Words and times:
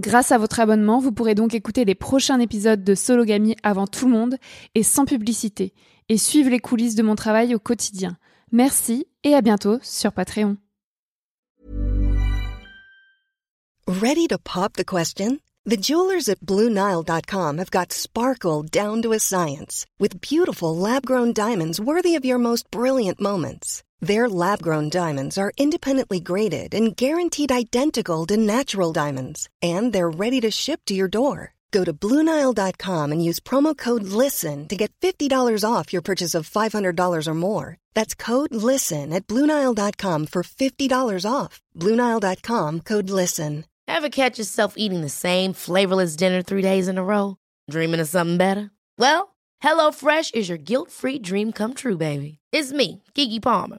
Grâce 0.00 0.32
à 0.32 0.38
votre 0.38 0.60
abonnement, 0.60 0.98
vous 0.98 1.12
pourrez 1.12 1.34
donc 1.34 1.52
écouter 1.52 1.84
les 1.84 1.94
prochains 1.94 2.40
épisodes 2.40 2.82
de 2.82 2.94
Sologamy 2.94 3.54
avant 3.62 3.86
tout 3.86 4.06
le 4.06 4.12
monde 4.12 4.36
et 4.74 4.82
sans 4.82 5.04
publicité, 5.04 5.74
et 6.08 6.16
suivre 6.16 6.48
les 6.48 6.58
coulisses 6.58 6.94
de 6.94 7.02
mon 7.02 7.16
travail 7.16 7.54
au 7.54 7.58
quotidien. 7.58 8.16
Merci 8.50 9.06
et 9.24 9.34
à 9.34 9.42
bientôt 9.42 9.78
sur 9.82 10.12
Patreon. 10.12 10.56
Ready 13.86 14.26
to 14.28 14.38
pop 14.38 14.72
the 14.78 14.86
question? 14.86 15.38
The 15.66 15.76
jewelers 15.76 16.30
at 16.30 16.40
BlueNile.com 16.40 17.58
have 17.58 17.70
got 17.70 17.92
sparkle 17.92 18.62
down 18.62 19.02
to 19.02 19.12
a 19.12 19.18
science 19.18 19.84
with 19.98 20.22
beautiful 20.22 20.74
lab-grown 20.74 21.34
diamonds 21.34 21.78
worthy 21.78 22.16
of 22.16 22.24
your 22.24 22.38
most 22.38 22.70
brilliant 22.70 23.20
moments. 23.20 23.82
Their 24.00 24.30
lab 24.30 24.62
grown 24.62 24.88
diamonds 24.88 25.36
are 25.36 25.52
independently 25.58 26.20
graded 26.20 26.74
and 26.74 26.96
guaranteed 26.96 27.52
identical 27.52 28.24
to 28.26 28.36
natural 28.38 28.92
diamonds, 28.94 29.48
and 29.60 29.92
they're 29.92 30.10
ready 30.10 30.40
to 30.40 30.50
ship 30.50 30.80
to 30.86 30.94
your 30.94 31.08
door. 31.08 31.54
Go 31.70 31.84
to 31.84 31.92
Bluenile.com 31.92 33.12
and 33.12 33.24
use 33.24 33.38
promo 33.38 33.76
code 33.76 34.02
LISTEN 34.02 34.66
to 34.68 34.76
get 34.76 34.90
$50 35.02 35.62
off 35.64 35.92
your 35.92 36.02
purchase 36.02 36.34
of 36.34 36.50
$500 36.50 37.26
or 37.28 37.34
more. 37.34 37.76
That's 37.94 38.14
code 38.14 38.52
LISTEN 38.54 39.12
at 39.12 39.28
Bluenile.com 39.28 40.26
for 40.26 40.42
$50 40.42 41.30
off. 41.30 41.60
Bluenile.com 41.76 42.80
code 42.80 43.10
LISTEN. 43.10 43.66
Ever 43.86 44.08
catch 44.08 44.38
yourself 44.38 44.74
eating 44.76 45.02
the 45.02 45.08
same 45.08 45.52
flavorless 45.52 46.16
dinner 46.16 46.42
three 46.42 46.62
days 46.62 46.88
in 46.88 46.96
a 46.96 47.04
row? 47.04 47.36
Dreaming 47.68 48.00
of 48.00 48.08
something 48.08 48.38
better? 48.38 48.70
Well, 48.98 49.34
HelloFresh 49.62 50.34
is 50.34 50.48
your 50.48 50.58
guilt 50.58 50.90
free 50.90 51.18
dream 51.18 51.52
come 51.52 51.74
true, 51.74 51.96
baby. 51.96 52.38
It's 52.52 52.72
me, 52.72 53.02
Gigi 53.14 53.40
Palmer. 53.40 53.78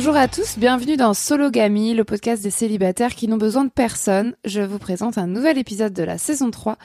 Bonjour 0.00 0.16
à 0.16 0.28
tous, 0.28 0.56
bienvenue 0.56 0.96
dans 0.96 1.12
Sologamy, 1.12 1.92
le 1.92 2.04
podcast 2.04 2.42
des 2.42 2.48
célibataires 2.48 3.14
qui 3.14 3.28
n'ont 3.28 3.36
besoin 3.36 3.66
de 3.66 3.70
personne. 3.70 4.34
Je 4.46 4.62
vous 4.62 4.78
présente 4.78 5.18
un 5.18 5.26
nouvel 5.26 5.58
épisode 5.58 5.92
de 5.92 6.02
la 6.02 6.16
saison 6.16 6.50
3 6.50 6.78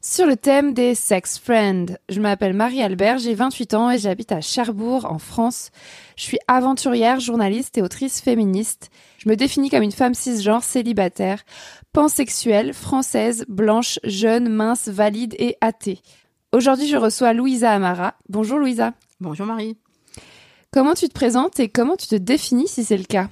sur 0.00 0.24
le 0.24 0.36
thème 0.36 0.72
des 0.72 0.94
sex 0.94 1.38
friends. 1.38 1.98
Je 2.08 2.18
m'appelle 2.18 2.54
Marie-Albert, 2.54 3.18
j'ai 3.18 3.34
28 3.34 3.74
ans 3.74 3.90
et 3.90 3.98
j'habite 3.98 4.32
à 4.32 4.40
Cherbourg 4.40 5.04
en 5.04 5.18
France. 5.18 5.70
Je 6.16 6.22
suis 6.22 6.38
aventurière, 6.48 7.20
journaliste 7.20 7.76
et 7.76 7.82
autrice 7.82 8.22
féministe. 8.22 8.88
Je 9.18 9.28
me 9.28 9.36
définis 9.36 9.68
comme 9.68 9.82
une 9.82 9.92
femme 9.92 10.14
cisgenre 10.14 10.64
célibataire, 10.64 11.42
pansexuelle, 11.92 12.72
française, 12.72 13.44
blanche, 13.48 13.98
jeune, 14.02 14.48
mince, 14.48 14.88
valide 14.88 15.34
et 15.38 15.58
athée. 15.60 16.00
Aujourd'hui, 16.52 16.88
je 16.88 16.96
reçois 16.96 17.34
Louisa 17.34 17.70
Amara. 17.70 18.14
Bonjour 18.30 18.58
Louisa. 18.58 18.94
Bonjour 19.20 19.44
Marie. 19.44 19.76
Comment 20.72 20.94
tu 20.94 21.06
te 21.06 21.12
présentes 21.12 21.60
et 21.60 21.68
comment 21.68 21.96
tu 21.96 22.06
te 22.06 22.14
définis 22.14 22.66
si 22.66 22.82
c'est 22.82 22.96
le 22.96 23.04
cas 23.04 23.28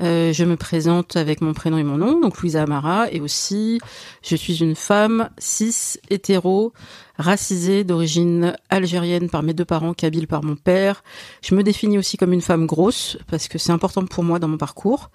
Euh, 0.00 0.32
je 0.32 0.44
me 0.44 0.54
présente 0.56 1.16
avec 1.16 1.40
mon 1.40 1.52
prénom 1.52 1.78
et 1.78 1.82
mon 1.82 1.96
nom, 1.96 2.20
donc 2.20 2.38
Louisa 2.38 2.62
Amara, 2.62 3.10
et 3.10 3.20
aussi 3.20 3.80
je 4.22 4.36
suis 4.36 4.62
une 4.62 4.76
femme 4.76 5.30
cis, 5.38 5.98
hétéro, 6.10 6.72
racisée, 7.18 7.82
d'origine 7.82 8.54
algérienne 8.70 9.28
par 9.28 9.42
mes 9.42 9.52
deux 9.52 9.64
parents, 9.64 9.94
kabyle 9.94 10.28
par 10.28 10.44
mon 10.44 10.54
père. 10.54 11.02
Je 11.42 11.56
me 11.56 11.64
définis 11.64 11.98
aussi 11.98 12.16
comme 12.16 12.32
une 12.32 12.40
femme 12.40 12.66
grosse, 12.66 13.18
parce 13.26 13.48
que 13.48 13.58
c'est 13.58 13.72
important 13.72 14.06
pour 14.06 14.22
moi 14.22 14.38
dans 14.38 14.46
mon 14.46 14.58
parcours. 14.58 15.10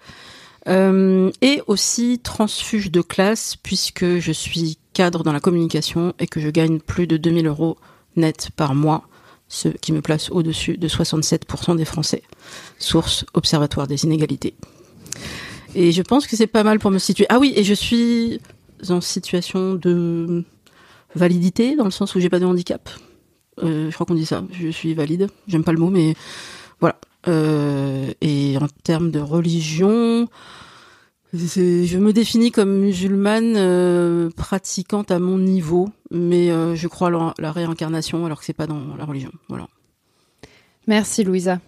Euh, 0.68 1.30
et 1.40 1.62
aussi 1.66 2.20
transfuge 2.22 2.90
de 2.90 3.00
classe, 3.00 3.56
puisque 3.56 4.18
je 4.18 4.32
suis 4.32 4.76
cadre 4.92 5.22
dans 5.22 5.32
la 5.32 5.40
communication 5.40 6.12
et 6.18 6.26
que 6.26 6.40
je 6.40 6.50
gagne 6.50 6.80
plus 6.80 7.06
de 7.06 7.16
2000 7.16 7.46
euros 7.46 7.78
net 8.16 8.50
par 8.54 8.74
mois, 8.74 9.08
ce 9.48 9.68
qui 9.68 9.92
me 9.92 10.00
place 10.00 10.30
au-dessus 10.30 10.76
de 10.76 10.88
67% 10.88 11.76
des 11.76 11.84
Français. 11.84 12.22
Source 12.78 13.24
Observatoire 13.34 13.86
des 13.86 14.04
inégalités. 14.04 14.54
Et 15.74 15.92
je 15.92 16.02
pense 16.02 16.26
que 16.26 16.36
c'est 16.36 16.46
pas 16.46 16.62
mal 16.62 16.78
pour 16.78 16.90
me 16.90 16.98
situer. 16.98 17.26
Ah 17.28 17.38
oui, 17.38 17.52
et 17.56 17.64
je 17.64 17.74
suis 17.74 18.40
en 18.88 19.00
situation 19.00 19.74
de 19.74 20.44
validité, 21.14 21.76
dans 21.76 21.84
le 21.84 21.90
sens 21.90 22.14
où 22.14 22.20
j'ai 22.20 22.28
pas 22.28 22.38
de 22.38 22.46
handicap. 22.46 22.88
Euh, 23.62 23.88
je 23.90 23.94
crois 23.94 24.06
qu'on 24.06 24.14
dit 24.14 24.26
ça. 24.26 24.44
Je 24.52 24.68
suis 24.68 24.94
valide. 24.94 25.28
J'aime 25.46 25.64
pas 25.64 25.72
le 25.72 25.78
mot, 25.78 25.90
mais 25.90 26.14
voilà. 26.80 26.96
Euh, 27.28 28.12
et 28.20 28.56
en 28.60 28.66
termes 28.82 29.10
de 29.10 29.20
religion, 29.20 30.28
je 31.34 31.98
me 31.98 32.12
définis 32.12 32.52
comme 32.52 32.78
musulmane 32.78 33.54
euh, 33.56 34.30
pratiquante 34.36 35.10
à 35.10 35.18
mon 35.18 35.38
niveau, 35.38 35.88
mais 36.10 36.50
euh, 36.50 36.76
je 36.76 36.86
crois 36.86 37.08
à 37.08 37.34
la, 37.38 37.52
réincarnation 37.52 38.24
alors 38.24 38.38
que 38.38 38.44
c'est 38.44 38.52
pas 38.52 38.66
dans 38.66 38.96
la 38.96 39.04
religion. 39.04 39.32
Voilà. 39.48 39.68
Merci 40.86 41.24
Louisa. 41.24 41.60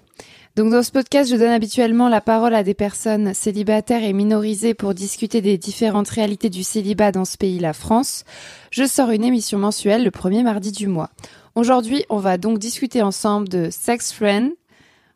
Donc 0.54 0.70
dans 0.70 0.82
ce 0.82 0.90
podcast, 0.90 1.30
je 1.30 1.36
donne 1.36 1.50
habituellement 1.50 2.08
la 2.08 2.20
parole 2.20 2.54
à 2.54 2.62
des 2.62 2.74
personnes 2.74 3.34
célibataires 3.34 4.02
et 4.02 4.12
minorisées 4.12 4.72
pour 4.72 4.94
discuter 4.94 5.42
des 5.42 5.58
différentes 5.58 6.08
réalités 6.08 6.48
du 6.48 6.62
célibat 6.62 7.12
dans 7.12 7.26
ce 7.26 7.36
pays, 7.36 7.58
la 7.58 7.74
France. 7.74 8.24
Je 8.70 8.84
sors 8.84 9.10
une 9.10 9.24
émission 9.24 9.58
mensuelle 9.58 10.04
le 10.04 10.10
premier 10.10 10.42
mardi 10.42 10.72
du 10.72 10.86
mois. 10.86 11.10
Aujourd'hui, 11.56 12.04
on 12.08 12.18
va 12.18 12.38
donc 12.38 12.58
discuter 12.58 13.02
ensemble 13.02 13.48
de 13.48 13.68
sex 13.70 14.12
friend, 14.12 14.52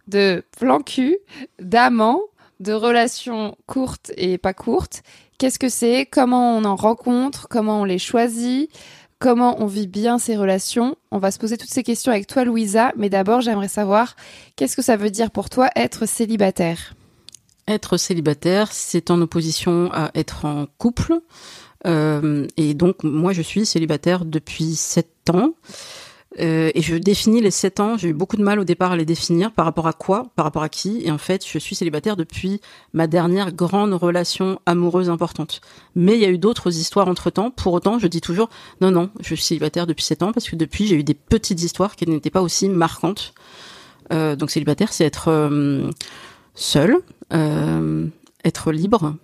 de 0.08 0.42
plan 0.58 0.80
cul, 0.80 1.16
d'amants, 1.58 2.20
de 2.60 2.72
relations 2.72 3.56
courtes 3.66 4.12
et 4.16 4.38
pas 4.38 4.54
courtes, 4.54 5.02
qu'est-ce 5.38 5.58
que 5.58 5.68
c'est, 5.68 6.06
comment 6.06 6.56
on 6.56 6.64
en 6.64 6.76
rencontre, 6.76 7.48
comment 7.48 7.80
on 7.80 7.84
les 7.84 7.98
choisit, 7.98 8.70
comment 9.18 9.62
on 9.62 9.66
vit 9.66 9.86
bien 9.86 10.18
ces 10.18 10.36
relations? 10.36 10.96
On 11.10 11.18
va 11.18 11.30
se 11.30 11.38
poser 11.38 11.56
toutes 11.56 11.70
ces 11.70 11.82
questions 11.82 12.12
avec 12.12 12.26
toi, 12.26 12.44
Louisa, 12.44 12.92
mais 12.96 13.08
d'abord, 13.08 13.40
j'aimerais 13.40 13.68
savoir 13.68 14.14
qu'est-ce 14.56 14.76
que 14.76 14.82
ça 14.82 14.96
veut 14.96 15.10
dire 15.10 15.30
pour 15.30 15.48
toi 15.50 15.70
être 15.74 16.06
célibataire? 16.06 16.94
Être 17.66 17.96
célibataire, 17.96 18.72
c'est 18.72 19.10
en 19.10 19.20
opposition 19.20 19.90
à 19.92 20.10
être 20.14 20.44
en 20.44 20.66
couple. 20.78 21.20
Euh, 21.86 22.46
et 22.56 22.74
donc, 22.74 23.02
moi, 23.04 23.32
je 23.32 23.42
suis 23.42 23.64
célibataire 23.64 24.24
depuis 24.24 24.74
sept 24.74 25.30
ans. 25.32 25.54
Euh, 26.38 26.70
et 26.74 26.80
je 26.80 26.94
définis 26.94 27.40
les 27.40 27.50
sept 27.50 27.80
ans. 27.80 27.96
J'ai 27.96 28.08
eu 28.08 28.12
beaucoup 28.12 28.36
de 28.36 28.42
mal 28.42 28.60
au 28.60 28.64
départ 28.64 28.92
à 28.92 28.96
les 28.96 29.04
définir. 29.04 29.50
Par 29.50 29.64
rapport 29.64 29.88
à 29.88 29.92
quoi? 29.92 30.28
Par 30.36 30.44
rapport 30.44 30.62
à 30.62 30.68
qui? 30.68 31.02
Et 31.04 31.10
en 31.10 31.18
fait, 31.18 31.44
je 31.46 31.58
suis 31.58 31.74
célibataire 31.74 32.16
depuis 32.16 32.60
ma 32.92 33.06
dernière 33.06 33.52
grande 33.52 33.92
relation 33.94 34.60
amoureuse 34.66 35.10
importante. 35.10 35.60
Mais 35.96 36.14
il 36.14 36.20
y 36.20 36.24
a 36.24 36.30
eu 36.30 36.38
d'autres 36.38 36.76
histoires 36.76 37.08
entre 37.08 37.30
temps. 37.30 37.50
Pour 37.50 37.72
autant, 37.72 37.98
je 37.98 38.06
dis 38.06 38.20
toujours 38.20 38.48
non, 38.80 38.90
non, 38.90 39.10
je 39.20 39.34
suis 39.34 39.44
célibataire 39.44 39.86
depuis 39.86 40.04
sept 40.04 40.22
ans 40.22 40.32
parce 40.32 40.48
que 40.48 40.56
depuis, 40.56 40.86
j'ai 40.86 40.96
eu 40.96 41.04
des 41.04 41.14
petites 41.14 41.62
histoires 41.62 41.96
qui 41.96 42.06
n'étaient 42.08 42.30
pas 42.30 42.42
aussi 42.42 42.68
marquantes. 42.68 43.34
Euh, 44.12 44.36
donc, 44.36 44.50
célibataire, 44.50 44.92
c'est 44.92 45.04
être 45.04 45.28
euh, 45.28 45.90
seul, 46.54 46.96
être 48.44 48.72
libre. 48.72 49.16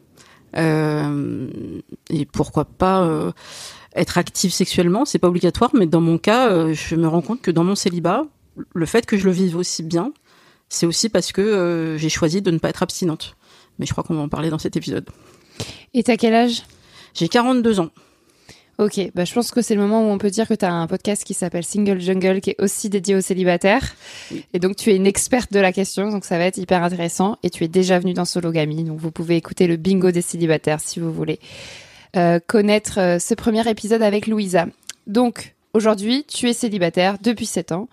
et 0.54 2.26
pourquoi 2.32 2.64
pas 2.64 3.32
être 3.96 4.18
active 4.18 4.52
sexuellement, 4.52 5.04
c'est 5.04 5.18
pas 5.18 5.28
obligatoire, 5.28 5.70
mais 5.74 5.86
dans 5.86 6.00
mon 6.00 6.18
cas, 6.18 6.50
euh, 6.50 6.74
je 6.74 6.96
me 6.96 7.08
rends 7.08 7.22
compte 7.22 7.42
que 7.42 7.50
dans 7.50 7.64
mon 7.64 7.74
célibat, 7.74 8.24
le 8.74 8.86
fait 8.86 9.06
que 9.06 9.16
je 9.16 9.24
le 9.24 9.32
vive 9.32 9.56
aussi 9.56 9.82
bien, 9.82 10.12
c'est 10.68 10.86
aussi 10.86 11.08
parce 11.08 11.32
que 11.32 11.40
euh, 11.40 11.98
j'ai 11.98 12.08
choisi 12.08 12.42
de 12.42 12.50
ne 12.50 12.58
pas 12.58 12.68
être 12.68 12.82
abstinente. 12.82 13.36
Mais 13.78 13.86
je 13.86 13.92
crois 13.92 14.04
qu'on 14.04 14.14
va 14.14 14.22
en 14.22 14.28
parler 14.28 14.50
dans 14.50 14.58
cet 14.58 14.76
épisode. 14.76 15.08
Et 15.94 16.02
t'as 16.02 16.16
quel 16.16 16.34
âge? 16.34 16.62
J'ai 17.14 17.28
42 17.28 17.80
ans. 17.80 17.90
Ok, 18.78 19.00
bah 19.14 19.24
je 19.24 19.32
pense 19.32 19.52
que 19.52 19.62
c'est 19.62 19.74
le 19.74 19.80
moment 19.80 20.06
où 20.06 20.10
on 20.10 20.18
peut 20.18 20.28
dire 20.28 20.46
que 20.46 20.52
tu 20.52 20.66
as 20.66 20.72
un 20.72 20.86
podcast 20.86 21.24
qui 21.24 21.32
s'appelle 21.32 21.64
Single 21.64 21.98
Jungle, 21.98 22.42
qui 22.42 22.50
est 22.50 22.60
aussi 22.60 22.90
dédié 22.90 23.16
aux 23.16 23.22
célibataires. 23.22 23.94
Et 24.52 24.58
donc 24.58 24.76
tu 24.76 24.90
es 24.90 24.96
une 24.96 25.06
experte 25.06 25.50
de 25.50 25.60
la 25.60 25.72
question, 25.72 26.10
donc 26.10 26.26
ça 26.26 26.36
va 26.36 26.44
être 26.44 26.58
hyper 26.58 26.82
intéressant. 26.82 27.38
Et 27.42 27.48
tu 27.48 27.64
es 27.64 27.68
déjà 27.68 27.98
venue 27.98 28.12
dans 28.12 28.26
Sologamy, 28.26 28.84
donc 28.84 28.98
vous 28.98 29.10
pouvez 29.10 29.36
écouter 29.36 29.66
le 29.66 29.76
bingo 29.76 30.10
des 30.10 30.20
célibataires 30.20 30.80
si 30.80 31.00
vous 31.00 31.10
voulez 31.10 31.40
euh, 32.16 32.38
connaître 32.46 32.98
euh, 32.98 33.18
ce 33.18 33.34
premier 33.34 33.68
épisode 33.68 34.02
avec 34.02 34.26
Louisa. 34.26 34.66
Donc 35.06 35.54
aujourd'hui, 35.74 36.24
tu 36.24 36.48
es 36.48 36.52
célibataire 36.52 37.16
depuis 37.20 37.46
7 37.46 37.72
ans. 37.72 37.88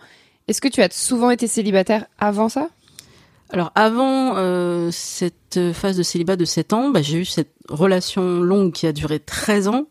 Est-ce 0.48 0.62
que 0.62 0.68
tu 0.68 0.81
as 0.81 0.92
souvent 0.92 1.30
été 1.30 1.48
célibataire 1.48 2.06
avant 2.20 2.50
ça? 2.50 2.70
Alors 3.50 3.72
avant 3.75 4.36
euh, 4.38 4.90
cette 4.92 5.74
phase 5.74 5.98
de 5.98 6.04
célibat 6.04 6.36
de 6.36 6.46
7 6.46 6.74
ans, 6.74 6.90
bah, 6.90 7.02
j'ai 7.02 7.18
eu 7.18 7.25
cette 7.25 7.54
relation 7.70 8.42
longue 8.42 8.72
qui 8.72 8.88
a 8.88 8.94
duré 8.94 9.20
13 9.20 9.68
ans. 9.68 9.86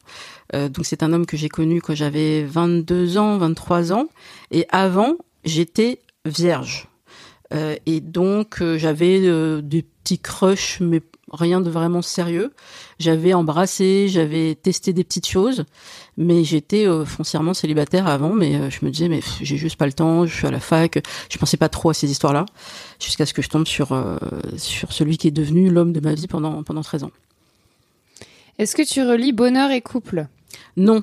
Donc 0.52 0.84
c'est 0.84 1.02
un 1.02 1.14
homme 1.14 1.24
que 1.24 1.38
j'ai 1.38 1.48
connu 1.48 1.80
quand 1.80 1.94
j'avais 1.94 2.44
22 2.44 3.16
ans, 3.16 3.38
23 3.38 3.94
ans. 3.94 4.08
Et 4.50 4.66
avant, 4.68 5.16
j'étais 5.44 6.00
vierge. 6.26 6.88
Et 7.86 8.00
donc 8.00 8.62
j'avais 8.76 9.20
des 9.62 9.82
petits 9.82 10.18
crushs, 10.18 10.80
mais 10.80 11.00
rien 11.32 11.60
de 11.60 11.70
vraiment 11.70 12.02
sérieux. 12.02 12.52
J'avais 12.98 13.34
embrassé, 13.34 14.08
j'avais 14.08 14.54
testé 14.54 14.92
des 14.92 15.04
petites 15.04 15.26
choses, 15.26 15.64
mais 16.16 16.44
j'étais 16.44 16.86
euh, 16.86 17.04
foncièrement 17.04 17.54
célibataire 17.54 18.06
avant. 18.06 18.32
Mais 18.32 18.56
euh, 18.56 18.70
je 18.70 18.84
me 18.84 18.90
disais, 18.90 19.08
mais 19.08 19.20
j'ai 19.40 19.56
juste 19.56 19.76
pas 19.76 19.86
le 19.86 19.92
temps. 19.92 20.26
Je 20.26 20.34
suis 20.34 20.46
à 20.46 20.50
la 20.50 20.60
fac. 20.60 21.02
Je 21.30 21.38
pensais 21.38 21.56
pas 21.56 21.68
trop 21.68 21.90
à 21.90 21.94
ces 21.94 22.10
histoires-là, 22.10 22.46
jusqu'à 23.00 23.26
ce 23.26 23.34
que 23.34 23.42
je 23.42 23.48
tombe 23.48 23.66
sur 23.66 23.92
euh, 23.92 24.16
sur 24.56 24.92
celui 24.92 25.18
qui 25.18 25.28
est 25.28 25.32
devenu 25.32 25.70
l'homme 25.70 25.92
de 25.92 26.00
ma 26.00 26.14
vie 26.14 26.28
pendant 26.28 26.62
pendant 26.62 26.82
13 26.82 27.04
ans. 27.04 27.12
Est-ce 28.58 28.76
que 28.76 28.82
tu 28.82 29.02
relis 29.02 29.32
bonheur 29.32 29.70
et 29.70 29.80
couple? 29.80 30.26
Non. 30.76 31.02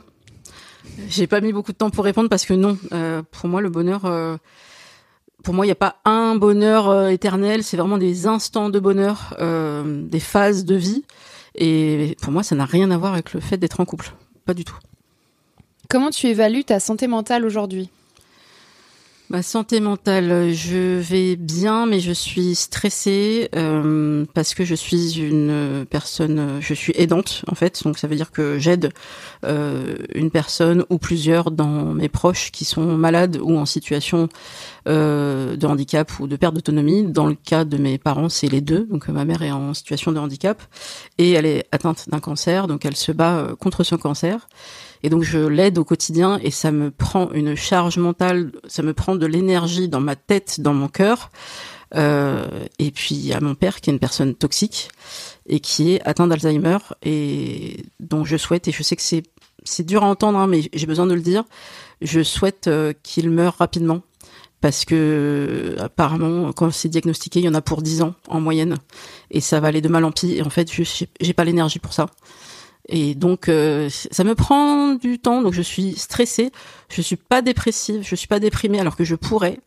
J'ai 1.07 1.27
pas 1.27 1.41
mis 1.41 1.53
beaucoup 1.53 1.71
de 1.71 1.77
temps 1.77 1.89
pour 1.89 2.05
répondre 2.05 2.29
parce 2.29 2.45
que 2.45 2.53
non. 2.53 2.77
Euh, 2.93 3.21
pour 3.31 3.49
moi, 3.49 3.61
le 3.61 3.69
bonheur, 3.69 4.05
euh, 4.05 4.37
pour 5.43 5.53
moi, 5.53 5.65
il 5.65 5.69
n'y 5.69 5.73
a 5.73 5.75
pas 5.75 5.97
un 6.05 6.35
bonheur 6.35 6.89
euh, 6.89 7.09
éternel. 7.09 7.63
C'est 7.63 7.77
vraiment 7.77 7.97
des 7.97 8.27
instants 8.27 8.69
de 8.69 8.79
bonheur, 8.79 9.35
euh, 9.39 10.03
des 10.03 10.19
phases 10.19 10.65
de 10.65 10.75
vie. 10.75 11.03
Et 11.55 12.15
pour 12.21 12.31
moi, 12.31 12.43
ça 12.43 12.55
n'a 12.55 12.65
rien 12.65 12.91
à 12.91 12.97
voir 12.97 13.13
avec 13.13 13.33
le 13.33 13.39
fait 13.39 13.57
d'être 13.57 13.79
en 13.79 13.85
couple. 13.85 14.13
Pas 14.45 14.53
du 14.53 14.65
tout. 14.65 14.77
Comment 15.89 16.11
tu 16.11 16.27
évalues 16.27 16.63
ta 16.63 16.79
santé 16.79 17.07
mentale 17.07 17.45
aujourd'hui? 17.45 17.89
Ma 19.31 19.43
santé 19.43 19.79
mentale, 19.79 20.51
je 20.53 20.97
vais 20.97 21.35
bien, 21.35 21.85
mais 21.85 21.99
je 21.99 22.11
suis 22.11 22.55
stressée 22.55 23.47
euh, 23.55 24.25
parce 24.33 24.55
que 24.55 24.65
je 24.65 24.73
suis 24.73 25.19
une 25.19 25.85
personne, 25.87 26.57
je 26.61 26.73
suis 26.73 26.93
aidante 26.95 27.43
en 27.47 27.53
fait, 27.53 27.83
donc 27.83 27.99
ça 27.99 28.07
veut 28.07 28.15
dire 28.15 28.31
que 28.31 28.57
j'aide 28.57 28.91
euh, 29.45 29.97
une 30.15 30.31
personne 30.31 30.83
ou 30.89 30.97
plusieurs 30.97 31.51
dans 31.51 31.93
mes 31.93 32.09
proches 32.09 32.51
qui 32.51 32.65
sont 32.65 32.97
malades 32.97 33.37
ou 33.39 33.55
en 33.55 33.67
situation 33.67 34.29
euh, 34.87 35.55
de 35.57 35.67
handicap 35.67 36.11
ou 36.19 36.25
de 36.25 36.35
perte 36.35 36.55
d'autonomie. 36.55 37.03
Dans 37.03 37.27
le 37.27 37.35
cas 37.35 37.65
de 37.65 37.77
mes 37.77 37.99
parents, 37.99 38.29
c'est 38.29 38.47
les 38.47 38.61
deux, 38.61 38.85
donc 38.85 39.09
euh, 39.09 39.11
ma 39.11 39.25
mère 39.25 39.43
est 39.43 39.51
en 39.51 39.75
situation 39.75 40.11
de 40.11 40.17
handicap 40.17 40.59
et 41.19 41.33
elle 41.33 41.45
est 41.45 41.67
atteinte 41.71 42.09
d'un 42.09 42.19
cancer, 42.19 42.65
donc 42.65 42.85
elle 42.85 42.95
se 42.95 43.11
bat 43.11 43.37
euh, 43.37 43.55
contre 43.55 43.83
son 43.83 43.97
cancer. 43.97 44.47
Et 45.03 45.09
donc 45.09 45.23
je 45.23 45.39
l'aide 45.39 45.77
au 45.77 45.83
quotidien 45.83 46.39
et 46.43 46.51
ça 46.51 46.71
me 46.71 46.91
prend 46.91 47.31
une 47.31 47.55
charge 47.55 47.97
mentale, 47.97 48.51
ça 48.67 48.83
me 48.83 48.93
prend 48.93 49.15
de 49.15 49.25
l'énergie 49.25 49.87
dans 49.87 50.01
ma 50.01 50.15
tête, 50.15 50.59
dans 50.59 50.73
mon 50.73 50.87
cœur. 50.87 51.31
Euh, 51.95 52.45
et 52.77 52.91
puis 52.91 53.33
a 53.33 53.39
mon 53.39 53.55
père 53.55 53.81
qui 53.81 53.89
est 53.89 53.93
une 53.93 53.99
personne 53.99 54.35
toxique 54.35 54.89
et 55.47 55.59
qui 55.59 55.93
est 55.93 56.07
atteint 56.07 56.27
d'Alzheimer 56.27 56.77
et 57.01 57.83
dont 57.99 58.25
je 58.25 58.37
souhaite 58.37 58.67
et 58.67 58.71
je 58.71 58.83
sais 58.83 58.95
que 58.95 59.01
c'est 59.01 59.23
c'est 59.63 59.85
dur 59.85 60.03
à 60.03 60.07
entendre 60.07 60.37
hein, 60.37 60.45
mais 60.45 60.69
j'ai 60.71 60.85
besoin 60.85 61.07
de 61.07 61.15
le 61.15 61.21
dire. 61.21 61.43
Je 62.01 62.21
souhaite 62.21 62.67
euh, 62.67 62.93
qu'il 63.01 63.29
meure 63.31 63.55
rapidement 63.57 64.01
parce 64.61 64.85
que 64.85 65.75
apparemment 65.79 66.51
quand 66.53 66.71
c'est 66.71 66.89
diagnostiqué, 66.89 67.39
il 67.39 67.45
y 67.45 67.49
en 67.49 67.55
a 67.55 67.61
pour 67.61 67.81
10 67.81 68.03
ans 68.03 68.13
en 68.27 68.39
moyenne 68.39 68.77
et 69.31 69.41
ça 69.41 69.59
va 69.59 69.69
aller 69.69 69.81
de 69.81 69.89
mal 69.89 70.05
en 70.05 70.11
pis 70.11 70.35
et 70.35 70.43
en 70.43 70.49
fait 70.49 70.69
j'ai 70.71 71.33
pas 71.33 71.43
l'énergie 71.43 71.79
pour 71.79 71.93
ça. 71.93 72.05
Et 72.91 73.13
donc, 73.13 73.49
euh, 73.49 73.87
ça 73.89 74.23
me 74.23 74.33
prend 74.33 74.95
du 74.95 75.19
temps. 75.19 75.41
Donc, 75.43 75.53
je 75.53 75.61
suis 75.61 75.93
stressée. 75.93 76.51
Je 76.89 77.01
suis 77.01 77.15
pas 77.15 77.41
dépressive. 77.43 78.01
Je 78.03 78.15
suis 78.15 78.27
pas 78.27 78.39
déprimée 78.39 78.79
alors 78.79 78.95
que 78.95 79.03
je 79.03 79.15
pourrais. 79.15 79.59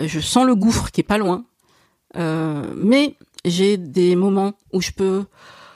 Euh, 0.00 0.08
Je 0.08 0.18
sens 0.18 0.46
le 0.46 0.54
gouffre 0.54 0.90
qui 0.90 1.02
est 1.02 1.04
pas 1.04 1.18
loin. 1.18 1.44
Euh, 2.16 2.64
mais 2.76 3.16
j'ai 3.44 3.76
des 3.76 4.16
moments 4.16 4.54
où 4.72 4.80
je 4.80 4.92
peux 4.92 5.24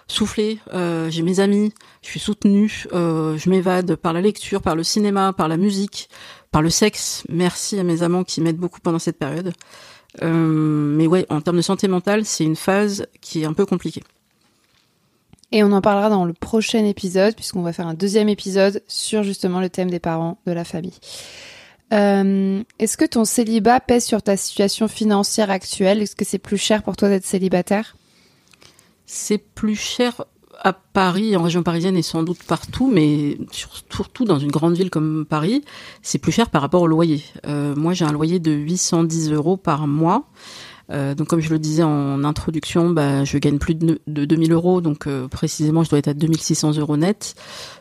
souffler. 0.07 0.61
Euh, 0.73 1.11
j'ai 1.11 1.23
mes 1.23 1.41
amis. 1.41 1.75
Je 2.01 2.09
suis 2.09 2.21
soutenue. 2.21 2.87
Je 2.91 3.51
m'évade 3.51 3.95
par 3.97 4.15
la 4.15 4.23
lecture, 4.23 4.63
par 4.63 4.75
le 4.75 4.83
cinéma, 4.83 5.35
par 5.35 5.49
la 5.49 5.59
musique, 5.59 6.09
par 6.51 6.63
le 6.63 6.71
sexe. 6.71 7.23
Merci 7.29 7.79
à 7.79 7.85
mes 7.85 8.03
amants 8.03 8.25
qui 8.25 8.41
m'aident 8.41 8.57
beaucoup 8.57 8.81
pendant 8.81 8.99
cette 8.99 9.19
période. 9.19 9.53
Mais 10.23 11.07
ouais, 11.07 11.27
en 11.29 11.43
termes 11.43 11.59
de 11.59 11.63
santé 11.63 11.87
mentale, 11.87 12.25
c'est 12.25 12.45
une 12.45 12.57
phase 12.57 13.07
qui 13.21 13.43
est 13.43 13.45
un 13.45 13.53
peu 13.53 13.67
compliquée. 13.67 14.03
Et 15.53 15.63
on 15.65 15.73
en 15.73 15.81
parlera 15.81 16.11
dans 16.11 16.25
le 16.27 16.35
prochain 16.35 16.85
épisode, 16.85 17.35
puisqu'on 17.35 17.63
va 17.63 17.73
faire 17.73 17.87
un 17.87 17.95
deuxième 17.95 18.29
épisode 18.29 18.83
sur 18.87 19.23
justement 19.23 19.61
le 19.61 19.71
thème 19.71 19.91
des 19.91 19.99
parents, 20.01 20.39
de 20.47 20.53
la 20.53 20.65
famille. 20.65 20.93
Euh, 21.95 22.63
Est-ce 22.79 22.99
que 22.99 23.07
ton 23.07 23.25
célibat 23.25 23.81
pèse 23.81 24.05
sur 24.05 24.23
ta 24.23 24.37
situation 24.37 24.89
financière 24.89 25.51
actuelle? 25.51 26.03
Est-ce 26.03 26.17
que 26.17 26.27
c'est 26.27 26.39
plus 26.39 26.59
cher 26.59 26.83
pour 26.83 26.97
toi 26.97 27.09
d'être 27.09 27.25
célibataire? 27.25 27.97
C'est 29.07 29.39
plus 29.39 29.75
cher 29.77 30.23
à 30.61 30.73
Paris, 30.75 31.35
en 31.37 31.43
région 31.45 31.63
parisienne 31.63 31.97
et 31.97 32.03
sans 32.03 32.25
doute 32.25 32.43
partout, 32.43 32.91
mais 32.93 33.39
sur- 33.53 33.71
surtout 33.91 34.25
dans 34.27 34.39
une 34.41 34.51
grande 34.51 34.75
ville 34.77 34.91
comme 34.91 35.25
Paris, 35.25 35.65
c'est 36.03 36.19
plus 36.19 36.33
cher 36.33 36.51
par 36.51 36.61
rapport 36.61 36.83
au 36.83 36.87
loyer. 36.89 37.23
Euh, 37.47 37.75
moi, 37.75 37.95
j'ai 37.95 38.05
un 38.05 38.13
loyer 38.13 38.39
de 38.41 38.51
810 38.51 39.31
euros 39.33 39.57
par 39.57 39.87
mois. 39.87 40.25
Euh, 40.91 41.15
donc, 41.15 41.29
comme 41.29 41.41
je 41.41 41.51
le 41.51 41.59
disais 41.59 41.83
en 41.83 42.25
introduction, 42.25 42.91
bah, 42.91 43.25
je 43.25 43.39
gagne 43.39 43.59
plus 43.59 43.75
de, 43.75 44.01
de 44.07 44.25
2000 44.25 44.53
euros, 44.53 44.81
donc 44.81 45.07
euh, 45.07 45.29
précisément, 45.29 45.85
je 45.85 45.91
dois 45.91 45.99
être 45.99 46.09
à 46.09 46.15
2600 46.15 46.79
euros 46.79 46.97
net 46.97 47.35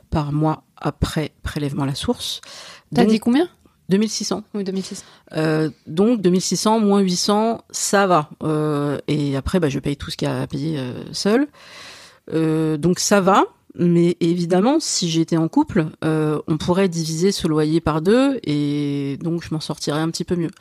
par 0.09 0.31
mois 0.31 0.63
après 0.77 1.31
prélèvement 1.43 1.83
à 1.83 1.87
la 1.87 1.95
source. 1.95 2.41
T'as 2.93 3.05
dit 3.05 3.19
combien? 3.19 3.47
2600. 3.89 4.43
Oui, 4.53 4.63
2006. 4.65 5.05
Euh, 5.37 5.69
donc 5.85 6.21
2600 6.21 6.79
moins 6.81 6.99
800, 6.99 7.63
ça 7.71 8.05
va. 8.07 8.29
Et 9.07 9.37
après, 9.37 9.59
bah, 9.59 9.69
je 9.69 9.79
paye 9.79 9.95
tout 9.95 10.11
ce 10.11 10.17
qu'il 10.17 10.27
y 10.27 10.31
a 10.31 10.41
à 10.41 10.47
payer 10.47 10.79
seul. 11.13 11.47
Donc 12.33 12.99
ça 12.99 13.21
va. 13.21 13.45
Mais 13.79 14.17
évidemment, 14.21 14.79
si 14.79 15.09
j'étais 15.09 15.37
en 15.37 15.47
couple, 15.47 15.85
on 16.01 16.57
pourrait 16.57 16.89
diviser 16.89 17.31
ce 17.31 17.47
loyer 17.47 17.79
par 17.79 18.01
deux 18.01 18.39
et 18.43 19.17
donc 19.21 19.43
je 19.43 19.53
m'en 19.53 19.61
sortirais 19.61 19.99
un 20.01 20.09
petit 20.09 20.25
peu 20.25 20.35
mieux. 20.35 20.51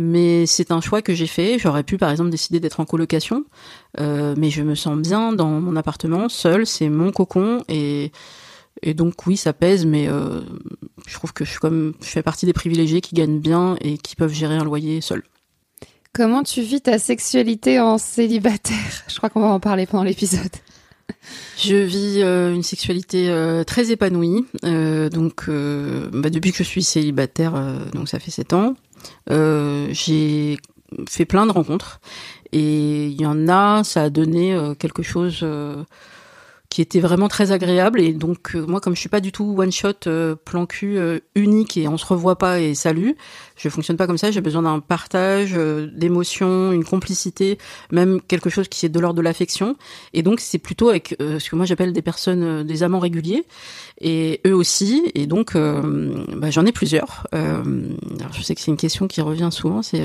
Mais 0.00 0.46
c'est 0.46 0.70
un 0.70 0.80
choix 0.80 1.02
que 1.02 1.12
j'ai 1.12 1.26
fait. 1.26 1.58
J'aurais 1.58 1.82
pu, 1.82 1.98
par 1.98 2.10
exemple, 2.12 2.30
décider 2.30 2.60
d'être 2.60 2.78
en 2.78 2.84
colocation, 2.84 3.44
euh, 3.98 4.36
mais 4.38 4.48
je 4.48 4.62
me 4.62 4.76
sens 4.76 4.96
bien 4.96 5.32
dans 5.32 5.60
mon 5.60 5.74
appartement, 5.74 6.28
seul. 6.28 6.66
C'est 6.66 6.88
mon 6.88 7.10
cocon 7.10 7.64
et 7.68 8.12
et 8.82 8.94
donc 8.94 9.26
oui, 9.26 9.36
ça 9.36 9.52
pèse, 9.52 9.86
mais 9.86 10.06
euh, 10.06 10.40
je 11.08 11.14
trouve 11.14 11.32
que 11.32 11.44
je 11.44 11.50
suis 11.50 11.58
comme 11.58 11.94
je 12.00 12.06
fais 12.06 12.22
partie 12.22 12.46
des 12.46 12.52
privilégiés 12.52 13.00
qui 13.00 13.16
gagnent 13.16 13.40
bien 13.40 13.76
et 13.80 13.98
qui 13.98 14.14
peuvent 14.14 14.32
gérer 14.32 14.54
un 14.54 14.62
loyer 14.62 15.00
seul. 15.00 15.24
Comment 16.12 16.44
tu 16.44 16.62
vis 16.62 16.80
ta 16.80 17.00
sexualité 17.00 17.80
en 17.80 17.98
célibataire? 17.98 18.76
Je 19.08 19.16
crois 19.16 19.30
qu'on 19.30 19.40
va 19.40 19.48
en 19.48 19.60
parler 19.60 19.86
pendant 19.86 20.04
l'épisode. 20.04 20.50
Je 21.56 21.74
vis 21.74 22.22
euh, 22.22 22.54
une 22.54 22.62
sexualité 22.62 23.28
euh, 23.30 23.64
très 23.64 23.90
épanouie. 23.90 24.46
Euh, 24.64 25.08
donc, 25.08 25.48
bah, 25.48 26.30
depuis 26.30 26.52
que 26.52 26.58
je 26.58 26.62
suis 26.62 26.82
célibataire, 26.82 27.54
donc 27.92 28.08
ça 28.08 28.18
fait 28.18 28.30
sept 28.30 28.52
ans, 28.52 28.74
j'ai 29.28 30.58
fait 31.08 31.24
plein 31.24 31.46
de 31.46 31.52
rencontres. 31.52 32.00
Et 32.52 33.06
il 33.08 33.20
y 33.20 33.26
en 33.26 33.48
a, 33.48 33.84
ça 33.84 34.04
a 34.04 34.10
donné 34.10 34.54
euh, 34.54 34.74
quelque 34.74 35.02
chose 35.02 35.40
euh, 35.42 35.84
qui 36.70 36.82
était 36.82 37.00
vraiment 37.00 37.28
très 37.28 37.50
agréable. 37.50 38.00
Et 38.00 38.12
donc, 38.12 38.54
euh, 38.54 38.66
moi, 38.66 38.80
comme 38.80 38.94
je 38.94 39.00
suis 39.00 39.08
pas 39.08 39.20
du 39.20 39.32
tout 39.32 39.54
one 39.56 39.72
shot, 39.72 40.06
euh, 40.06 40.34
plan 40.34 40.66
cul 40.66 40.98
euh, 40.98 41.18
unique 41.34 41.76
et 41.76 41.88
on 41.88 41.96
se 41.96 42.04
revoit 42.04 42.36
pas 42.36 42.60
et 42.60 42.74
salut, 42.74 43.16
je 43.56 43.68
fonctionne 43.68 43.96
pas 43.96 44.06
comme 44.06 44.18
ça. 44.18 44.30
J'ai 44.30 44.42
besoin 44.42 44.62
d'un 44.62 44.80
partage, 44.80 45.54
euh, 45.56 45.88
d'émotions, 45.94 46.72
une 46.72 46.84
complicité, 46.84 47.58
même 47.90 48.20
quelque 48.20 48.50
chose 48.50 48.68
qui 48.68 48.84
est 48.84 48.90
de 48.90 49.00
l'ordre 49.00 49.16
de 49.16 49.22
l'affection. 49.22 49.76
Et 50.12 50.22
donc, 50.22 50.40
c'est 50.40 50.58
plutôt 50.58 50.90
avec 50.90 51.16
euh, 51.20 51.38
ce 51.38 51.48
que 51.48 51.56
moi 51.56 51.64
j'appelle 51.64 51.92
des 51.92 52.02
personnes, 52.02 52.42
euh, 52.42 52.64
des 52.64 52.82
amants 52.82 52.98
réguliers, 52.98 53.44
et 54.00 54.40
eux 54.46 54.54
aussi. 54.54 55.10
Et 55.14 55.26
donc, 55.26 55.54
bah, 55.54 56.50
j'en 56.50 56.64
ai 56.66 56.70
plusieurs. 56.70 57.26
Alors, 57.32 58.32
je 58.32 58.42
sais 58.42 58.54
que 58.54 58.60
c'est 58.60 58.70
une 58.70 58.76
question 58.76 59.08
qui 59.08 59.20
revient 59.20 59.48
souvent. 59.50 59.82
C'est, 59.82 60.02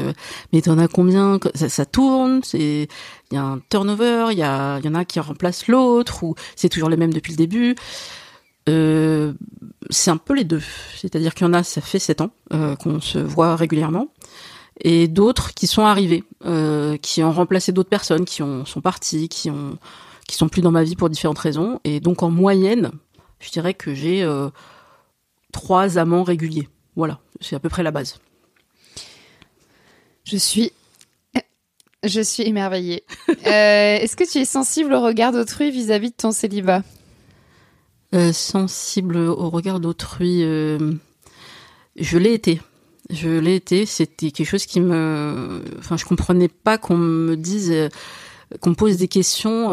mais 0.51 0.61
t'en 0.61 0.79
as 0.79 0.87
combien? 0.87 1.39
Ça, 1.53 1.69
ça 1.69 1.85
tourne. 1.85 2.41
C'est, 2.43 2.87
y 3.33 3.37
a 3.37 3.43
un 3.43 3.59
turnover. 3.69 4.27
Il 4.31 4.39
y 4.39 4.43
en 4.43 4.95
a 4.95 5.05
qui 5.05 5.19
remplacent 5.19 5.67
l'autre 5.67 6.23
ou 6.23 6.35
c'est 6.55 6.69
toujours 6.69 6.89
les 6.89 6.97
mêmes 6.97 7.13
depuis 7.13 7.31
le 7.33 7.37
début. 7.37 7.75
Euh, 8.69 9.33
c'est 9.89 10.11
un 10.11 10.17
peu 10.17 10.33
les 10.33 10.43
deux. 10.43 10.61
C'est-à-dire 10.95 11.33
qu'il 11.33 11.45
y 11.45 11.49
en 11.49 11.53
a, 11.53 11.63
ça 11.63 11.81
fait 11.81 11.99
sept 11.99 12.21
ans 12.21 12.31
euh, 12.53 12.75
qu'on 12.75 13.01
se 13.01 13.19
voit 13.19 13.55
régulièrement, 13.55 14.07
et 14.79 15.07
d'autres 15.07 15.53
qui 15.53 15.67
sont 15.67 15.85
arrivés, 15.85 16.23
euh, 16.45 16.97
qui 16.97 17.23
ont 17.23 17.31
remplacé 17.31 17.71
d'autres 17.71 17.89
personnes, 17.89 18.25
qui 18.25 18.41
ont, 18.41 18.65
sont 18.65 18.81
partis, 18.81 19.27
qui 19.27 19.49
ont, 19.49 19.77
qui 20.27 20.35
sont 20.35 20.47
plus 20.47 20.61
dans 20.61 20.71
ma 20.71 20.83
vie 20.83 20.95
pour 20.95 21.09
différentes 21.09 21.39
raisons. 21.39 21.79
Et 21.83 21.99
donc 21.99 22.23
en 22.23 22.31
moyenne, 22.31 22.91
je 23.39 23.51
dirais 23.51 23.73
que 23.73 23.93
j'ai 23.93 24.25
trois 25.51 25.97
amants 25.97 26.23
réguliers. 26.23 26.69
Voilà, 26.95 27.19
c'est 27.41 27.55
à 27.55 27.59
peu 27.59 27.69
près 27.69 27.83
la 27.83 27.91
base. 27.91 28.19
Je 30.23 30.37
suis. 30.37 30.71
Je 32.03 32.21
suis 32.21 32.43
émerveillée. 32.43 33.03
Euh, 33.45 33.97
Est-ce 33.97 34.15
que 34.15 34.29
tu 34.29 34.37
es 34.37 34.45
sensible 34.45 34.93
au 34.93 35.01
regard 35.01 35.33
d'autrui 35.33 35.69
vis-à-vis 35.69 36.11
de 36.11 36.15
ton 36.15 36.31
célibat 36.31 36.81
Euh, 38.13 38.31
sensible 38.31 39.17
au 39.17 39.49
regard 39.49 39.81
d'autrui, 39.81 40.43
euh, 40.43 40.93
je 41.97 42.17
l'ai 42.17 42.33
été. 42.33 42.61
Je 43.09 43.29
l'ai 43.29 43.55
été. 43.55 43.85
C'était 43.85 44.31
quelque 44.31 44.47
chose 44.47 44.65
qui 44.65 44.79
me, 44.79 45.61
enfin, 45.77 45.97
je 45.97 46.05
comprenais 46.05 46.47
pas 46.47 46.77
qu'on 46.77 46.97
me 46.97 47.35
dise, 47.35 47.89
qu'on 48.61 48.73
pose 48.75 48.95
des 48.97 49.09
questions 49.09 49.71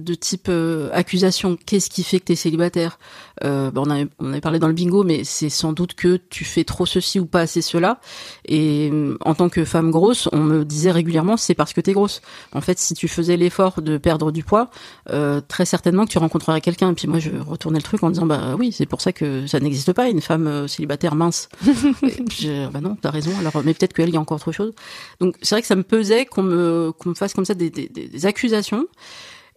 de 0.00 0.14
type 0.14 0.46
euh, 0.48 0.88
accusation. 0.92 1.56
Qu'est-ce 1.66 1.90
qui 1.90 2.02
fait 2.02 2.20
que 2.20 2.26
tu 2.26 2.32
es 2.32 2.36
célibataire? 2.36 2.98
Euh, 3.44 3.70
bah, 3.70 3.82
on, 3.84 3.90
avait, 3.90 4.08
on 4.18 4.30
avait 4.32 4.40
parlé 4.40 4.58
dans 4.58 4.66
le 4.68 4.74
bingo, 4.74 5.02
mais 5.04 5.24
c'est 5.24 5.48
sans 5.48 5.72
doute 5.72 5.94
que 5.94 6.16
tu 6.30 6.44
fais 6.44 6.64
trop 6.64 6.86
ceci 6.86 7.20
ou 7.20 7.26
pas 7.26 7.40
assez 7.40 7.62
cela. 7.62 8.00
Et 8.46 8.90
euh, 8.92 9.16
en 9.22 9.34
tant 9.34 9.48
que 9.48 9.64
femme 9.64 9.90
grosse, 9.90 10.28
on 10.32 10.38
me 10.40 10.64
disait 10.64 10.90
régulièrement 10.90 11.36
c'est 11.36 11.54
parce 11.54 11.72
que 11.72 11.80
t'es 11.80 11.92
grosse. 11.92 12.20
En 12.52 12.60
fait, 12.60 12.78
si 12.78 12.94
tu 12.94 13.08
faisais 13.08 13.36
l'effort 13.36 13.80
de 13.82 13.96
perdre 13.98 14.30
du 14.32 14.42
poids, 14.44 14.70
euh, 15.10 15.40
très 15.46 15.64
certainement 15.64 16.04
que 16.04 16.10
tu 16.10 16.18
rencontrerais 16.18 16.60
quelqu'un. 16.60 16.90
Et 16.90 16.94
puis 16.94 17.08
moi, 17.08 17.18
je 17.18 17.30
retournais 17.30 17.78
le 17.78 17.82
truc 17.84 18.02
en 18.02 18.10
disant 18.10 18.26
bah 18.26 18.56
oui, 18.58 18.72
c'est 18.72 18.86
pour 18.86 19.00
ça 19.00 19.12
que 19.12 19.46
ça 19.46 19.60
n'existe 19.60 19.92
pas 19.92 20.08
une 20.08 20.20
femme 20.20 20.46
euh, 20.46 20.66
célibataire 20.68 21.14
mince. 21.14 21.48
Je, 22.30 22.68
bah 22.70 22.80
non, 22.80 22.96
t'as 23.00 23.10
raison. 23.10 23.30
Alors, 23.38 23.62
mais 23.64 23.74
peut-être 23.74 23.92
qu'elle 23.92 24.08
il 24.10 24.14
y 24.14 24.16
a 24.16 24.20
encore 24.20 24.36
autre 24.36 24.52
chose. 24.52 24.72
Donc 25.20 25.36
c'est 25.42 25.54
vrai 25.54 25.60
que 25.62 25.66
ça 25.68 25.76
me 25.76 25.82
pesait 25.82 26.26
qu'on 26.26 26.42
me 26.42 26.92
qu'on 26.98 27.10
me 27.10 27.14
fasse 27.14 27.32
comme 27.34 27.44
ça 27.44 27.54
des, 27.54 27.70
des- 27.70 27.88
des 27.88 28.26
accusations. 28.26 28.86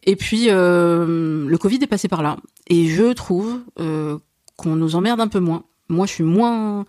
Et 0.04 0.16
puis 0.16 0.46
euh, 0.50 1.48
le 1.48 1.58
Covid 1.58 1.80
est 1.82 1.88
passé 1.88 2.08
par 2.08 2.22
là. 2.22 2.38
Et 2.68 2.88
je 2.88 3.14
trouve 3.14 3.62
euh, 3.80 4.18
qu'on 4.58 4.76
nous 4.76 4.96
emmerde 4.96 5.22
un 5.22 5.28
peu 5.28 5.40
moins. 5.40 5.64
Moi, 5.90 6.06
je 6.06 6.14
suis 6.14 6.24
moins 6.24 6.86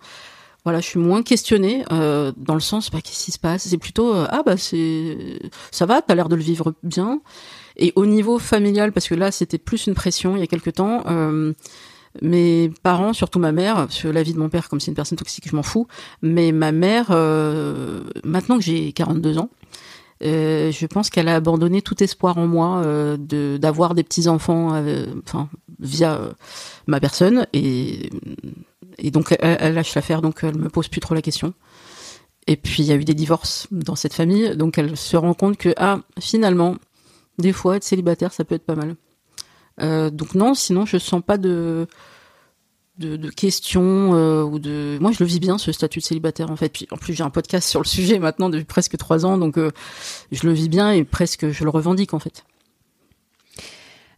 voilà, 0.65 0.79
je 0.79 0.87
suis 0.87 0.99
moins 0.99 1.21
questionnée 1.21 1.85
euh, 1.91 2.31
dans 2.37 2.55
le 2.55 2.59
sens 2.59 2.89
bah, 2.89 2.99
qu'est-ce 3.01 3.25
qui 3.25 3.31
se 3.31 3.39
passe? 3.39 3.67
C'est 3.67 3.77
plutôt 3.77 4.15
euh, 4.15 4.25
ah 4.31 4.41
bah 4.43 4.57
c'est 4.57 5.39
ça 5.69 5.85
va, 5.85 6.01
t'as 6.01 6.15
l'air 6.15 6.27
de 6.27 6.35
le 6.35 6.41
vivre 6.41 6.73
bien. 6.81 7.21
Et 7.77 7.93
au 7.95 8.07
niveau 8.07 8.39
familial, 8.39 8.91
parce 8.91 9.07
que 9.07 9.13
là 9.13 9.31
c'était 9.31 9.59
plus 9.59 9.85
une 9.85 9.93
pression 9.93 10.35
il 10.35 10.39
y 10.39 10.43
a 10.43 10.47
quelque 10.47 10.71
temps. 10.71 11.03
Euh, 11.05 11.53
mes 12.21 12.71
parents, 12.81 13.13
surtout 13.13 13.39
ma 13.39 13.51
mère, 13.51 13.75
parce 13.75 14.01
que 14.01 14.07
la 14.07 14.23
vie 14.23 14.33
de 14.33 14.39
mon 14.39 14.49
père, 14.49 14.69
comme 14.69 14.79
c'est 14.79 14.89
une 14.89 14.95
personne 14.95 15.17
toxique, 15.17 15.47
je 15.49 15.55
m'en 15.55 15.63
fous. 15.63 15.85
Mais 16.21 16.51
ma 16.51 16.71
mère, 16.71 17.07
euh, 17.11 18.03
maintenant 18.23 18.57
que 18.57 18.63
j'ai 18.63 18.93
42 18.93 19.37
ans, 19.37 19.49
euh, 20.23 20.71
je 20.71 20.85
pense 20.85 21.09
qu'elle 21.09 21.27
a 21.27 21.35
abandonné 21.35 21.81
tout 21.81 22.01
espoir 22.01 22.37
en 22.37 22.47
moi 22.47 22.81
euh, 22.85 23.17
de 23.17 23.57
d'avoir 23.57 23.95
des 23.95 24.03
petits 24.03 24.27
enfants, 24.27 24.81
enfin 25.23 25.49
via 25.79 26.15
euh, 26.15 26.31
ma 26.87 26.99
personne 26.99 27.47
et 27.53 28.09
et 28.97 29.11
donc 29.11 29.35
elle, 29.39 29.73
lâche 29.73 29.93
l'affaire, 29.95 30.21
donc 30.21 30.39
elle 30.43 30.57
me 30.57 30.69
pose 30.69 30.87
plus 30.87 31.01
trop 31.01 31.15
la 31.15 31.21
question. 31.21 31.53
Et 32.47 32.55
puis 32.55 32.83
il 32.83 32.85
y 32.85 32.91
a 32.91 32.95
eu 32.95 33.03
des 33.03 33.13
divorces 33.13 33.67
dans 33.71 33.95
cette 33.95 34.13
famille, 34.13 34.55
donc 34.55 34.77
elle 34.77 34.95
se 34.95 35.17
rend 35.17 35.33
compte 35.33 35.57
que 35.57 35.73
ah 35.77 35.99
finalement 36.19 36.75
des 37.37 37.51
fois 37.51 37.75
être 37.75 37.83
célibataire 37.83 38.31
ça 38.31 38.45
peut 38.45 38.55
être 38.55 38.65
pas 38.65 38.75
mal. 38.75 38.95
Euh, 39.81 40.09
donc 40.09 40.35
non, 40.35 40.53
sinon 40.53 40.85
je 40.85 40.97
sens 40.97 41.21
pas 41.25 41.37
de 41.37 41.87
de, 42.97 43.17
de 43.17 43.29
questions 43.29 44.13
euh, 44.13 44.43
ou 44.43 44.59
de 44.59 44.97
moi 45.01 45.11
je 45.11 45.23
le 45.23 45.25
vis 45.25 45.39
bien 45.39 45.57
ce 45.57 45.71
statut 45.71 45.99
de 45.99 46.03
célibataire 46.03 46.49
en 46.49 46.55
fait. 46.55 46.69
Puis 46.69 46.87
en 46.91 46.97
plus 46.97 47.13
j'ai 47.13 47.23
un 47.23 47.29
podcast 47.29 47.67
sur 47.67 47.81
le 47.81 47.87
sujet 47.87 48.19
maintenant 48.19 48.49
depuis 48.49 48.65
presque 48.65 48.97
trois 48.97 49.25
ans 49.25 49.37
donc 49.37 49.57
euh, 49.57 49.71
je 50.31 50.45
le 50.47 50.53
vis 50.53 50.69
bien 50.69 50.91
et 50.91 51.03
presque 51.03 51.49
je 51.49 51.63
le 51.63 51.69
revendique 51.69 52.13
en 52.13 52.19
fait. 52.19 52.45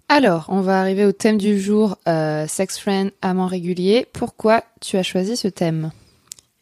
Alors, 0.10 0.46
on 0.48 0.62
va 0.62 0.80
arriver 0.80 1.06
au 1.06 1.12
thème 1.12 1.38
du 1.38 1.60
jour, 1.60 1.98
euh, 2.08 2.48
sex 2.48 2.80
friend, 2.80 3.12
amant 3.22 3.46
régulier. 3.46 4.08
Pourquoi 4.14 4.64
tu 4.80 4.96
as 4.96 5.04
choisi 5.04 5.36
ce 5.36 5.50
thème? 5.50 5.92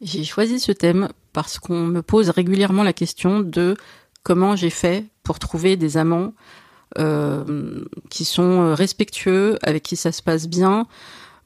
J'ai 0.01 0.23
choisi 0.23 0.59
ce 0.59 0.71
thème 0.71 1.09
parce 1.31 1.59
qu'on 1.59 1.81
me 1.81 2.01
pose 2.01 2.31
régulièrement 2.31 2.81
la 2.81 2.91
question 2.91 3.41
de 3.41 3.77
comment 4.23 4.55
j'ai 4.55 4.71
fait 4.71 5.05
pour 5.21 5.37
trouver 5.37 5.77
des 5.77 5.97
amants 5.97 6.33
qui 8.09 8.23
sont 8.23 8.73
respectueux 8.73 9.57
avec 9.61 9.83
qui 9.83 9.97
ça 9.97 10.13
se 10.13 10.23
passe 10.23 10.47
bien 10.47 10.87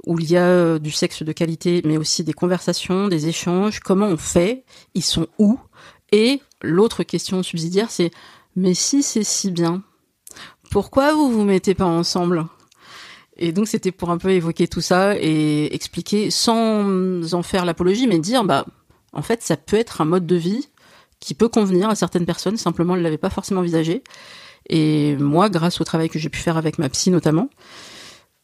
où 0.09 0.17
il 0.19 0.31
y 0.31 0.37
a 0.37 0.43
euh, 0.43 0.79
du 0.79 0.89
sexe 0.89 1.21
de 1.21 1.31
qualité, 1.31 1.83
mais 1.85 1.95
aussi 1.95 2.23
des 2.23 2.33
conversations, 2.33 3.07
des 3.07 3.27
échanges. 3.27 3.79
Comment 3.79 4.07
on 4.07 4.17
fait 4.17 4.63
Ils 4.95 5.03
sont 5.03 5.27
où? 5.37 5.59
Et 6.11 6.41
l'autre 6.63 7.03
question 7.03 7.43
subsidiaire, 7.43 7.91
c'est 7.91 8.09
mais 8.55 8.73
si 8.73 9.03
c'est 9.03 9.23
si 9.23 9.51
bien, 9.51 9.83
pourquoi 10.71 11.13
vous 11.13 11.29
vous 11.29 11.43
mettez 11.43 11.75
pas 11.75 11.85
ensemble? 11.85 12.47
Et 13.37 13.51
donc 13.51 13.67
c'était 13.67 13.91
pour 13.91 14.09
un 14.09 14.17
peu 14.17 14.31
évoquer 14.31 14.67
tout 14.67 14.81
ça 14.81 15.15
et 15.15 15.73
expliquer 15.75 16.31
sans 16.31 17.31
en 17.33 17.43
faire 17.43 17.63
l'apologie, 17.63 18.07
mais 18.07 18.17
dire 18.17 18.43
bah 18.43 18.65
en 19.13 19.21
fait 19.21 19.43
ça 19.43 19.57
peut 19.57 19.77
être 19.77 20.01
un 20.01 20.05
mode 20.05 20.25
de 20.25 20.35
vie 20.35 20.69
qui 21.19 21.35
peut 21.35 21.49
convenir 21.49 21.87
à 21.87 21.93
certaines 21.93 22.25
personnes. 22.25 22.57
Simplement, 22.57 22.95
elles 22.95 23.03
l'avaient 23.03 23.17
pas 23.19 23.29
forcément 23.29 23.61
envisagé. 23.61 24.03
Et 24.69 25.15
moi, 25.17 25.49
grâce 25.49 25.79
au 25.79 25.83
travail 25.83 26.09
que 26.09 26.17
j'ai 26.17 26.29
pu 26.29 26.39
faire 26.39 26.57
avec 26.57 26.79
ma 26.79 26.89
psy 26.89 27.11
notamment, 27.11 27.49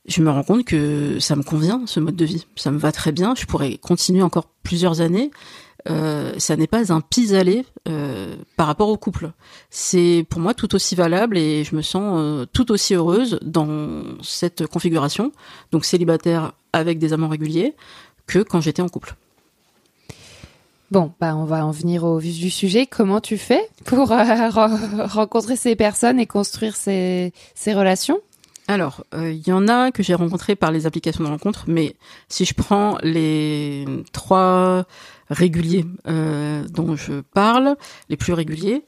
je 0.07 0.21
me 0.21 0.29
rends 0.29 0.43
compte 0.43 0.65
que 0.65 1.19
ça 1.19 1.35
me 1.35 1.43
convient 1.43 1.83
ce 1.85 1.99
mode 1.99 2.15
de 2.15 2.25
vie. 2.25 2.45
Ça 2.55 2.71
me 2.71 2.77
va 2.77 2.91
très 2.91 3.11
bien. 3.11 3.33
Je 3.35 3.45
pourrais 3.45 3.77
continuer 3.77 4.21
encore 4.21 4.47
plusieurs 4.63 5.01
années. 5.01 5.31
Euh, 5.87 6.33
ça 6.39 6.55
n'est 6.55 6.67
pas 6.67 6.91
un 6.91 7.01
pis-aller 7.01 7.65
euh, 7.87 8.35
par 8.55 8.65
rapport 8.67 8.89
au 8.89 8.97
couple. 8.97 9.31
C'est 9.69 10.25
pour 10.29 10.41
moi 10.41 10.53
tout 10.53 10.73
aussi 10.73 10.95
valable 10.95 11.37
et 11.37 11.63
je 11.63 11.75
me 11.75 11.81
sens 11.83 12.15
euh, 12.17 12.45
tout 12.51 12.71
aussi 12.71 12.95
heureuse 12.95 13.39
dans 13.43 14.03
cette 14.23 14.65
configuration, 14.65 15.31
donc 15.71 15.85
célibataire 15.85 16.53
avec 16.73 16.97
des 16.97 17.13
amants 17.13 17.27
réguliers, 17.27 17.75
que 18.25 18.39
quand 18.39 18.61
j'étais 18.61 18.81
en 18.81 18.89
couple. 18.89 19.15
Bon, 20.91 21.11
bah 21.19 21.35
on 21.35 21.45
va 21.45 21.65
en 21.65 21.71
venir 21.71 22.03
au 22.03 22.17
vif 22.17 22.39
du 22.39 22.49
sujet. 22.49 22.85
Comment 22.87 23.21
tu 23.21 23.37
fais 23.37 23.69
pour 23.85 24.07
re- 24.09 25.07
rencontrer 25.07 25.55
ces 25.55 25.75
personnes 25.75 26.19
et 26.19 26.25
construire 26.25 26.75
ces 26.75 27.31
relations? 27.67 28.19
Alors, 28.67 29.05
euh, 29.13 29.31
il 29.31 29.47
y 29.47 29.51
en 29.51 29.67
a 29.67 29.91
que 29.91 30.01
j'ai 30.01 30.15
rencontrés 30.15 30.55
par 30.55 30.71
les 30.71 30.87
applications 30.87 31.23
de 31.23 31.29
rencontre, 31.29 31.65
mais 31.67 31.95
si 32.29 32.45
je 32.45 32.53
prends 32.55 32.97
les 33.03 33.85
trois 34.11 34.85
réguliers 35.29 35.85
euh, 36.07 36.63
dont 36.69 36.95
je 36.95 37.21
parle, 37.21 37.75
les 38.09 38.17
plus 38.17 38.33
réguliers, 38.33 38.83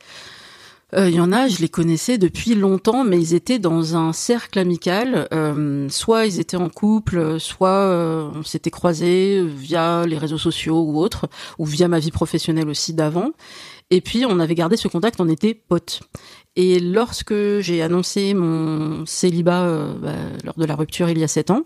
euh, 0.96 1.10
il 1.10 1.16
y 1.16 1.20
en 1.20 1.34
a, 1.34 1.50
je 1.50 1.60
les 1.60 1.68
connaissais 1.68 2.18
depuis 2.18 2.56
longtemps, 2.56 3.04
mais 3.04 3.20
ils 3.20 3.34
étaient 3.34 3.60
dans 3.60 3.98
un 3.98 4.14
cercle 4.14 4.58
amical. 4.58 5.28
Euh, 5.34 5.90
soit 5.90 6.26
ils 6.26 6.40
étaient 6.40 6.58
en 6.58 6.70
couple, 6.70 7.40
soit 7.40 7.70
euh, 7.70 8.32
on 8.34 8.44
s'était 8.44 8.72
croisés 8.72 9.44
via 9.46 10.06
les 10.06 10.18
réseaux 10.18 10.38
sociaux 10.38 10.82
ou 10.82 11.00
autres, 11.00 11.28
ou 11.58 11.66
via 11.66 11.90
ma 11.90 12.00
vie 12.00 12.12
professionnelle 12.12 12.70
aussi 12.70 12.94
d'avant. 12.94 13.32
Et 13.90 14.00
puis 14.02 14.26
on 14.26 14.40
avait 14.40 14.56
gardé 14.56 14.78
ce 14.78 14.88
contact, 14.88 15.20
on 15.20 15.28
était 15.28 15.54
potes. 15.54 16.02
Et 16.60 16.80
lorsque 16.80 17.34
j'ai 17.60 17.82
annoncé 17.84 18.34
mon 18.34 19.06
célibat 19.06 19.62
euh, 19.62 19.94
bah, 20.02 20.10
lors 20.44 20.56
de 20.58 20.66
la 20.66 20.76
rupture 20.76 21.08
il 21.10 21.20
y 21.20 21.24
a 21.24 21.28
sept 21.28 21.52
ans, 21.52 21.62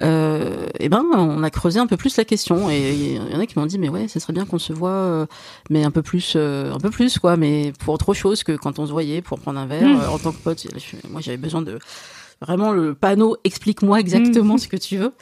euh, 0.00 0.66
eh 0.78 0.88
ben, 0.88 1.04
on 1.12 1.42
a 1.42 1.50
creusé 1.50 1.78
un 1.80 1.88
peu 1.88 1.96
plus 1.96 2.16
la 2.16 2.24
question. 2.24 2.70
Et 2.70 2.92
il 2.94 3.14
y 3.32 3.34
en 3.36 3.40
a 3.40 3.46
qui 3.46 3.58
m'ont 3.58 3.66
dit, 3.66 3.78
mais 3.80 3.88
ouais, 3.88 4.06
ça 4.06 4.20
serait 4.20 4.32
bien 4.32 4.46
qu'on 4.46 4.60
se 4.60 4.72
voit, 4.72 4.90
euh, 4.90 5.26
mais 5.70 5.82
un 5.84 5.90
peu 5.90 6.02
plus, 6.02 6.34
euh, 6.36 6.72
un 6.72 6.78
peu 6.78 6.88
plus, 6.90 7.18
quoi, 7.18 7.36
mais 7.36 7.72
pour 7.80 7.92
autre 7.94 8.14
chose 8.14 8.44
que 8.44 8.52
quand 8.56 8.78
on 8.78 8.86
se 8.86 8.92
voyait 8.92 9.22
pour 9.22 9.40
prendre 9.40 9.58
un 9.58 9.66
verre 9.66 9.82
Mm. 9.86 10.00
euh, 10.00 10.08
en 10.08 10.18
tant 10.18 10.30
que 10.32 10.38
pote. 10.38 10.66
Moi, 11.10 11.20
j'avais 11.20 11.36
besoin 11.36 11.60
de 11.60 11.78
vraiment 12.40 12.70
le 12.72 12.94
panneau. 12.94 13.36
Explique-moi 13.44 13.98
exactement 14.00 14.54
Mm. 14.54 14.58
ce 14.58 14.68
que 14.68 14.76
tu 14.76 14.98
veux. 14.98 15.12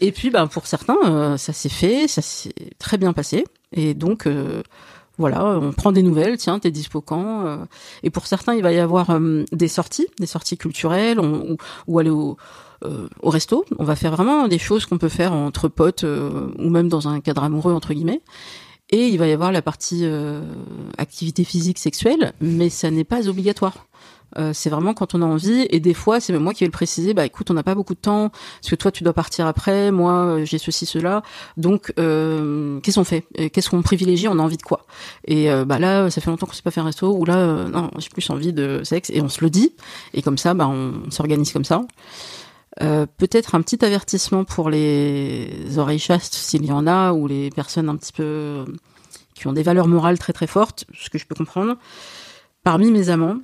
Et 0.00 0.12
puis, 0.12 0.30
ben, 0.30 0.46
pour 0.46 0.66
certains, 0.66 1.36
ça 1.36 1.52
s'est 1.52 1.68
fait, 1.68 2.08
ça 2.08 2.22
s'est 2.22 2.54
très 2.78 2.96
bien 2.96 3.12
passé. 3.12 3.44
Et 3.72 3.92
donc. 3.92 4.26
Euh, 5.18 5.22
voilà, 5.22 5.58
on 5.58 5.72
prend 5.72 5.92
des 5.92 6.02
nouvelles, 6.02 6.36
tiens, 6.36 6.58
t'es 6.58 6.70
dispo 6.70 7.00
quand 7.00 7.46
euh, 7.46 7.56
Et 8.02 8.10
pour 8.10 8.26
certains, 8.26 8.54
il 8.54 8.62
va 8.62 8.72
y 8.72 8.78
avoir 8.78 9.10
euh, 9.10 9.44
des 9.52 9.68
sorties, 9.68 10.06
des 10.18 10.26
sorties 10.26 10.56
culturelles, 10.56 11.18
ou, 11.20 11.56
ou 11.86 11.98
aller 11.98 12.10
au, 12.10 12.36
euh, 12.84 13.08
au 13.22 13.30
resto. 13.30 13.64
On 13.78 13.84
va 13.84 13.96
faire 13.96 14.12
vraiment 14.12 14.48
des 14.48 14.58
choses 14.58 14.84
qu'on 14.84 14.98
peut 14.98 15.08
faire 15.08 15.32
entre 15.32 15.68
potes 15.68 16.04
euh, 16.04 16.48
ou 16.58 16.68
même 16.68 16.88
dans 16.88 17.08
un 17.08 17.20
cadre 17.20 17.42
amoureux 17.42 17.72
entre 17.72 17.94
guillemets. 17.94 18.20
Et 18.90 19.08
il 19.08 19.18
va 19.18 19.26
y 19.26 19.32
avoir 19.32 19.50
la 19.50 19.62
partie 19.62 20.02
euh, 20.04 20.42
activité 20.98 21.42
physique 21.42 21.78
sexuelle, 21.78 22.34
mais 22.40 22.68
ça 22.68 22.90
n'est 22.90 23.04
pas 23.04 23.28
obligatoire. 23.28 23.86
Euh, 24.38 24.52
c'est 24.52 24.70
vraiment 24.70 24.94
quand 24.94 25.14
on 25.14 25.22
a 25.22 25.24
envie. 25.24 25.66
Et 25.70 25.80
des 25.80 25.94
fois 25.94 26.20
c'est 26.20 26.32
même 26.32 26.42
moi 26.42 26.52
qui 26.52 26.64
vais 26.64 26.68
le 26.68 26.72
préciser 26.72 27.14
bah 27.14 27.24
écoute 27.24 27.50
on 27.50 27.54
n'a 27.54 27.62
pas 27.62 27.74
beaucoup 27.74 27.94
de 27.94 28.00
temps 28.00 28.30
parce 28.30 28.70
que 28.70 28.74
toi 28.74 28.90
tu 28.90 29.04
dois 29.04 29.12
partir 29.12 29.46
après 29.46 29.90
moi 29.90 30.12
euh, 30.12 30.44
j'ai 30.44 30.58
ceci 30.58 30.86
cela. 30.86 31.22
Donc 31.56 31.92
euh, 31.98 32.80
qu'est-ce 32.80 32.96
qu'on 32.96 33.04
fait? 33.04 33.24
Qu'est-ce 33.52 33.70
qu'on 33.70 33.82
privilégie? 33.82 34.28
On 34.28 34.38
a 34.38 34.42
envie 34.42 34.56
de 34.56 34.62
quoi? 34.62 34.86
Et 35.26 35.48
bah 35.66 35.78
là 35.78 36.10
ça 36.10 36.20
fait 36.20 36.30
longtemps 36.30 36.46
qu'on 36.46 36.52
s'est 36.52 36.62
pas 36.62 36.70
fait 36.70 36.80
un 36.80 36.84
resto 36.84 37.12
ou 37.12 37.24
là 37.24 37.68
non 37.68 37.90
j'ai 37.98 38.08
plus 38.08 38.28
envie 38.30 38.52
de 38.52 38.82
sexe. 38.84 39.10
Et 39.10 39.20
on 39.20 39.28
se 39.28 39.42
le 39.42 39.50
dit. 39.50 39.74
Et 40.14 40.22
comme 40.22 40.38
ça 40.38 40.54
bah 40.54 40.68
on, 40.68 41.10
s'organise 41.10 41.52
comme 41.52 41.64
ça. 41.64 41.82
Peut-être 42.78 43.54
un 43.54 43.62
petit 43.62 43.82
avertissement 43.84 44.44
pour 44.44 44.68
les 44.70 45.78
oreilles 45.78 45.98
chastes 45.98 46.34
s'il 46.34 46.64
y 46.64 46.72
en 46.72 46.86
a 46.86 47.12
ou 47.12 47.26
les 47.26 47.50
personnes 47.50 47.88
un 47.88 47.96
petit 47.96 48.12
peu 48.12 48.64
qui 49.34 49.46
ont 49.46 49.52
des 49.52 49.62
valeurs 49.62 49.88
morales 49.88 50.18
très 50.18 50.32
très 50.32 50.46
fortes 50.46 50.84
ce 50.94 51.10
que 51.10 51.18
je 51.18 51.26
peux 51.26 51.34
comprendre. 51.34 51.76
Parmi 52.62 52.90
mes 52.90 53.10
amants 53.10 53.38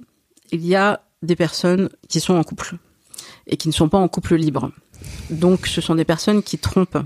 il 0.52 0.64
y 0.64 0.76
a 0.76 1.02
des 1.22 1.36
personnes 1.36 1.88
qui 2.08 2.20
sont 2.20 2.34
en 2.34 2.44
couple 2.44 2.76
et 3.46 3.56
qui 3.56 3.68
ne 3.68 3.72
sont 3.72 3.88
pas 3.88 3.98
en 3.98 4.08
couple 4.08 4.36
libre 4.36 4.70
donc 5.30 5.66
ce 5.66 5.80
sont 5.80 5.94
des 5.94 6.04
personnes 6.04 6.42
qui 6.42 6.58
trompent 6.58 6.98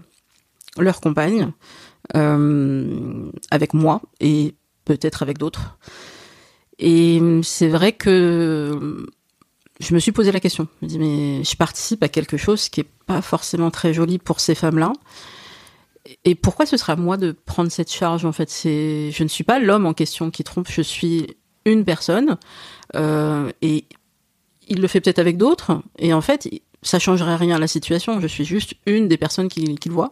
leur 0.78 1.00
compagne 1.00 1.52
euh, 2.14 3.30
avec 3.50 3.74
moi 3.74 4.02
et 4.20 4.54
peut-être 4.84 5.22
avec 5.22 5.38
d'autres. 5.38 5.78
Et 6.78 7.20
c'est 7.42 7.68
vrai 7.68 7.92
que 7.92 9.06
je 9.80 9.94
me 9.94 9.98
suis 9.98 10.12
posé 10.12 10.32
la 10.32 10.40
question. 10.40 10.68
Je 10.80 10.86
me 10.86 10.90
dis 10.90 10.98
mais 10.98 11.44
je 11.44 11.56
participe 11.56 12.02
à 12.02 12.08
quelque 12.08 12.36
chose 12.36 12.68
qui 12.68 12.80
est 12.80 12.88
pas 13.06 13.22
forcément 13.22 13.70
très 13.70 13.94
joli 13.94 14.18
pour 14.18 14.40
ces 14.40 14.54
femmes-là. 14.54 14.92
Et 16.24 16.34
pourquoi 16.34 16.66
ce 16.66 16.76
sera 16.76 16.92
à 16.92 16.96
moi 16.96 17.16
de 17.16 17.32
prendre 17.32 17.70
cette 17.70 17.92
charge 17.92 18.24
en 18.24 18.32
fait? 18.32 18.50
Je 18.62 19.22
ne 19.22 19.28
suis 19.28 19.44
pas 19.44 19.58
l'homme 19.58 19.86
en 19.86 19.94
question 19.94 20.30
qui 20.30 20.44
trompe. 20.44 20.68
Je 20.70 20.82
suis 20.82 21.36
une 21.64 21.84
personne 21.84 22.36
euh, 22.96 23.50
et 23.62 23.84
il 24.68 24.80
le 24.80 24.88
fait 24.88 25.00
peut-être 25.00 25.18
avec 25.18 25.36
d'autres. 25.36 25.82
Et 25.98 26.12
en 26.12 26.20
fait, 26.20 26.48
ça 26.82 26.98
changerait 26.98 27.36
rien 27.36 27.56
à 27.56 27.58
la 27.58 27.68
situation. 27.68 28.20
Je 28.20 28.26
suis 28.26 28.44
juste 28.44 28.74
une 28.86 29.08
des 29.08 29.16
personnes 29.16 29.48
qui, 29.48 29.76
qui 29.76 29.88
voit. 29.88 30.10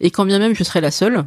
Et 0.00 0.10
quand 0.10 0.24
bien 0.24 0.38
même 0.38 0.54
je 0.54 0.64
serais 0.64 0.80
la 0.80 0.90
seule, 0.90 1.24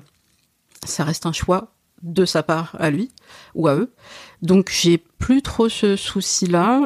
ça 0.84 1.04
reste 1.04 1.26
un 1.26 1.32
choix 1.32 1.74
de 2.02 2.26
sa 2.26 2.44
part 2.44 2.76
à 2.80 2.90
lui 2.90 3.12
ou 3.54 3.68
à 3.68 3.76
eux. 3.76 3.94
Donc 4.42 4.70
j'ai 4.72 4.98
plus 4.98 5.42
trop 5.42 5.70
ce 5.70 5.96
souci-là 5.96 6.82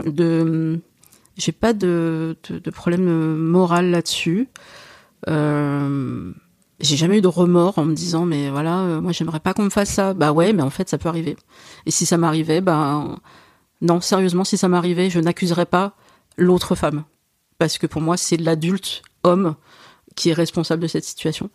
j'ai 1.38 1.52
pas 1.54 1.74
de 1.74 2.36
problème 2.74 3.36
moral 3.36 3.92
là-dessus. 3.92 4.50
Euh, 5.28 6.32
j'ai 6.80 6.96
jamais 6.96 7.18
eu 7.18 7.22
de 7.22 7.28
remords 7.28 7.78
en 7.78 7.86
me 7.86 7.94
disant 7.94 8.26
mais 8.26 8.50
voilà 8.50 8.80
euh, 8.80 9.02
moi 9.02 9.12
j'aimerais 9.12 9.42
pas 9.42 9.54
qu'on 9.54 9.64
me 9.64 9.70
fasse 9.70 9.90
ça. 9.90 10.14
Bah 10.14 10.32
ouais 10.32 10.54
mais 10.54 10.64
en 10.64 10.70
fait 10.70 10.90
ça 10.90 10.98
peut 10.98 11.10
arriver. 11.10 11.36
Et 11.86 11.92
si 11.92 12.06
ça 12.06 12.18
m'arrivait 12.18 12.62
bah 12.62 13.06
non 13.82 14.02
sérieusement 14.02 14.44
si 14.44 14.58
ça 14.58 14.68
m'arrivait 14.68 15.10
je 15.10 15.20
n'accuserais 15.20 15.66
pas 15.66 15.96
l'autre 16.38 16.76
femme 16.76 17.04
parce 17.58 17.78
que 17.78 17.88
pour 17.88 18.02
moi 18.02 18.18
c'est 18.18 18.38
l'adulte 18.38 19.02
homme 19.24 19.56
qui 20.20 20.30
est 20.30 20.34
responsable 20.34 20.82
de 20.82 20.88
cette 20.88 21.06
situation. 21.06 21.50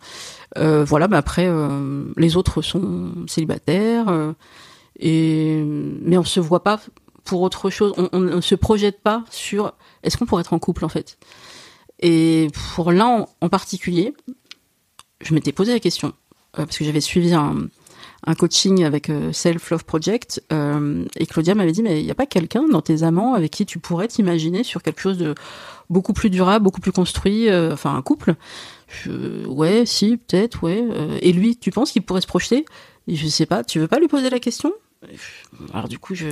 Euh, 0.57 0.83
voilà, 0.83 1.07
mais 1.07 1.17
après, 1.17 1.47
euh, 1.47 2.05
les 2.17 2.35
autres 2.35 2.61
sont 2.61 3.11
célibataires, 3.27 4.09
euh, 4.09 4.33
mais 5.01 6.17
on 6.17 6.23
se 6.23 6.39
voit 6.39 6.63
pas 6.63 6.79
pour 7.23 7.41
autre 7.41 7.69
chose. 7.69 7.93
On, 8.11 8.19
ne 8.19 8.41
se 8.41 8.55
projette 8.55 9.01
pas 9.01 9.23
sur 9.29 9.73
est-ce 10.03 10.17
qu'on 10.17 10.25
pourrait 10.25 10.41
être 10.41 10.53
en 10.53 10.59
couple 10.59 10.85
en 10.85 10.89
fait. 10.89 11.17
Et 11.99 12.47
pour 12.75 12.91
l'un 12.91 13.25
en, 13.41 13.49
particulier, 13.49 14.13
je 15.21 15.33
m'étais 15.33 15.51
posé 15.51 15.73
la 15.73 15.79
question 15.79 16.13
parce 16.53 16.77
que 16.77 16.85
j'avais 16.85 17.01
suivi 17.01 17.33
un, 17.33 17.67
un 18.25 18.35
coaching 18.35 18.83
avec 18.83 19.09
euh, 19.09 19.31
Self 19.31 19.69
Love 19.69 19.85
Project 19.85 20.43
euh, 20.51 21.05
et 21.17 21.25
Claudia 21.25 21.55
m'avait 21.55 21.71
dit 21.71 21.83
mais 21.83 21.99
il 21.99 22.05
n'y 22.05 22.11
a 22.11 22.15
pas 22.15 22.25
quelqu'un 22.25 22.67
dans 22.67 22.81
tes 22.81 23.03
amants 23.03 23.33
avec 23.33 23.51
qui 23.51 23.65
tu 23.65 23.79
pourrais 23.79 24.07
t'imaginer 24.07 24.63
sur 24.63 24.81
quelque 24.81 24.99
chose 24.99 25.17
de 25.17 25.35
beaucoup 25.89 26.13
plus 26.13 26.29
durable, 26.29 26.63
beaucoup 26.63 26.81
plus 26.81 26.91
construit, 26.91 27.49
euh, 27.49 27.73
enfin 27.73 27.95
un 27.95 28.01
couple? 28.01 28.35
Je, 28.87 29.45
ouais, 29.47 29.85
si, 29.85 30.17
peut-être, 30.17 30.63
ouais. 30.63 30.83
Et 31.21 31.33
lui, 31.33 31.57
tu 31.57 31.71
penses 31.71 31.91
qu'il 31.91 32.03
pourrait 32.03 32.21
se 32.21 32.27
projeter? 32.27 32.65
Et 33.07 33.15
Je 33.15 33.27
sais 33.27 33.45
pas. 33.45 33.63
Tu 33.63 33.79
veux 33.79 33.87
pas 33.87 33.99
lui 33.99 34.07
poser 34.07 34.29
la 34.29 34.39
question? 34.39 34.71
Alors 35.73 35.87
du 35.87 35.99
coup, 35.99 36.15
je, 36.15 36.25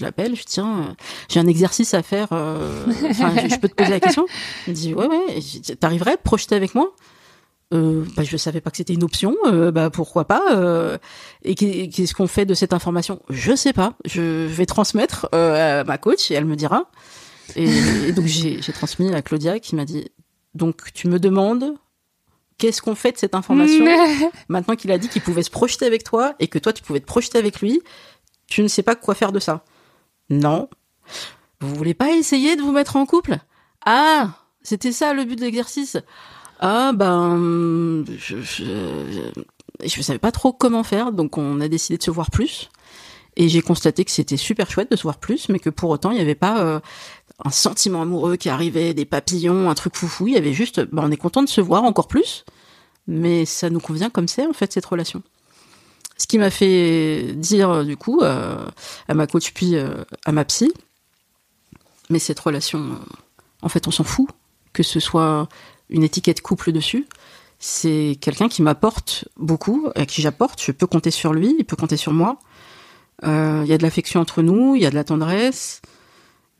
l'appelle, 0.00 0.36
je 0.36 0.44
tiens, 0.44 0.94
j'ai 1.28 1.40
un 1.40 1.46
exercice 1.46 1.94
à 1.94 2.02
faire. 2.02 2.28
je, 2.30 3.48
je 3.48 3.58
peux 3.58 3.68
te 3.68 3.74
poser 3.74 3.90
la 3.90 4.00
question? 4.00 4.26
Il 4.66 4.70
me 4.70 4.76
dit 4.76 4.94
ouais 4.94 5.06
ouais. 5.06 5.40
T'arriverais 5.78 6.12
à 6.12 6.16
te 6.16 6.22
projeter 6.22 6.54
avec 6.54 6.74
moi? 6.74 6.92
Euh, 7.72 8.04
bah, 8.16 8.22
je 8.24 8.36
savais 8.36 8.60
pas 8.60 8.70
que 8.70 8.76
c'était 8.78 8.94
une 8.94 9.04
option. 9.04 9.36
euh, 9.46 9.70
bah 9.70 9.90
pourquoi 9.90 10.24
pas 10.24 10.42
euh, 10.56 10.98
Et 11.42 11.54
qu'est- 11.54 11.88
qu'est-ce 11.88 12.14
qu'on 12.14 12.26
fait 12.26 12.44
de 12.46 12.54
cette 12.54 12.72
information? 12.72 13.20
Je 13.30 13.54
sais 13.54 13.72
pas. 13.72 13.94
Je 14.04 14.46
vais 14.46 14.66
transmettre 14.66 15.28
euh, 15.34 15.80
à 15.80 15.84
ma 15.84 15.98
coach 15.98 16.30
et 16.30 16.34
elle 16.34 16.44
me 16.46 16.56
dira. 16.56 16.90
Et, 17.56 17.64
et 18.08 18.12
donc 18.12 18.26
j'ai 18.26 18.60
transmis 18.72 19.12
à 19.14 19.22
Claudia 19.22 19.60
qui 19.60 19.76
m'a 19.76 19.84
dit 19.84 20.08
donc 20.54 20.92
tu 20.94 21.06
me 21.08 21.18
demandes 21.20 21.74
qu'est-ce 22.58 22.82
qu'on 22.82 22.94
fait 22.94 23.12
de 23.12 23.18
cette 23.18 23.34
information? 23.34 23.84
Maintenant 24.48 24.76
qu'il 24.76 24.90
a 24.92 24.98
dit 24.98 25.08
qu'il 25.08 25.22
pouvait 25.22 25.42
se 25.44 25.50
projeter 25.50 25.86
avec 25.86 26.04
toi 26.04 26.34
et 26.40 26.48
que 26.48 26.58
toi 26.58 26.72
tu 26.72 26.82
pouvais 26.82 27.00
te 27.00 27.06
projeter 27.06 27.38
avec 27.38 27.60
lui, 27.60 27.80
tu 28.48 28.62
ne 28.62 28.68
sais 28.68 28.82
pas 28.82 28.96
quoi 28.96 29.14
faire 29.14 29.32
de 29.32 29.38
ça. 29.38 29.64
Non. 30.28 30.68
Vous 31.60 31.74
voulez 31.74 31.94
pas 31.94 32.10
essayer 32.12 32.56
de 32.56 32.62
vous 32.62 32.72
mettre 32.72 32.96
en 32.96 33.06
couple? 33.06 33.38
Ah, 33.86 34.30
c'était 34.62 34.92
ça 34.92 35.14
le 35.14 35.24
but 35.24 35.36
de 35.36 35.42
l'exercice? 35.42 35.96
Ah 36.62 36.92
ben, 36.92 38.04
je, 38.18 38.36
je, 39.82 40.02
savais 40.02 40.18
pas 40.18 40.30
trop 40.30 40.52
comment 40.52 40.82
faire, 40.82 41.10
donc 41.10 41.38
on 41.38 41.58
a 41.62 41.68
décidé 41.68 41.96
de 41.96 42.02
se 42.02 42.10
voir 42.10 42.30
plus. 42.30 42.68
Et 43.36 43.48
j'ai 43.48 43.62
constaté 43.62 44.04
que 44.04 44.10
c'était 44.10 44.36
super 44.36 44.70
chouette 44.70 44.90
de 44.90 44.96
se 44.96 45.04
voir 45.04 45.16
plus, 45.16 45.48
mais 45.48 45.58
que 45.58 45.70
pour 45.70 45.88
autant 45.88 46.10
il 46.10 46.16
n'y 46.16 46.20
avait 46.20 46.34
pas 46.34 46.60
euh, 46.60 46.80
un 47.42 47.50
sentiment 47.50 48.02
amoureux 48.02 48.36
qui 48.36 48.50
arrivait, 48.50 48.92
des 48.92 49.06
papillons, 49.06 49.70
un 49.70 49.74
truc 49.74 49.96
foufou. 49.96 50.28
Il 50.28 50.34
y 50.34 50.36
avait 50.36 50.52
juste, 50.52 50.80
ben, 50.92 51.04
on 51.06 51.10
est 51.10 51.16
content 51.16 51.42
de 51.42 51.48
se 51.48 51.62
voir 51.62 51.82
encore 51.84 52.08
plus, 52.08 52.44
mais 53.06 53.46
ça 53.46 53.70
nous 53.70 53.80
convient 53.80 54.10
comme 54.10 54.28
c'est 54.28 54.46
en 54.46 54.52
fait 54.52 54.70
cette 54.70 54.84
relation. 54.84 55.22
Ce 56.18 56.26
qui 56.26 56.36
m'a 56.36 56.50
fait 56.50 57.32
dire 57.36 57.86
du 57.86 57.96
coup 57.96 58.20
euh, 58.20 58.66
à 59.08 59.14
ma 59.14 59.26
coach 59.26 59.54
puis 59.54 59.76
euh, 59.76 60.04
à 60.26 60.32
ma 60.32 60.44
psy, 60.44 60.70
mais 62.10 62.18
cette 62.18 62.40
relation, 62.40 62.98
en 63.62 63.70
fait, 63.70 63.88
on 63.88 63.90
s'en 63.90 64.04
fout 64.04 64.28
que 64.72 64.82
ce 64.82 65.00
soit 65.00 65.48
une 65.90 66.02
étiquette 66.02 66.40
couple 66.40 66.72
dessus. 66.72 67.06
C'est 67.58 68.16
quelqu'un 68.20 68.48
qui 68.48 68.62
m'apporte 68.62 69.28
beaucoup, 69.36 69.88
à 69.94 70.06
qui 70.06 70.22
j'apporte. 70.22 70.62
Je 70.62 70.72
peux 70.72 70.86
compter 70.86 71.10
sur 71.10 71.34
lui, 71.34 71.54
il 71.58 71.64
peut 71.64 71.76
compter 71.76 71.98
sur 71.98 72.12
moi. 72.12 72.38
Euh, 73.24 73.62
Il 73.64 73.70
y 73.70 73.74
a 73.74 73.78
de 73.78 73.82
l'affection 73.82 74.20
entre 74.20 74.40
nous, 74.40 74.74
il 74.76 74.82
y 74.82 74.86
a 74.86 74.90
de 74.90 74.94
la 74.94 75.04
tendresse, 75.04 75.82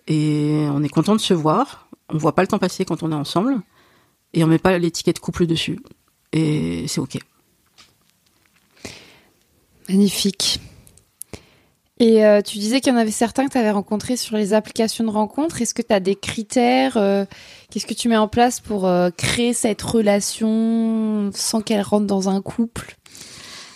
et 0.06 0.66
on 0.70 0.82
est 0.82 0.88
content 0.88 1.16
de 1.16 1.20
se 1.20 1.32
voir. 1.32 1.88
On 2.10 2.18
voit 2.18 2.34
pas 2.34 2.42
le 2.42 2.48
temps 2.48 2.58
passer 2.58 2.84
quand 2.84 3.02
on 3.02 3.12
est 3.12 3.14
ensemble, 3.14 3.62
et 4.34 4.44
on 4.44 4.46
met 4.46 4.58
pas 4.58 4.76
l'étiquette 4.78 5.20
couple 5.20 5.46
dessus. 5.46 5.80
Et 6.32 6.86
c'est 6.86 7.00
ok. 7.00 7.18
Magnifique. 9.88 10.60
Et 12.00 12.24
euh, 12.24 12.40
tu 12.40 12.56
disais 12.58 12.80
qu'il 12.80 12.94
y 12.94 12.96
en 12.96 12.98
avait 12.98 13.10
certains 13.10 13.46
que 13.46 13.52
tu 13.52 13.58
avais 13.58 13.70
rencontrés 13.70 14.16
sur 14.16 14.38
les 14.38 14.54
applications 14.54 15.04
de 15.04 15.10
rencontres. 15.10 15.60
Est-ce 15.60 15.74
que 15.74 15.82
tu 15.82 15.92
as 15.92 16.00
des 16.00 16.16
critères 16.16 16.96
euh, 16.96 17.26
Qu'est-ce 17.70 17.86
que 17.86 17.92
tu 17.92 18.08
mets 18.08 18.16
en 18.16 18.26
place 18.26 18.58
pour 18.58 18.88
euh, 18.88 19.10
créer 19.14 19.52
cette 19.52 19.82
relation 19.82 21.30
sans 21.34 21.60
qu'elle 21.60 21.82
rentre 21.82 22.06
dans 22.06 22.30
un 22.30 22.40
couple? 22.40 22.96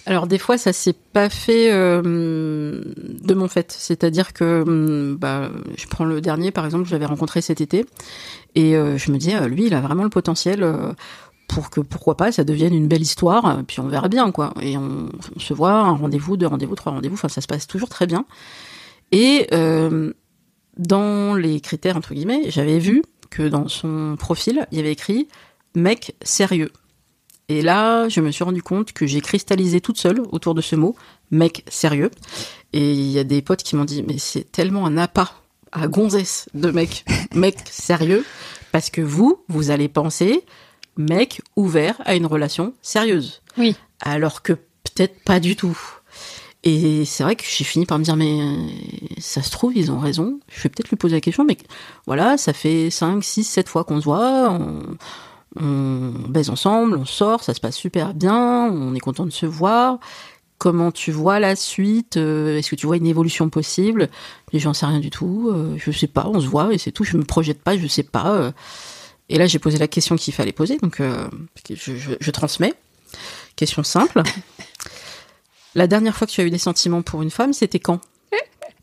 Alors 0.07 0.27
des 0.27 0.39
fois, 0.39 0.59
ça 0.59 0.73
s'est 0.73 0.95
pas 1.13 1.31
fait 1.31 1.73
euh, 1.73 2.83
de 3.23 3.35
mon 3.35 3.49
fait. 3.49 3.73
C'est-à-dire 3.73 4.35
que, 4.35 4.63
hum, 4.63 5.17
bah, 5.17 5.51
je 5.77 5.87
prends 5.87 6.05
le 6.05 6.21
dernier 6.21 6.51
par 6.51 6.65
exemple, 6.67 6.85
que 6.85 6.91
j'avais 6.91 7.07
rencontré 7.07 7.41
cet 7.41 7.61
été, 7.61 7.87
et 8.55 8.77
euh, 8.77 8.99
je 8.99 9.11
me 9.11 9.17
dis, 9.17 9.35
euh, 9.35 9.49
lui, 9.49 9.67
il 9.67 9.75
a 9.75 9.81
vraiment 9.81 10.05
le 10.05 10.11
potentiel 10.11 10.67
pour 11.49 11.71
que 11.71 11.81
pourquoi 11.81 12.17
pas 12.17 12.33
ça 12.33 12.45
devienne 12.45 12.75
une 12.75 12.89
belle 12.89 13.03
histoire. 13.03 13.63
Puis 13.67 13.81
on 13.81 13.89
verra 13.89 14.09
bien 14.09 14.31
quoi. 14.31 14.55
Et 14.61 14.77
on, 14.77 15.09
on 15.37 15.39
se 15.39 15.55
voit 15.55 15.73
un 15.73 15.93
rendez-vous, 15.93 16.37
deux 16.37 16.47
rendez-vous, 16.47 16.75
trois 16.75 16.93
rendez-vous. 16.93 17.15
Enfin, 17.15 17.29
ça 17.29 17.41
se 17.41 17.47
passe 17.47 17.67
toujours 17.67 17.89
très 17.89 18.07
bien. 18.07 18.27
Et 19.13 19.47
euh, 19.53 20.13
dans 20.77 21.35
les 21.35 21.61
critères 21.61 21.97
entre 21.97 22.15
guillemets, 22.15 22.51
j'avais 22.51 22.79
vu 22.79 23.03
que 23.31 23.43
dans 23.43 23.69
son 23.69 24.17
profil, 24.19 24.67
il 24.71 24.79
y 24.79 24.81
avait 24.81 24.93
écrit 24.93 25.29
mec 25.75 26.15
sérieux. 26.23 26.71
Et 27.49 27.61
là, 27.61 28.09
je 28.09 28.21
me 28.21 28.31
suis 28.31 28.45
rendu 28.45 28.63
compte 28.63 28.93
que 28.93 29.07
j'ai 29.07 29.21
cristallisé 29.21 29.81
toute 29.81 29.99
seule 29.99 30.21
autour 30.31 30.55
de 30.55 30.63
ce 30.63 30.77
mot, 30.77 30.97
mec 31.31 31.65
sérieux. 31.69 32.11
Et 32.73 32.93
il 32.93 33.11
y 33.11 33.19
a 33.19 33.25
des 33.25 33.43
potes 33.43 33.63
qui 33.63 33.77
m'ont 33.77 33.85
dit, 33.85 34.03
mais 34.03 34.19
c'est 34.19 34.51
tellement 34.51 34.87
un 34.87 34.97
appât 34.97 35.31
à 35.71 35.87
gonzesse 35.89 36.49
de 36.55 36.71
mec, 36.71 37.05
mec 37.35 37.59
sérieux, 37.71 38.25
parce 38.73 38.91
que 38.91 39.01
vous, 39.01 39.45
vous 39.49 39.71
allez 39.71 39.89
penser 39.89 40.45
mec 40.97 41.43
ouvert 41.57 42.01
à 42.05 42.15
une 42.15 42.27
relation 42.27 42.75
sérieuse. 42.83 43.43
Oui. 43.59 43.77
Alors 44.01 44.43
que 44.43 44.53
peut-être 44.53 45.23
pas 45.25 45.41
du 45.41 45.57
tout. 45.57 45.79
Et 46.67 47.05
c'est 47.05 47.23
vrai 47.25 47.37
que 47.37 47.45
j'ai 47.47 47.65
fini 47.65 47.85
par 47.85 47.99
me 47.99 48.05
dire, 48.05 48.17
mais 48.17 48.41
euh, 48.41 48.57
ça 49.19 49.43
se 49.43 49.51
trouve, 49.51 49.77
ils 49.77 49.93
ont 49.93 49.99
raison. 49.99 50.41
Je 50.49 50.63
vais 50.63 50.71
peut-être 50.71 50.89
lui 50.89 50.97
poser 50.97 51.17
la 51.17 51.21
question, 51.21 51.45
mais 51.45 51.59
voilà, 52.07 52.39
ça 52.39 52.55
fait 52.55 52.89
5, 52.91 53.23
6, 53.23 53.45
7 53.45 53.69
fois 53.69 53.85
qu'on 53.85 54.01
se 54.01 54.05
voit, 54.05 54.51
on, 54.51 54.97
on 55.61 56.13
baise 56.29 56.49
ensemble, 56.49 56.97
on 56.97 57.05
sort, 57.05 57.45
ça 57.45 57.53
se 57.53 57.61
passe 57.61 57.77
super 57.77 58.15
bien, 58.15 58.71
on 58.73 58.95
est 58.95 59.01
content 59.01 59.27
de 59.27 59.31
se 59.31 59.45
voir. 59.45 59.99
Comment 60.57 60.91
tu 60.91 61.13
vois 61.13 61.39
la 61.39 61.57
suite 61.57 62.17
euh, 62.17 62.57
Est-ce 62.57 62.71
que 62.71 62.77
tu 62.77 62.87
vois 62.87 62.97
une 62.97 63.07
évolution 63.07 63.51
possible? 63.51 64.09
Les 64.53 64.59
gens 64.59 64.73
sais 64.73 64.87
rien 64.87 65.01
du 65.01 65.11
tout. 65.11 65.51
euh, 65.53 65.75
je 65.77 65.91
sais 65.91 66.07
pas, 66.07 66.27
on 66.33 66.41
se 66.41 66.47
voit 66.47 66.73
et 66.73 66.79
c'est 66.79 66.93
tout. 66.93 67.05
Je 67.05 67.19
me 67.19 67.25
projette 67.25 67.61
pas, 67.63 67.77
je 67.77 67.87
sais 67.87 68.05
pas. 68.05 68.53
Et 69.29 69.39
là, 69.39 69.47
j'ai 69.47 69.59
posé 69.59 69.79
la 69.79 69.89
question 69.89 70.17
qu'il 70.17 70.35
fallait 70.35 70.53
poser, 70.53 70.77
donc 70.79 71.01
euh, 71.01 71.29
je, 71.71 71.97
je- 71.97 72.13
je 72.21 72.31
transmets. 72.31 72.75
Question 73.57 73.83
simple. 73.83 74.23
La 75.75 75.87
dernière 75.87 76.15
fois 76.17 76.27
que 76.27 76.33
tu 76.33 76.41
as 76.41 76.45
eu 76.45 76.51
des 76.51 76.59
sentiments 76.59 77.03
pour 77.03 77.23
une 77.23 77.31
femme, 77.31 77.53
c'était 77.53 77.81
quand? 77.81 78.01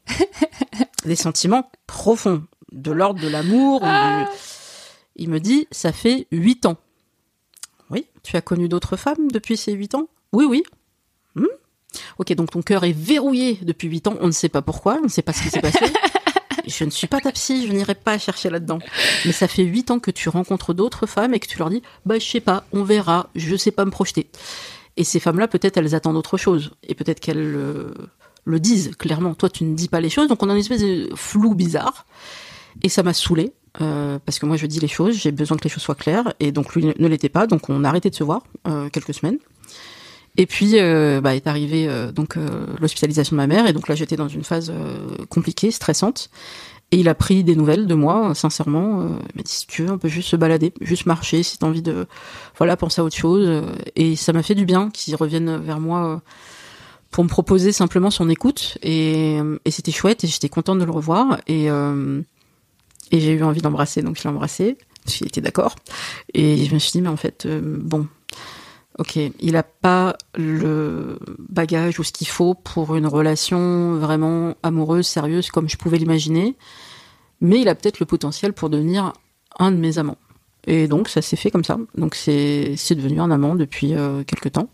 Des 1.05 1.15
sentiments 1.15 1.71
profonds, 1.87 2.43
de 2.71 2.91
l'ordre 2.91 3.21
de 3.21 3.27
l'amour. 3.27 3.81
ou 3.81 3.85
du- 3.85 4.25
Il 5.15 5.29
me 5.29 5.39
dit, 5.39 5.67
ça 5.71 5.91
fait 5.93 6.27
huit 6.31 6.65
ans. 6.65 6.77
Oui, 7.89 8.07
tu 8.23 8.35
as 8.35 8.41
connu 8.41 8.67
d'autres 8.69 8.97
femmes 8.97 9.29
depuis 9.31 9.57
ces 9.57 9.71
huit 9.73 9.95
ans? 9.95 10.07
Oui, 10.33 10.45
oui. 10.45 10.63
Hmm. 11.35 11.45
Ok, 12.17 12.33
donc 12.33 12.51
ton 12.51 12.61
cœur 12.61 12.83
est 12.83 12.91
verrouillé 12.93 13.57
depuis 13.63 13.87
huit 13.87 14.07
ans. 14.07 14.15
On 14.21 14.27
ne 14.27 14.31
sait 14.31 14.49
pas 14.49 14.61
pourquoi, 14.61 14.97
on 14.99 15.03
ne 15.03 15.09
sait 15.09 15.21
pas 15.21 15.33
ce 15.33 15.43
qui 15.43 15.49
s'est 15.49 15.61
passé. 15.61 15.79
Je 16.67 16.83
ne 16.83 16.89
suis 16.89 17.07
pas 17.07 17.19
ta 17.19 17.31
psy, 17.31 17.67
je 17.67 17.73
n'irai 17.73 17.95
pas 17.95 18.17
chercher 18.17 18.49
là-dedans. 18.49 18.79
Mais 19.25 19.31
ça 19.31 19.47
fait 19.47 19.63
huit 19.63 19.91
ans 19.91 19.99
que 19.99 20.11
tu 20.11 20.29
rencontres 20.29 20.73
d'autres 20.73 21.05
femmes 21.05 21.33
et 21.33 21.39
que 21.39 21.47
tu 21.47 21.57
leur 21.57 21.69
dis, 21.69 21.81
bah 22.05 22.19
je 22.19 22.25
sais 22.25 22.39
pas, 22.39 22.65
on 22.71 22.83
verra, 22.83 23.29
je 23.35 23.55
sais 23.55 23.71
pas 23.71 23.85
me 23.85 23.91
projeter. 23.91 24.27
Et 24.97 25.03
ces 25.03 25.19
femmes-là, 25.19 25.47
peut-être 25.47 25.77
elles 25.77 25.95
attendent 25.95 26.17
autre 26.17 26.37
chose 26.37 26.71
et 26.87 26.95
peut-être 26.95 27.19
qu'elles 27.19 27.55
euh, 27.55 27.93
le 28.45 28.59
disent 28.59 28.91
clairement. 28.97 29.33
Toi, 29.33 29.49
tu 29.49 29.63
ne 29.63 29.75
dis 29.75 29.87
pas 29.87 30.01
les 30.01 30.09
choses, 30.09 30.27
donc 30.27 30.43
on 30.43 30.49
a 30.49 30.53
une 30.53 30.59
espèce 30.59 30.81
de 30.81 31.09
flou 31.15 31.55
bizarre. 31.55 32.05
Et 32.83 32.89
ça 32.89 33.03
m'a 33.03 33.13
saoulé 33.13 33.53
euh, 33.79 34.19
parce 34.25 34.39
que 34.39 34.45
moi, 34.45 34.57
je 34.57 34.65
dis 34.65 34.79
les 34.79 34.87
choses, 34.87 35.15
j'ai 35.15 35.31
besoin 35.31 35.57
que 35.57 35.63
les 35.63 35.69
choses 35.69 35.83
soient 35.83 35.95
claires, 35.95 36.33
et 36.39 36.51
donc 36.51 36.75
lui 36.75 36.85
ne 36.85 37.07
l'était 37.07 37.29
pas, 37.29 37.47
donc 37.47 37.69
on 37.69 37.83
a 37.83 37.89
arrêté 37.89 38.09
de 38.09 38.15
se 38.15 38.23
voir 38.23 38.43
euh, 38.67 38.89
quelques 38.89 39.13
semaines. 39.13 39.37
Et 40.37 40.45
puis 40.45 40.79
euh, 40.79 41.19
bah, 41.21 41.35
est 41.35 41.47
arrivée 41.47 41.87
euh, 41.87 42.11
donc 42.11 42.37
euh, 42.37 42.65
l'hospitalisation 42.79 43.35
de 43.35 43.37
ma 43.37 43.47
mère, 43.47 43.67
et 43.67 43.73
donc 43.73 43.87
là 43.87 43.95
j'étais 43.95 44.15
dans 44.15 44.27
une 44.27 44.43
phase 44.43 44.71
compliquée, 45.29 45.71
stressante. 45.71 46.29
Et 46.93 46.97
il 46.97 47.07
a 47.07 47.15
pris 47.15 47.45
des 47.45 47.55
nouvelles 47.55 47.87
de 47.87 47.93
moi, 47.93 48.35
sincèrement. 48.35 49.03
Il 49.05 49.37
m'a 49.37 49.43
dit 49.43 49.51
si 49.53 49.65
tu 49.65 49.83
veux, 49.83 49.91
on 49.91 49.97
peut 49.97 50.09
juste 50.09 50.27
se 50.27 50.35
balader, 50.35 50.73
juste 50.81 51.05
marcher, 51.05 51.41
si 51.41 51.57
t'as 51.57 51.65
envie 51.65 51.81
de, 51.81 52.05
voilà, 52.57 52.75
penser 52.75 52.99
à 52.99 53.05
autre 53.05 53.15
chose. 53.15 53.63
Et 53.95 54.17
ça 54.17 54.33
m'a 54.33 54.43
fait 54.43 54.55
du 54.55 54.65
bien 54.65 54.89
qu'il 54.89 55.15
revienne 55.15 55.55
vers 55.55 55.79
moi 55.79 56.21
pour 57.09 57.23
me 57.23 57.29
proposer 57.29 57.71
simplement 57.71 58.11
son 58.11 58.27
écoute. 58.27 58.77
Et, 58.83 59.39
c'était 59.69 59.93
chouette, 59.93 60.25
et 60.25 60.27
j'étais 60.27 60.49
contente 60.49 60.79
de 60.79 60.83
le 60.83 60.91
revoir. 60.91 61.39
Et, 61.47 61.67
et 61.67 63.19
j'ai 63.21 63.31
eu 63.31 63.43
envie 63.43 63.61
d'embrasser, 63.61 64.01
donc 64.01 64.17
je 64.17 64.23
l'ai 64.23 64.29
embrassé, 64.29 64.77
qu'il 65.05 65.27
était 65.27 65.39
d'accord. 65.39 65.77
Et 66.33 66.65
je 66.65 66.73
me 66.73 66.79
suis 66.79 66.91
dit, 66.91 67.01
mais 67.01 67.07
en 67.07 67.15
fait, 67.15 67.47
bon, 67.47 68.05
ok, 69.01 69.17
il 69.39 69.57
a 69.57 69.63
pas 69.63 70.15
le 70.35 71.17
bagage 71.39 71.99
ou 71.99 72.03
ce 72.03 72.11
qu'il 72.11 72.27
faut 72.27 72.53
pour 72.53 72.95
une 72.95 73.07
relation 73.07 73.95
vraiment 73.95 74.53
amoureuse, 74.61 75.07
sérieuse, 75.07 75.49
comme 75.49 75.67
je 75.67 75.75
pouvais 75.75 75.97
l'imaginer, 75.97 76.55
mais 77.41 77.59
il 77.59 77.67
a 77.67 77.73
peut-être 77.73 77.99
le 77.99 78.05
potentiel 78.05 78.53
pour 78.53 78.69
devenir 78.69 79.13
un 79.57 79.71
de 79.71 79.77
mes 79.77 79.97
amants. 79.97 80.19
Et 80.67 80.87
donc 80.87 81.09
ça 81.09 81.23
s'est 81.23 81.35
fait 81.35 81.49
comme 81.49 81.63
ça. 81.63 81.79
Donc 81.95 82.13
c'est 82.13 82.75
devenu 82.91 83.19
un 83.19 83.31
amant 83.31 83.55
depuis 83.55 83.95
euh, 83.95 84.23
quelques 84.23 84.51
temps. 84.51 84.69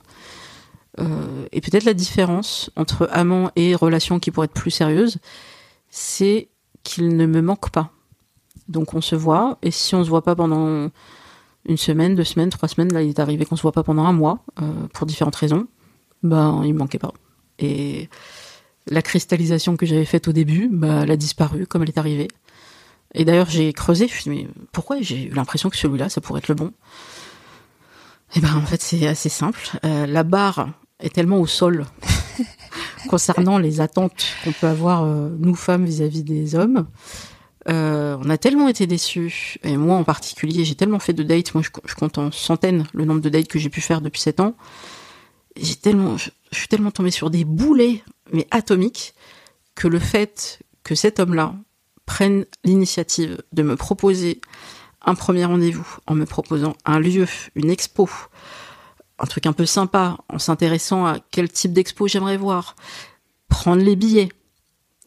Euh, 0.99 1.45
et 1.53 1.61
peut-être 1.61 1.85
la 1.85 1.93
différence 1.93 2.69
entre 2.75 3.07
amant 3.13 3.51
et 3.55 3.75
relation 3.75 4.19
qui 4.19 4.31
pourrait 4.31 4.45
être 4.45 4.51
plus 4.51 4.71
sérieuse, 4.71 5.19
c'est 5.89 6.49
qu'il 6.83 7.15
ne 7.15 7.25
me 7.25 7.41
manque 7.41 7.69
pas. 7.69 7.91
Donc 8.67 8.93
on 8.93 8.99
se 8.99 9.15
voit, 9.15 9.57
et 9.61 9.71
si 9.71 9.95
on 9.95 10.03
se 10.03 10.09
voit 10.09 10.23
pas 10.23 10.35
pendant 10.35 10.89
une 11.67 11.77
semaine, 11.77 12.15
deux 12.15 12.23
semaines, 12.23 12.49
trois 12.49 12.69
semaines, 12.69 12.91
là 12.93 13.01
il 13.01 13.09
est 13.09 13.19
arrivé 13.19 13.45
qu'on 13.45 13.55
se 13.55 13.61
voit 13.61 13.71
pas 13.71 13.83
pendant 13.83 14.05
un 14.05 14.13
mois, 14.13 14.39
euh, 14.61 14.87
pour 14.93 15.05
différentes 15.05 15.35
raisons, 15.35 15.67
ben 16.23 16.61
il 16.65 16.73
me 16.73 16.79
manquait 16.79 16.99
pas. 16.99 17.13
Et 17.59 18.09
la 18.87 19.01
cristallisation 19.01 19.75
que 19.75 19.85
j'avais 19.85 20.05
faite 20.05 20.27
au 20.27 20.31
début, 20.31 20.69
bah, 20.71 21.01
elle 21.03 21.11
a 21.11 21.17
disparu 21.17 21.67
comme 21.67 21.83
elle 21.83 21.89
est 21.89 21.97
arrivée. 21.97 22.29
Et 23.13 23.25
d'ailleurs 23.25 23.49
j'ai 23.49 23.73
creusé, 23.73 24.07
je 24.07 24.13
me 24.13 24.19
suis 24.19 24.31
dit 24.31 24.43
mais 24.43 24.47
pourquoi 24.71 24.97
j'ai 25.01 25.25
eu 25.25 25.33
l'impression 25.33 25.69
que 25.69 25.77
celui-là 25.77 26.09
ça 26.09 26.21
pourrait 26.21 26.39
être 26.39 26.47
le 26.47 26.55
bon? 26.55 26.71
Et 28.35 28.41
ben 28.41 28.55
en 28.55 28.65
fait 28.65 28.81
c'est 28.81 29.07
assez 29.07 29.29
simple. 29.29 29.61
Euh, 29.85 30.05
la 30.05 30.23
barre 30.23 30.69
est 30.99 31.13
tellement 31.13 31.39
au 31.39 31.47
sol 31.47 31.85
concernant 33.09 33.57
les 33.57 33.81
attentes 33.81 34.25
qu'on 34.43 34.51
peut 34.51 34.67
avoir 34.67 35.03
euh, 35.03 35.29
nous 35.39 35.55
femmes 35.55 35.85
vis-à-vis 35.85 36.23
des 36.23 36.55
hommes. 36.55 36.87
Euh, 37.69 38.17
on 38.23 38.29
a 38.29 38.37
tellement 38.37 38.69
été 38.69 38.87
déçus, 38.87 39.57
et 39.63 39.75
moi 39.75 39.97
en 39.97 40.03
particulier, 40.03 40.63
j'ai 40.63 40.75
tellement 40.75 40.99
fait 40.99 41.13
de 41.13 41.23
dates, 41.23 41.53
moi 41.53 41.63
je, 41.63 41.95
compte 41.95 42.17
en 42.17 42.31
centaines 42.31 42.87
le 42.93 43.03
nombre 43.03 43.19
de 43.19 43.29
dates 43.29 43.47
que 43.47 43.59
j'ai 43.59 43.69
pu 43.69 43.81
faire 43.81 43.99
depuis 43.99 44.21
7 44.21 44.39
ans. 44.39 44.55
J'ai 45.57 45.75
tellement, 45.75 46.17
je, 46.17 46.29
suis 46.51 46.69
tellement 46.69 46.91
tombée 46.91 47.11
sur 47.11 47.29
des 47.29 47.43
boulets, 47.43 48.03
mais 48.31 48.47
atomiques, 48.51 49.13
que 49.75 49.87
le 49.87 49.99
fait 49.99 50.59
que 50.83 50.95
cet 50.95 51.19
homme-là 51.19 51.55
prenne 52.05 52.45
l'initiative 52.63 53.41
de 53.51 53.63
me 53.63 53.75
proposer 53.75 54.39
un 55.05 55.13
premier 55.13 55.45
rendez-vous 55.45 55.87
en 56.07 56.15
me 56.15 56.25
proposant 56.25 56.73
un 56.85 56.99
lieu, 56.99 57.27
une 57.55 57.69
expo, 57.69 58.09
un 59.19 59.25
truc 59.25 59.45
un 59.45 59.53
peu 59.53 59.65
sympa, 59.65 60.17
en 60.29 60.39
s'intéressant 60.39 61.05
à 61.05 61.19
quel 61.31 61.49
type 61.49 61.73
d'expo 61.73 62.07
j'aimerais 62.07 62.37
voir, 62.37 62.75
prendre 63.49 63.83
les 63.83 63.97
billets, 63.97 64.29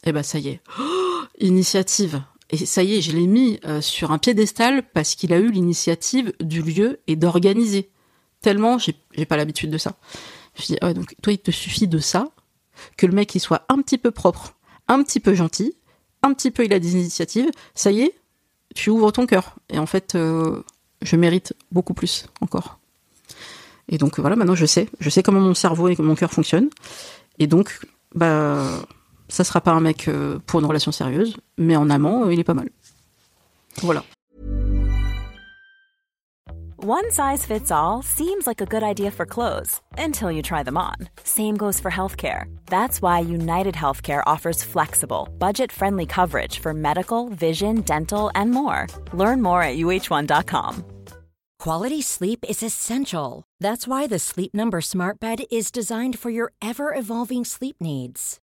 et 0.04 0.12
ben 0.12 0.22
ça 0.22 0.38
y 0.38 0.48
est, 0.48 0.60
initiative. 1.38 2.22
Et 2.50 2.66
ça 2.66 2.82
y 2.82 2.96
est, 2.96 3.00
je 3.00 3.12
l'ai 3.12 3.26
mis 3.26 3.60
euh, 3.64 3.80
sur 3.80 4.10
un 4.10 4.18
piédestal 4.18 4.82
parce 4.92 5.14
qu'il 5.14 5.32
a 5.32 5.38
eu 5.38 5.50
l'initiative 5.50 6.32
du 6.40 6.62
lieu 6.62 7.00
et 7.06 7.16
d'organiser. 7.16 7.90
Tellement 8.40 8.78
j'ai 8.78 8.96
j'ai 9.12 9.26
pas 9.26 9.36
l'habitude 9.36 9.70
de 9.70 9.78
ça. 9.78 9.96
Je 10.56 10.66
dis, 10.66 10.76
ah 10.80 10.88
ouais, 10.88 10.94
donc 10.94 11.14
toi, 11.22 11.32
il 11.32 11.38
te 11.38 11.50
suffit 11.50 11.86
de 11.86 11.98
ça, 11.98 12.28
que 12.96 13.06
le 13.06 13.12
mec 13.12 13.34
il 13.34 13.40
soit 13.40 13.64
un 13.68 13.80
petit 13.82 13.98
peu 13.98 14.10
propre, 14.10 14.56
un 14.88 15.02
petit 15.02 15.20
peu 15.20 15.34
gentil, 15.34 15.76
un 16.22 16.34
petit 16.34 16.50
peu 16.50 16.64
il 16.64 16.72
a 16.72 16.78
des 16.78 16.92
initiatives, 16.92 17.50
ça 17.74 17.90
y 17.92 18.02
est, 18.02 18.14
tu 18.74 18.90
ouvres 18.90 19.12
ton 19.12 19.26
cœur. 19.26 19.56
Et 19.68 19.78
en 19.78 19.86
fait, 19.86 20.14
euh, 20.14 20.62
je 21.02 21.16
mérite 21.16 21.54
beaucoup 21.70 21.94
plus 21.94 22.26
encore. 22.40 22.78
Et 23.88 23.98
donc 23.98 24.18
voilà, 24.18 24.36
maintenant 24.36 24.54
je 24.54 24.66
sais, 24.66 24.88
je 25.00 25.10
sais 25.10 25.22
comment 25.22 25.40
mon 25.40 25.54
cerveau 25.54 25.88
et 25.88 25.96
mon 25.98 26.14
cœur 26.14 26.32
fonctionnent. 26.32 26.70
Et 27.38 27.46
donc, 27.46 27.80
bah, 28.14 28.82
ça 29.30 29.44
sera 29.44 29.60
pas 29.60 29.72
un 29.72 29.80
mec 29.80 30.08
euh, 30.08 30.38
pour 30.46 30.60
une 30.60 30.66
relation 30.66 30.92
sérieuse, 30.92 31.36
mais 31.56 31.76
en 31.76 31.88
amant, 31.90 32.24
euh, 32.24 32.32
il 32.32 32.40
est 32.40 32.44
pas 32.44 32.54
mal. 32.54 32.68
Voilà. 33.82 34.02
One 36.82 37.10
size 37.10 37.44
fits 37.44 37.70
all 37.70 38.02
seems 38.02 38.46
like 38.46 38.62
a 38.62 38.64
good 38.64 38.82
idea 38.82 39.10
for 39.10 39.26
clothes 39.26 39.82
until 39.98 40.32
you 40.32 40.40
try 40.40 40.62
them 40.62 40.78
on. 40.78 40.96
Same 41.24 41.58
goes 41.58 41.78
for 41.78 41.90
healthcare. 41.90 42.44
That's 42.66 43.02
why 43.02 43.20
United 43.20 43.74
Healthcare 43.74 44.22
offers 44.24 44.64
flexible, 44.64 45.28
budget 45.38 45.70
friendly 45.70 46.06
coverage 46.06 46.58
for 46.58 46.72
medical, 46.72 47.28
vision, 47.28 47.82
dental, 47.82 48.30
and 48.34 48.50
more. 48.50 48.86
Learn 49.12 49.42
more 49.42 49.62
at 49.62 49.76
uh1.com. 49.76 50.84
Quality 51.58 52.00
sleep 52.00 52.46
is 52.48 52.62
essential. 52.62 53.44
That's 53.60 53.86
why 53.86 54.06
the 54.06 54.18
Sleep 54.18 54.54
Number 54.54 54.80
Smart 54.80 55.20
Bed 55.20 55.40
is 55.50 55.70
designed 55.70 56.18
for 56.18 56.30
your 56.30 56.52
ever 56.62 56.94
evolving 56.94 57.44
sleep 57.44 57.76
needs. 57.82 58.40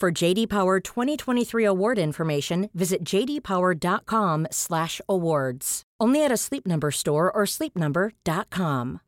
For 0.00 0.10
JD 0.10 0.46
Power 0.48 0.80
2023 0.80 1.66
award 1.66 1.98
information, 1.98 2.70
visit 2.74 3.00
jdpower.com/awards. 3.04 5.82
Only 6.00 6.24
at 6.24 6.32
a 6.32 6.38
Sleep 6.38 6.66
Number 6.66 6.90
store 6.90 7.30
or 7.34 7.44
sleepnumber.com. 7.46 9.00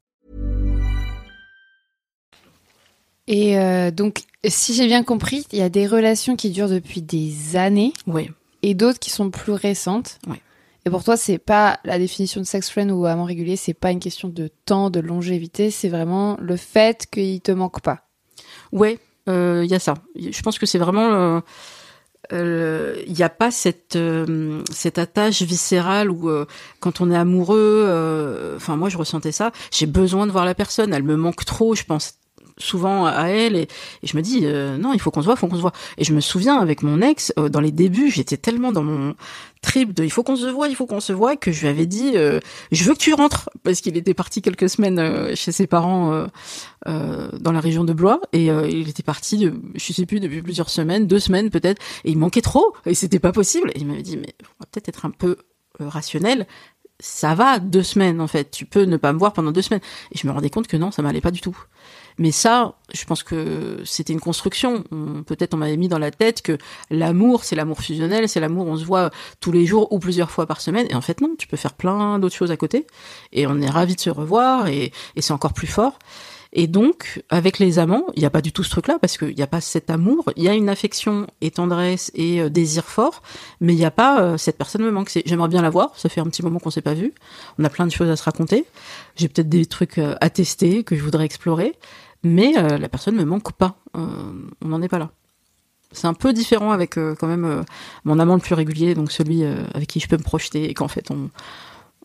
Et 3.27 3.59
euh, 3.59 3.91
donc, 3.91 4.25
si 4.47 4.75
j'ai 4.75 4.87
bien 4.87 5.03
compris, 5.03 5.47
il 5.53 5.61
y 5.61 5.63
a 5.63 5.71
des 5.71 5.87
relations 5.87 6.37
qui 6.37 6.51
durent 6.51 6.69
depuis 6.69 7.01
des 7.01 7.57
années 7.57 7.95
Ouais. 8.07 8.31
et 8.61 8.75
d'autres 8.75 8.99
qui 8.99 9.09
sont 9.09 9.31
plus 9.31 9.53
récentes. 9.53 10.19
Ouais. 10.27 10.43
Et 10.85 10.91
pour 10.91 11.05
toi, 11.05 11.17
c'est 11.17 11.39
pas 11.39 11.81
la 11.85 11.99
définition 11.99 12.43
de 12.43 12.47
sex 12.47 12.69
friend 12.69 12.91
ou 12.91 13.07
amant 13.07 13.25
régulier, 13.25 13.57
c'est 13.57 13.73
pas 13.73 13.93
une 13.93 14.01
question 14.01 14.29
de 14.29 14.51
temps, 14.67 14.91
de 14.91 15.01
longévité, 15.01 15.71
c'est 15.71 15.89
vraiment 15.89 16.37
le 16.39 16.59
fait 16.59 17.07
qu'il 17.11 17.41
te 17.41 17.53
manque 17.53 17.81
pas. 17.81 18.03
Ouais, 18.73 18.99
il 19.27 19.71
y 19.71 19.75
a 19.75 19.79
ça. 19.79 19.95
Je 20.17 20.43
pense 20.43 20.59
que 20.59 20.67
c'est 20.67 20.79
vraiment. 20.79 21.13
euh, 21.13 21.41
euh, 22.33 23.03
Il 23.07 23.13
n'y 23.15 23.23
a 23.23 23.29
pas 23.29 23.51
cette 23.51 23.97
euh, 23.97 24.63
cette 24.71 24.99
attache 24.99 25.43
viscérale 25.43 26.11
où 26.11 26.29
euh, 26.31 26.47
quand 26.81 27.01
on 27.01 27.11
est 27.11 27.17
amoureux, 27.17 27.85
euh, 27.87 28.57
enfin 28.57 28.77
moi 28.77 28.89
je 28.89 28.97
ressentais 28.99 29.33
ça. 29.33 29.53
J'ai 29.71 29.87
besoin 29.87 30.27
de 30.27 30.33
voir 30.33 30.45
la 30.45 30.55
personne, 30.55 30.95
elle 30.95 31.03
me 31.03 31.17
manque 31.17 31.45
trop. 31.45 31.75
Je 31.75 31.85
pense 31.85 32.15
souvent 32.63 33.07
à 33.07 33.27
elle 33.27 33.57
et, 33.57 33.69
et 34.03 34.07
je 34.07 34.17
me 34.17 34.23
dis 34.23 34.41
euh, 34.45 34.77
non 34.79 34.93
il 34.93 35.01
faut 35.01 35.11
qu'on 35.11 35.21
se 35.21 35.27
voit, 35.27 35.37
faut 35.37 35.49
qu'on 35.49 35.57
se 35.57 35.61
voit. 35.61 35.73
Et 35.99 36.05
je 36.05 36.13
me 36.13 36.21
souviens 36.21 36.59
avec 36.59 36.83
mon 36.83 37.01
ex 37.01 37.33
euh, 37.39 37.49
dans 37.49 37.61
les 37.61 37.73
débuts, 37.73 38.11
j'étais 38.11 38.37
tellement 38.37 38.73
dans 38.73 38.83
mon 38.83 39.15
trip 39.63 39.95
de 39.95 40.03
il 40.05 40.11
faut 40.11 40.25
qu'on 40.25 40.37
se 40.37 40.47
voit, 40.47 40.69
il 40.69 40.75
faut 40.75 40.87
qu'on 40.87 41.01
se 41.01 41.13
voit 41.13 41.37
que 41.37 41.53
je 41.53 41.61
lui 41.63 41.69
avais 41.69 41.87
dit 41.87 42.13
euh, 42.17 42.41
je 42.73 42.85
veux 42.85 42.95
que 42.95 42.99
tu 42.99 43.15
rentres. 43.15 43.49
Parce 43.63 43.81
qu'il 43.81 43.97
était 43.97 44.15
parti 44.15 44.43
quelques 44.43 44.69
semaines 44.69 44.99
euh, 44.99 45.35
chez 45.35 45.53
ses 45.53 45.67
parents 45.67 46.13
euh, 46.13 46.27
euh, 46.89 47.29
dans 47.39 47.53
la 47.53 47.61
région 47.61 47.85
de 47.85 47.93
Blois. 47.93 48.21
Et 48.33 48.47
il 48.47 48.89
était 48.89 49.03
parti 49.03 49.39
de, 49.39 49.55
je 49.75 49.93
sais 49.93 50.07
plus 50.07 50.21
depuis 50.21 50.43
plusieurs 50.43 50.69
semaines, 50.71 51.07
deux 51.07 51.21
semaines 51.21 51.51
peut-être. 51.51 51.81
Et 52.05 52.11
il 52.11 52.19
manquait 52.19 52.43
trop. 52.43 52.75
Et 52.87 52.95
c'était 52.95 53.19
pas 53.19 53.33
possible. 53.33 53.71
Et 53.75 53.81
il 53.81 53.87
m'avait 53.87 54.03
dit 54.03 54.17
mais 54.17 54.35
on 54.43 54.65
va 54.65 54.67
peut-être 54.71 54.89
être 54.89 55.07
un 55.07 55.11
peu 55.11 55.37
rationnel. 55.79 56.47
Ça 57.01 57.35
va 57.35 57.59
deux 57.59 57.83
semaines 57.83 58.21
en 58.21 58.29
fait. 58.29 58.51
Tu 58.51 58.65
peux 58.65 58.83
ne 58.83 58.97
pas 58.97 59.13
me 59.13 59.19
voir 59.19 59.33
pendant 59.33 59.53
deux 59.53 59.63
semaines. 59.63 59.83
Et 60.13 60.19
je 60.19 60.27
me 60.27 60.33
rendais 60.33 60.51
compte 60.51 60.67
que 60.67 60.77
non 60.77 60.91
ça 60.91 61.03
m'allait 61.03 61.21
pas 61.21 61.31
du 61.31 61.41
tout 61.41 61.57
mais 62.19 62.31
ça 62.33 62.75
je 62.95 63.05
pense 63.05 63.23
que 63.23 63.81
c'était 63.85 64.13
une 64.13 64.21
construction. 64.21 64.85
On- 64.93 65.23
peut-être 65.23 65.55
on 65.55 65.57
m'avait 65.57 65.77
mis 65.79 65.89
dans 65.89 65.99
la 65.99 66.11
tête 66.11 66.43
que 66.43 66.59
l'amour 66.91 67.45
c'est 67.45 67.57
l'amour 67.57 67.81
fusionnel 67.81 68.29
c'est 68.29 68.41
l'amour 68.41 68.67
on 68.67 68.77
se 68.77 68.85
voit 68.85 69.11
tous 69.41 69.53
les 69.53 69.65
jours 69.67 69.91
ou 69.93 69.99
plusieurs 69.99 70.31
fois 70.31 70.47
par 70.47 70.61
semaine. 70.61 70.87
Et 70.91 70.95
en 70.95 71.01
fait 71.01 71.21
non 71.21 71.35
tu 71.39 71.47
peux 71.47 71.57
faire 71.57 71.73
plein 71.75 72.19
d'autres 72.19 72.37
choses 72.37 72.51
à 72.51 72.57
côté. 72.57 72.87
Et 73.33 73.47
on 73.47 73.61
est 73.61 73.71
ravis 73.71 73.95
de 73.97 74.01
se 74.01 74.11
revoir 74.11 74.67
et 74.69 74.93
c'est 75.19 75.33
encore 75.33 75.53
plus 75.55 75.67
fort 75.67 75.99
et 76.55 76.67
donc, 76.67 77.23
avec 77.31 77.59
les 77.59 77.79
amants, 77.79 78.05
il 78.15 78.21
n'y 78.21 78.27
a 78.27 78.31
pas 78.31 78.43
du 78.43 78.53
tout 78.53 78.63
ce 78.63 78.69
truc-là, 78.69 78.99
parce 79.01 79.17
qu'il 79.17 79.35
n'y 79.35 79.43
a 79.43 79.47
pas 79.47 79.63
cet 79.63 79.89
amour, 79.89 80.31
il 80.37 80.43
y 80.43 80.49
a 80.49 80.55
une 80.55 80.69
affection 80.69 81.27
et 81.41 81.51
tendresse 81.51 82.11
et 82.15 82.43
euh, 82.43 82.51
désir 82.51 82.85
fort, 82.85 83.23
mais 83.61 83.73
il 83.73 83.79
n'y 83.79 83.87
a 83.87 83.91
pas 83.91 84.21
euh, 84.21 84.37
cette 84.37 84.59
personne 84.59 84.83
me 84.83 84.91
manque. 84.91 85.11
J'aimerais 85.25 85.49
bien 85.49 85.63
la 85.63 85.71
voir, 85.71 85.93
ça 85.97 86.11
fait 86.11 86.21
un 86.21 86.27
petit 86.27 86.43
moment 86.43 86.59
qu'on 86.59 86.71
s'est 86.71 86.83
pas 86.83 86.93
vu, 86.93 87.15
on 87.59 87.65
a 87.65 87.71
plein 87.71 87.87
de 87.87 87.93
choses 87.93 88.11
à 88.11 88.17
se 88.17 88.25
raconter, 88.25 88.67
j'ai 89.17 89.29
peut-être 89.29 89.49
des 89.49 89.65
trucs 89.65 89.97
euh, 89.97 90.15
à 90.21 90.29
tester 90.29 90.85
que 90.85 90.95
je 90.95 91.03
voudrais 91.03 91.25
explorer, 91.25 91.75
mais 92.23 92.53
la 92.53 92.89
personne 92.89 93.17
me 93.17 93.25
manque 93.25 93.51
pas, 93.53 93.75
on 93.95 94.69
n'en 94.69 94.81
est 94.81 94.89
pas 94.89 95.01
là. 95.01 95.11
C'est 95.91 96.07
un 96.07 96.15
peu 96.15 96.33
différent 96.33 96.71
avec 96.71 96.95
quand 96.95 97.27
même 97.27 97.65
mon 98.05 98.21
amant 98.21 98.35
le 98.35 98.41
plus 98.41 98.55
régulier, 98.55 98.95
donc 98.95 99.11
celui 99.11 99.43
avec 99.43 99.89
qui 99.89 99.99
je 99.99 100.07
peux 100.07 100.17
me 100.17 100.23
projeter 100.23 100.71
et 100.71 100.75
qu'en 100.75 100.87
fait 100.87 101.11
on, 101.11 101.31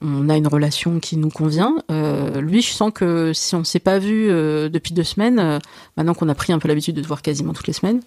on 0.02 0.30
a 0.30 0.38
une 0.38 0.48
relation 0.48 1.00
qui 1.00 1.18
nous 1.18 1.30
convient. 1.30 1.76
Euh, 1.92 2.40
lui, 2.42 2.62
je 2.62 2.72
sens 2.72 2.92
que 2.94 3.32
si 3.34 3.56
on 3.56 3.64
s'est 3.64 3.80
pas 3.80 4.00
vu 4.00 4.30
euh, 4.30 4.70
depuis 4.70 4.94
deux 4.94 5.04
semaines, 5.04 5.40
euh, 5.40 5.60
maintenant 5.96 6.14
qu'on 6.14 6.30
a 6.30 6.36
pris 6.36 6.54
un 6.54 6.60
peu 6.60 6.68
l'habitude 6.68 6.96
de 6.96 7.02
se 7.02 7.08
voir 7.08 7.22
quasiment 7.22 7.54
toutes 7.54 7.68
les 7.68 7.74
semaines, 7.74 8.02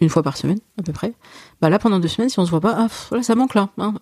une 0.00 0.08
fois 0.08 0.22
par 0.22 0.36
semaine 0.36 0.58
à 0.78 0.82
peu 0.82 0.92
près, 0.92 1.14
bah 1.60 1.70
là 1.70 1.78
pendant 1.78 1.98
deux 1.98 2.08
semaines, 2.08 2.28
si 2.28 2.38
on 2.38 2.44
se 2.44 2.50
voit 2.50 2.60
pas, 2.60 2.86
ah 2.88 3.22
ça 3.22 3.34
manque 3.34 3.54
là. 3.54 3.70
Hein, 3.78 3.94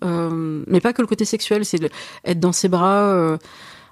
mais 0.66 0.80
pas 0.80 0.92
que 0.92 1.00
le 1.00 1.06
côté 1.06 1.24
sexuel, 1.24 1.64
c'est 1.64 1.78
être 2.24 2.40
dans 2.40 2.52
ses 2.52 2.68
bras. 2.68 3.38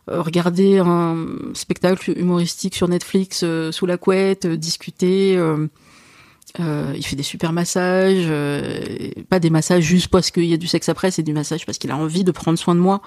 regarder 0.08 0.78
un 0.78 1.16
spectacle 1.54 2.12
humoristique 2.18 2.74
sur 2.74 2.88
Netflix 2.88 3.44
sous 3.70 3.86
la 3.86 3.96
couette, 3.98 4.48
discuter. 4.48 5.38
Euh, 6.60 6.92
il 6.94 7.04
fait 7.04 7.16
des 7.16 7.22
super 7.22 7.52
massages, 7.52 8.26
euh, 8.28 9.10
pas 9.30 9.40
des 9.40 9.48
massages 9.48 9.84
juste 9.84 10.08
parce 10.08 10.30
qu'il 10.30 10.44
y 10.44 10.52
a 10.52 10.58
du 10.58 10.66
sexe 10.66 10.88
après, 10.88 11.10
c'est 11.10 11.22
du 11.22 11.32
massage 11.32 11.64
parce 11.64 11.78
qu'il 11.78 11.90
a 11.90 11.96
envie 11.96 12.24
de 12.24 12.30
prendre 12.30 12.58
soin 12.58 12.74
de 12.74 12.80
moi. 12.80 13.00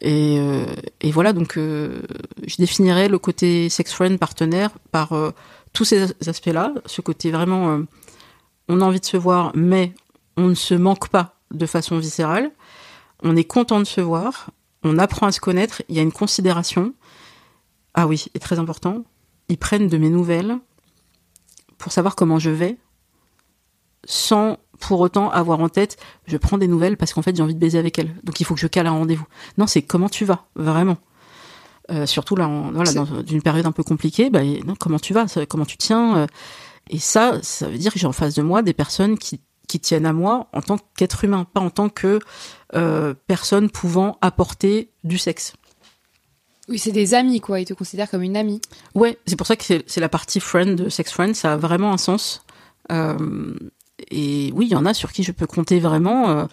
Et, 0.00 0.38
euh, 0.40 0.66
et 1.00 1.12
voilà, 1.12 1.32
donc 1.32 1.54
je 1.56 2.56
définirais 2.58 3.08
le 3.08 3.18
côté 3.18 3.68
sex 3.68 3.92
friend 3.92 4.18
partenaire 4.18 4.70
par 4.90 5.14
tous 5.72 5.84
ces 5.84 6.12
aspects-là, 6.26 6.74
ce 6.86 7.00
côté 7.00 7.30
vraiment, 7.30 7.80
on 8.68 8.80
a 8.80 8.84
envie 8.84 9.00
de 9.00 9.06
se 9.06 9.16
voir, 9.16 9.52
mais 9.54 9.94
on 10.36 10.48
ne 10.48 10.54
se 10.54 10.74
manque 10.74 11.08
pas 11.08 11.36
de 11.52 11.66
façon 11.66 11.98
viscérale. 11.98 12.50
On 13.22 13.36
est 13.36 13.44
content 13.44 13.78
de 13.78 13.84
se 13.84 14.00
voir, 14.00 14.50
on 14.82 14.98
apprend 14.98 15.28
à 15.28 15.32
se 15.32 15.38
connaître, 15.38 15.82
il 15.88 15.94
y 15.94 16.00
a 16.00 16.02
une 16.02 16.10
considération. 16.10 16.94
Ah 17.94 18.08
oui, 18.08 18.24
et 18.34 18.40
très 18.40 18.58
important, 18.58 19.04
ils 19.48 19.58
prennent 19.58 19.86
de 19.86 19.98
mes 19.98 20.08
nouvelles 20.08 20.58
pour 21.82 21.92
savoir 21.92 22.14
comment 22.14 22.38
je 22.38 22.50
vais, 22.50 22.78
sans 24.04 24.58
pour 24.80 25.00
autant 25.00 25.30
avoir 25.30 25.60
en 25.60 25.68
tête, 25.68 25.96
je 26.26 26.36
prends 26.36 26.58
des 26.58 26.66
nouvelles 26.68 26.96
parce 26.96 27.12
qu'en 27.12 27.22
fait 27.22 27.36
j'ai 27.36 27.42
envie 27.42 27.54
de 27.54 27.60
baiser 27.60 27.78
avec 27.78 27.98
elle, 27.98 28.14
donc 28.24 28.40
il 28.40 28.44
faut 28.44 28.54
que 28.54 28.60
je 28.60 28.66
cale 28.66 28.86
un 28.86 28.92
rendez-vous. 28.92 29.26
Non, 29.58 29.66
c'est 29.66 29.82
comment 29.82 30.08
tu 30.08 30.24
vas, 30.24 30.46
vraiment. 30.56 30.96
Euh, 31.90 32.06
surtout 32.06 32.36
là, 32.36 32.48
en- 32.48 32.72
voilà, 32.72 32.92
dans 32.92 33.04
une 33.24 33.42
période 33.42 33.66
un 33.66 33.72
peu 33.72 33.82
compliquée, 33.82 34.30
bah, 34.30 34.42
non, 34.64 34.74
comment 34.78 34.98
tu 34.98 35.12
vas, 35.12 35.26
comment 35.48 35.64
tu 35.64 35.76
tiens. 35.76 36.16
euh, 36.16 36.26
et 36.90 36.98
ça, 36.98 37.38
ça 37.42 37.68
veut 37.68 37.78
dire 37.78 37.92
que 37.92 37.98
j'ai 37.98 38.06
en 38.06 38.12
face 38.12 38.34
de 38.34 38.42
moi 38.42 38.62
des 38.62 38.72
personnes 38.74 39.18
qui, 39.18 39.40
qui 39.68 39.78
tiennent 39.80 40.06
à 40.06 40.12
moi 40.12 40.48
en 40.52 40.62
tant 40.62 40.78
qu'être 40.96 41.24
humain, 41.24 41.44
pas 41.52 41.60
en 41.60 41.70
tant 41.70 41.88
que 41.88 42.18
euh, 42.74 43.14
personne 43.26 43.70
pouvant 43.70 44.18
apporter 44.20 44.90
du 45.04 45.18
sexe. 45.18 45.54
Oui, 46.72 46.78
c'est 46.78 46.90
des 46.90 47.12
amis, 47.12 47.40
quoi. 47.42 47.60
Ils 47.60 47.66
te 47.66 47.74
considèrent 47.74 48.10
comme 48.10 48.22
une 48.22 48.34
amie. 48.34 48.62
Ouais, 48.94 49.18
c'est 49.26 49.36
pour 49.36 49.46
ça 49.46 49.56
que 49.56 49.62
c'est 49.86 50.00
la 50.00 50.08
partie 50.08 50.40
friend, 50.40 50.88
sex 50.88 51.12
friend, 51.12 51.34
ça 51.36 51.52
a 51.52 51.56
vraiment 51.58 51.92
un 51.92 51.98
sens. 51.98 52.46
Euh, 52.90 53.54
et 54.10 54.50
oui, 54.54 54.68
il 54.70 54.72
y 54.72 54.74
en 54.74 54.86
a 54.86 54.94
sur 54.94 55.12
qui 55.12 55.22
je 55.22 55.32
peux 55.32 55.46
compter 55.46 55.80
vraiment. 55.80 56.30
euh, 56.30 56.44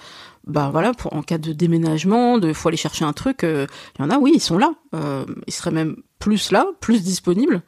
bah 0.45 0.69
voilà, 0.73 0.91
en 1.11 1.21
cas 1.21 1.37
de 1.37 1.53
déménagement, 1.53 2.37
de 2.37 2.51
faut 2.51 2.67
aller 2.67 2.77
chercher 2.77 3.05
un 3.05 3.13
truc. 3.13 3.45
euh, 3.45 3.65
Il 3.97 4.01
y 4.01 4.05
en 4.05 4.09
a, 4.09 4.17
oui, 4.17 4.31
ils 4.35 4.41
sont 4.41 4.57
là. 4.57 4.73
Ils 5.47 5.53
seraient 5.53 5.71
même 5.71 5.95
plus 6.19 6.51
là, 6.51 6.65
plus 6.81 7.01
disponibles 7.01 7.61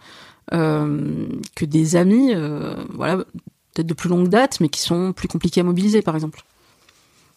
que 0.51 1.63
des 1.65 1.95
amis, 1.95 2.33
voilà, 2.93 3.15
peut-être 3.73 3.87
de 3.87 3.93
plus 3.93 4.09
longue 4.09 4.27
date, 4.27 4.59
mais 4.59 4.67
qui 4.67 4.81
sont 4.81 5.13
plus 5.13 5.29
compliqués 5.29 5.61
à 5.61 5.63
mobiliser, 5.63 6.01
par 6.01 6.15
exemple. 6.15 6.43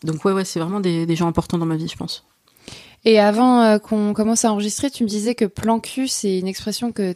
Donc 0.02 0.24
ouais, 0.24 0.32
ouais, 0.32 0.44
c'est 0.44 0.58
vraiment 0.58 0.80
des 0.80 1.14
gens 1.14 1.28
importants 1.28 1.58
dans 1.58 1.66
ma 1.66 1.76
vie, 1.76 1.86
je 1.86 1.96
pense. 1.96 2.24
Et 3.04 3.18
avant 3.18 3.60
euh, 3.60 3.78
qu'on 3.78 4.12
commence 4.14 4.44
à 4.44 4.52
enregistrer, 4.52 4.90
tu 4.90 5.04
me 5.04 5.08
disais 5.08 5.34
que 5.34 5.44
plan 5.44 5.80
cul, 5.80 6.08
c'est 6.08 6.38
une 6.38 6.46
expression 6.48 6.92
que 6.92 7.14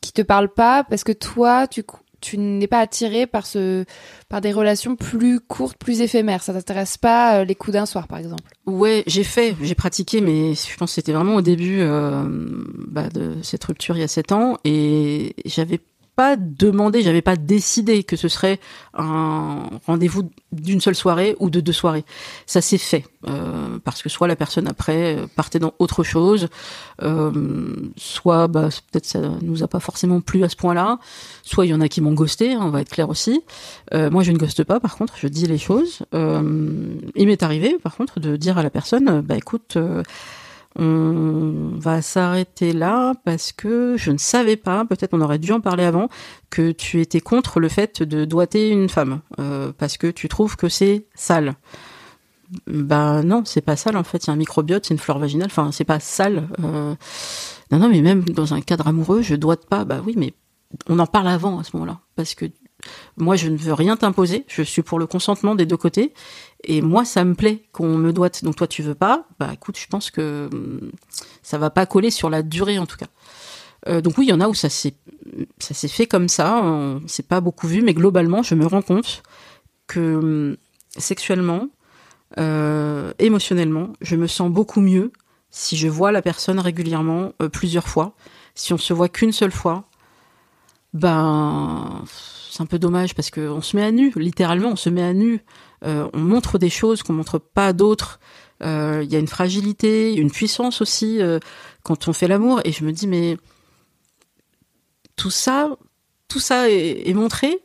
qui 0.00 0.12
te 0.12 0.22
parle 0.22 0.48
pas 0.48 0.84
parce 0.84 1.04
que 1.04 1.12
toi, 1.12 1.66
tu 1.66 1.82
tu 2.20 2.38
n'es 2.38 2.66
pas 2.66 2.80
attiré 2.80 3.26
par 3.26 3.44
ce 3.44 3.84
par 4.30 4.40
des 4.40 4.52
relations 4.52 4.96
plus 4.96 5.40
courtes, 5.40 5.76
plus 5.76 6.00
éphémères. 6.00 6.42
Ça 6.42 6.54
t'intéresse 6.54 6.96
pas 6.96 7.40
euh, 7.40 7.44
les 7.44 7.54
coups 7.54 7.74
d'un 7.74 7.84
soir, 7.86 8.08
par 8.08 8.18
exemple? 8.18 8.42
Ouais, 8.66 9.04
j'ai 9.06 9.24
fait, 9.24 9.54
j'ai 9.60 9.74
pratiqué, 9.74 10.22
mais 10.22 10.54
je 10.54 10.76
pense 10.76 10.90
que 10.90 10.94
c'était 10.94 11.12
vraiment 11.12 11.36
au 11.36 11.42
début 11.42 11.80
euh, 11.80 12.24
bah, 12.88 13.10
de 13.10 13.36
cette 13.42 13.62
rupture 13.64 13.96
il 13.96 14.00
y 14.00 14.04
a 14.04 14.08
sept 14.08 14.32
ans, 14.32 14.56
et 14.64 15.36
j'avais 15.44 15.80
pas 16.16 16.36
demandé, 16.36 17.02
j'avais 17.02 17.22
pas 17.22 17.36
décidé 17.36 18.04
que 18.04 18.16
ce 18.16 18.28
serait 18.28 18.60
un 18.94 19.64
rendez-vous 19.86 20.30
d'une 20.52 20.80
seule 20.80 20.94
soirée 20.94 21.36
ou 21.40 21.50
de 21.50 21.60
deux 21.60 21.72
soirées. 21.72 22.04
Ça 22.46 22.60
s'est 22.60 22.78
fait 22.78 23.04
euh, 23.28 23.78
parce 23.84 24.02
que 24.02 24.08
soit 24.08 24.28
la 24.28 24.36
personne 24.36 24.68
après 24.68 25.16
euh, 25.16 25.26
partait 25.34 25.58
dans 25.58 25.74
autre 25.78 26.04
chose, 26.04 26.48
euh, 27.02 27.32
soit 27.96 28.46
bah, 28.48 28.68
peut-être 28.92 29.06
ça 29.06 29.20
nous 29.42 29.62
a 29.62 29.68
pas 29.68 29.80
forcément 29.80 30.20
plu 30.20 30.44
à 30.44 30.48
ce 30.48 30.56
point-là, 30.56 30.98
soit 31.42 31.66
il 31.66 31.70
y 31.70 31.74
en 31.74 31.80
a 31.80 31.88
qui 31.88 32.00
m'ont 32.00 32.12
ghosté, 32.12 32.52
hein, 32.52 32.60
on 32.62 32.70
va 32.70 32.80
être 32.80 32.90
clair 32.90 33.08
aussi. 33.08 33.42
Moi, 33.92 34.22
je 34.22 34.32
ne 34.32 34.38
ghoste 34.38 34.64
pas, 34.64 34.80
par 34.80 34.96
contre, 34.96 35.14
je 35.18 35.28
dis 35.28 35.46
les 35.46 35.58
choses. 35.58 36.00
Il 36.12 37.26
m'est 37.26 37.42
arrivé, 37.42 37.78
par 37.82 37.96
contre, 37.96 38.20
de 38.20 38.36
dire 38.36 38.58
à 38.58 38.62
la 38.62 38.70
personne, 38.70 39.20
bah 39.20 39.36
écoute, 39.36 39.78
on 40.76 41.70
va 41.76 42.02
s'arrêter 42.02 42.72
là 42.72 43.14
parce 43.24 43.52
que 43.52 43.96
je 43.96 44.10
ne 44.10 44.18
savais 44.18 44.56
pas, 44.56 44.84
peut-être 44.84 45.14
on 45.14 45.20
aurait 45.20 45.38
dû 45.38 45.52
en 45.52 45.60
parler 45.60 45.84
avant, 45.84 46.08
que 46.50 46.72
tu 46.72 47.00
étais 47.00 47.20
contre 47.20 47.60
le 47.60 47.68
fait 47.68 48.02
de 48.02 48.24
doiter 48.24 48.70
une 48.70 48.88
femme, 48.88 49.20
euh, 49.38 49.72
parce 49.76 49.96
que 49.96 50.08
tu 50.08 50.28
trouves 50.28 50.56
que 50.56 50.68
c'est 50.68 51.06
sale. 51.14 51.54
Ben 52.66 53.22
non, 53.22 53.42
c'est 53.44 53.62
pas 53.62 53.76
sale 53.76 53.96
en 53.96 54.04
fait. 54.04 54.28
A 54.28 54.32
un 54.32 54.36
microbiote, 54.36 54.84
c'est 54.86 54.94
une 54.94 55.00
flore 55.00 55.18
vaginale. 55.18 55.48
Enfin, 55.50 55.72
c'est 55.72 55.84
pas 55.84 55.98
sale. 56.00 56.48
Euh, 56.62 56.94
Non, 57.70 57.78
non, 57.78 57.88
mais 57.88 58.02
même 58.02 58.24
dans 58.24 58.54
un 58.54 58.60
cadre 58.60 58.86
amoureux, 58.86 59.22
je 59.22 59.34
doite 59.34 59.66
pas. 59.66 59.84
Bah 59.84 60.02
oui, 60.04 60.14
mais 60.16 60.34
on 60.88 60.98
en 60.98 61.06
parle 61.06 61.28
avant 61.28 61.58
à 61.58 61.64
ce 61.64 61.70
moment-là, 61.74 62.00
parce 62.16 62.34
que 62.34 62.46
moi, 63.16 63.36
je 63.36 63.48
ne 63.48 63.56
veux 63.56 63.72
rien 63.72 63.96
t'imposer. 63.96 64.44
Je 64.48 64.62
suis 64.62 64.82
pour 64.82 64.98
le 64.98 65.06
consentement 65.06 65.54
des 65.54 65.66
deux 65.66 65.76
côtés. 65.76 66.12
Et 66.66 66.82
moi, 66.82 67.04
ça 67.04 67.24
me 67.24 67.34
plaît 67.34 67.64
qu'on 67.72 67.96
me 67.96 68.12
doite. 68.12 68.44
Donc 68.44 68.56
toi, 68.56 68.66
tu 68.66 68.82
veux 68.82 68.94
pas. 68.94 69.26
Bah 69.38 69.50
écoute, 69.52 69.78
je 69.78 69.86
pense 69.86 70.10
que 70.10 70.48
hum, 70.52 70.90
ça 71.42 71.58
va 71.58 71.70
pas 71.70 71.86
coller 71.86 72.10
sur 72.10 72.30
la 72.30 72.42
durée, 72.42 72.78
en 72.78 72.86
tout 72.86 72.96
cas. 72.96 73.06
Euh, 73.88 74.00
donc 74.00 74.16
oui, 74.18 74.26
il 74.26 74.30
y 74.30 74.32
en 74.32 74.40
a 74.40 74.48
où 74.48 74.54
ça 74.54 74.68
s'est 74.68 74.94
ça 75.58 75.74
fait 75.88 76.06
comme 76.06 76.28
ça. 76.28 76.60
On 76.62 77.02
s'est 77.06 77.22
pas 77.22 77.40
beaucoup 77.40 77.66
vu, 77.66 77.82
mais 77.82 77.94
globalement, 77.94 78.42
je 78.42 78.54
me 78.54 78.66
rends 78.66 78.82
compte 78.82 79.22
que 79.86 80.16
hum, 80.16 80.56
sexuellement, 80.96 81.68
euh, 82.38 83.12
émotionnellement, 83.18 83.92
je 84.00 84.16
me 84.16 84.26
sens 84.26 84.50
beaucoup 84.50 84.80
mieux 84.80 85.12
si 85.50 85.76
je 85.76 85.88
vois 85.88 86.10
la 86.10 86.20
personne 86.20 86.58
régulièrement, 86.58 87.32
euh, 87.40 87.48
plusieurs 87.48 87.86
fois. 87.86 88.14
Si 88.54 88.72
on 88.72 88.78
se 88.78 88.92
voit 88.92 89.08
qu'une 89.08 89.32
seule 89.32 89.52
fois, 89.52 89.84
ben 90.94 92.04
c'est 92.50 92.62
un 92.62 92.66
peu 92.66 92.78
dommage 92.78 93.14
parce 93.14 93.30
que 93.30 93.40
on 93.40 93.62
se 93.62 93.76
met 93.76 93.82
à 93.82 93.90
nu, 93.92 94.12
littéralement, 94.16 94.70
on 94.70 94.76
se 94.76 94.90
met 94.90 95.02
à 95.02 95.12
nu. 95.12 95.40
Euh, 95.84 96.08
on 96.12 96.20
montre 96.20 96.58
des 96.58 96.70
choses 96.70 97.02
qu'on 97.02 97.12
montre 97.12 97.38
pas 97.38 97.72
d'autres. 97.72 98.20
Euh, 98.62 99.02
Il 99.04 99.12
y 99.12 99.16
a 99.16 99.18
une 99.18 99.28
fragilité, 99.28 100.14
une 100.14 100.30
puissance 100.30 100.80
aussi 100.80 101.20
euh, 101.20 101.38
quand 101.82 102.08
on 102.08 102.12
fait 102.12 102.28
l'amour. 102.28 102.60
Et 102.64 102.72
je 102.72 102.84
me 102.84 102.92
dis 102.92 103.06
mais 103.06 103.36
tout 105.16 105.30
ça, 105.30 105.76
tout 106.28 106.40
ça 106.40 106.70
est, 106.70 107.08
est 107.08 107.14
montré 107.14 107.58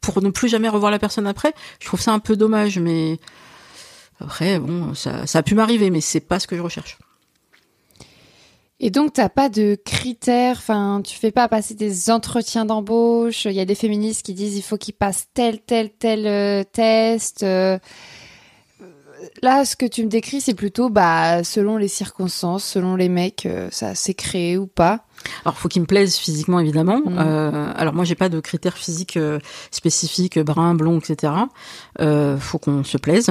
pour 0.00 0.22
ne 0.22 0.30
plus 0.30 0.48
jamais 0.48 0.68
revoir 0.68 0.92
la 0.92 0.98
personne 0.98 1.26
après. 1.26 1.54
Je 1.80 1.86
trouve 1.86 2.00
ça 2.00 2.12
un 2.12 2.18
peu 2.18 2.36
dommage, 2.36 2.78
mais 2.78 3.18
après 4.20 4.58
bon, 4.58 4.94
ça, 4.94 5.26
ça 5.26 5.38
a 5.38 5.42
pu 5.42 5.54
m'arriver, 5.54 5.90
mais 5.90 6.00
c'est 6.00 6.20
pas 6.20 6.38
ce 6.38 6.46
que 6.46 6.56
je 6.56 6.62
recherche. 6.62 6.98
Et 8.80 8.90
donc, 8.90 9.12
t'as 9.14 9.28
pas 9.28 9.48
de 9.48 9.78
critères, 9.84 10.56
enfin, 10.58 11.00
tu 11.04 11.16
fais 11.16 11.30
pas 11.30 11.48
passer 11.48 11.74
des 11.74 12.10
entretiens 12.10 12.64
d'embauche. 12.64 13.44
Il 13.44 13.52
y 13.52 13.60
a 13.60 13.64
des 13.64 13.76
féministes 13.76 14.26
qui 14.26 14.34
disent 14.34 14.56
il 14.56 14.62
faut 14.62 14.76
qu'ils 14.76 14.94
passent 14.94 15.28
tel, 15.32 15.60
tel, 15.60 15.90
tel 15.90 16.26
euh, 16.26 16.64
test. 16.64 17.44
euh. 17.44 17.78
Là, 19.42 19.64
ce 19.64 19.76
que 19.76 19.86
tu 19.86 20.04
me 20.04 20.08
décris, 20.08 20.40
c'est 20.40 20.54
plutôt, 20.54 20.90
bah, 20.90 21.44
selon 21.44 21.76
les 21.76 21.88
circonstances, 21.88 22.64
selon 22.64 22.96
les 22.96 23.08
mecs, 23.08 23.46
euh, 23.46 23.68
ça 23.70 23.94
s'est 23.94 24.12
créé 24.12 24.58
ou 24.58 24.66
pas. 24.66 25.04
Alors, 25.44 25.56
faut 25.56 25.68
qu'il 25.68 25.80
me 25.80 25.86
plaise 25.86 26.16
physiquement, 26.16 26.60
évidemment. 26.60 27.00
Euh, 27.06 27.72
alors, 27.76 27.94
moi, 27.94 28.04
j'ai 28.04 28.16
pas 28.16 28.28
de 28.28 28.40
critères 28.40 28.76
physiques 28.76 29.16
euh, 29.16 29.38
spécifiques, 29.70 30.38
brun, 30.38 30.74
blond, 30.74 30.98
etc. 30.98 31.32
Euh, 32.00 32.36
faut 32.38 32.58
qu'on 32.58 32.84
se 32.84 32.98
plaise. 32.98 33.30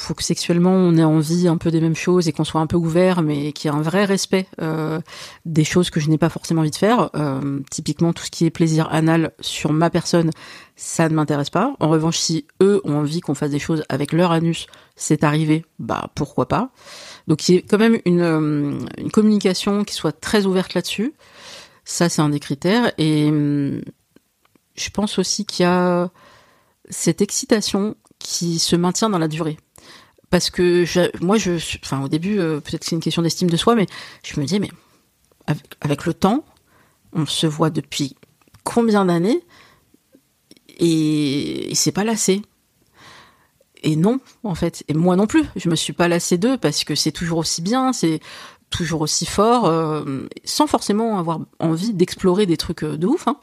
Faut 0.00 0.14
que 0.14 0.24
sexuellement, 0.24 0.72
on 0.72 0.96
ait 0.96 1.04
envie 1.04 1.46
un 1.46 1.58
peu 1.58 1.70
des 1.70 1.78
mêmes 1.78 1.94
choses 1.94 2.26
et 2.26 2.32
qu'on 2.32 2.44
soit 2.44 2.62
un 2.62 2.66
peu 2.66 2.78
ouvert, 2.78 3.20
mais 3.20 3.52
qu'il 3.52 3.70
y 3.70 3.74
ait 3.74 3.76
un 3.76 3.82
vrai 3.82 4.06
respect 4.06 4.46
euh, 4.62 4.98
des 5.44 5.62
choses 5.62 5.90
que 5.90 6.00
je 6.00 6.08
n'ai 6.08 6.16
pas 6.16 6.30
forcément 6.30 6.62
envie 6.62 6.70
de 6.70 6.76
faire. 6.76 7.10
Euh, 7.16 7.60
typiquement, 7.70 8.14
tout 8.14 8.24
ce 8.24 8.30
qui 8.30 8.46
est 8.46 8.50
plaisir 8.50 8.88
anal 8.90 9.32
sur 9.40 9.74
ma 9.74 9.90
personne, 9.90 10.30
ça 10.74 11.10
ne 11.10 11.14
m'intéresse 11.14 11.50
pas. 11.50 11.74
En 11.80 11.90
revanche, 11.90 12.16
si 12.16 12.46
eux 12.62 12.80
ont 12.84 12.94
envie 12.94 13.20
qu'on 13.20 13.34
fasse 13.34 13.50
des 13.50 13.58
choses 13.58 13.84
avec 13.90 14.12
leur 14.12 14.32
anus, 14.32 14.68
c'est 14.96 15.22
arrivé, 15.22 15.66
bah 15.78 16.08
pourquoi 16.14 16.48
pas. 16.48 16.70
Donc 17.28 17.46
il 17.46 17.56
y 17.56 17.58
ait 17.58 17.62
quand 17.62 17.76
même 17.76 17.98
une, 18.06 18.22
euh, 18.22 18.78
une 18.96 19.10
communication 19.10 19.84
qui 19.84 19.92
soit 19.92 20.18
très 20.18 20.46
ouverte 20.46 20.72
là-dessus. 20.72 21.12
Ça, 21.84 22.08
c'est 22.08 22.22
un 22.22 22.30
des 22.30 22.40
critères. 22.40 22.90
Et 22.96 23.28
hum, 23.28 23.82
je 24.76 24.88
pense 24.88 25.18
aussi 25.18 25.44
qu'il 25.44 25.64
y 25.64 25.68
a 25.68 26.08
cette 26.88 27.20
excitation 27.20 27.96
qui 28.18 28.58
se 28.58 28.76
maintient 28.76 29.10
dans 29.10 29.18
la 29.18 29.28
durée. 29.28 29.58
Parce 30.30 30.50
que 30.50 30.84
moi, 31.24 31.36
je, 31.38 31.52
enfin, 31.82 32.02
au 32.02 32.08
début, 32.08 32.38
euh, 32.38 32.60
peut-être 32.60 32.80
que 32.80 32.86
c'est 32.86 32.94
une 32.94 33.02
question 33.02 33.22
d'estime 33.22 33.50
de 33.50 33.56
soi, 33.56 33.74
mais 33.74 33.86
je 34.24 34.38
me 34.40 34.46
dis, 34.46 34.60
mais 34.60 34.70
avec, 35.46 35.64
avec 35.80 36.06
le 36.06 36.14
temps, 36.14 36.44
on 37.12 37.26
se 37.26 37.46
voit 37.46 37.70
depuis 37.70 38.16
combien 38.62 39.04
d'années 39.04 39.42
et, 40.78 41.72
et 41.72 41.74
c'est 41.74 41.92
pas 41.92 42.04
lassé. 42.04 42.42
Et 43.82 43.96
non, 43.96 44.20
en 44.44 44.54
fait. 44.54 44.84
Et 44.88 44.94
moi 44.94 45.16
non 45.16 45.26
plus. 45.26 45.44
Je 45.56 45.68
me 45.68 45.74
suis 45.74 45.92
pas 45.92 46.06
lassée 46.06 46.38
d'eux 46.38 46.58
parce 46.58 46.84
que 46.84 46.94
c'est 46.94 47.12
toujours 47.12 47.38
aussi 47.38 47.62
bien, 47.62 47.92
c'est 47.92 48.20
toujours 48.68 49.00
aussi 49.00 49.26
fort, 49.26 49.66
euh, 49.66 50.28
sans 50.44 50.68
forcément 50.68 51.18
avoir 51.18 51.40
envie 51.58 51.92
d'explorer 51.92 52.46
des 52.46 52.56
trucs 52.56 52.84
euh, 52.84 52.96
de 52.96 53.06
ouf. 53.06 53.26
hein. 53.26 53.36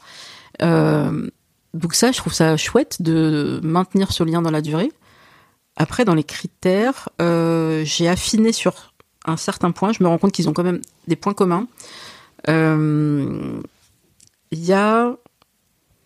Donc 1.74 1.94
ça, 1.94 2.12
je 2.12 2.18
trouve 2.18 2.32
ça 2.32 2.56
chouette 2.56 3.02
de 3.02 3.60
maintenir 3.62 4.10
ce 4.12 4.24
lien 4.24 4.40
dans 4.40 4.50
la 4.50 4.62
durée. 4.62 4.90
Après, 5.80 6.04
dans 6.04 6.14
les 6.14 6.24
critères, 6.24 7.08
euh, 7.22 7.84
j'ai 7.84 8.08
affiné 8.08 8.50
sur 8.52 8.92
un 9.24 9.36
certain 9.36 9.70
point. 9.70 9.92
Je 9.92 10.02
me 10.02 10.08
rends 10.08 10.18
compte 10.18 10.32
qu'ils 10.32 10.48
ont 10.48 10.52
quand 10.52 10.64
même 10.64 10.80
des 11.06 11.14
points 11.14 11.34
communs. 11.34 11.68
Euh, 12.48 13.60
Il 14.50 14.64
y 14.64 14.72
a, 14.72 15.14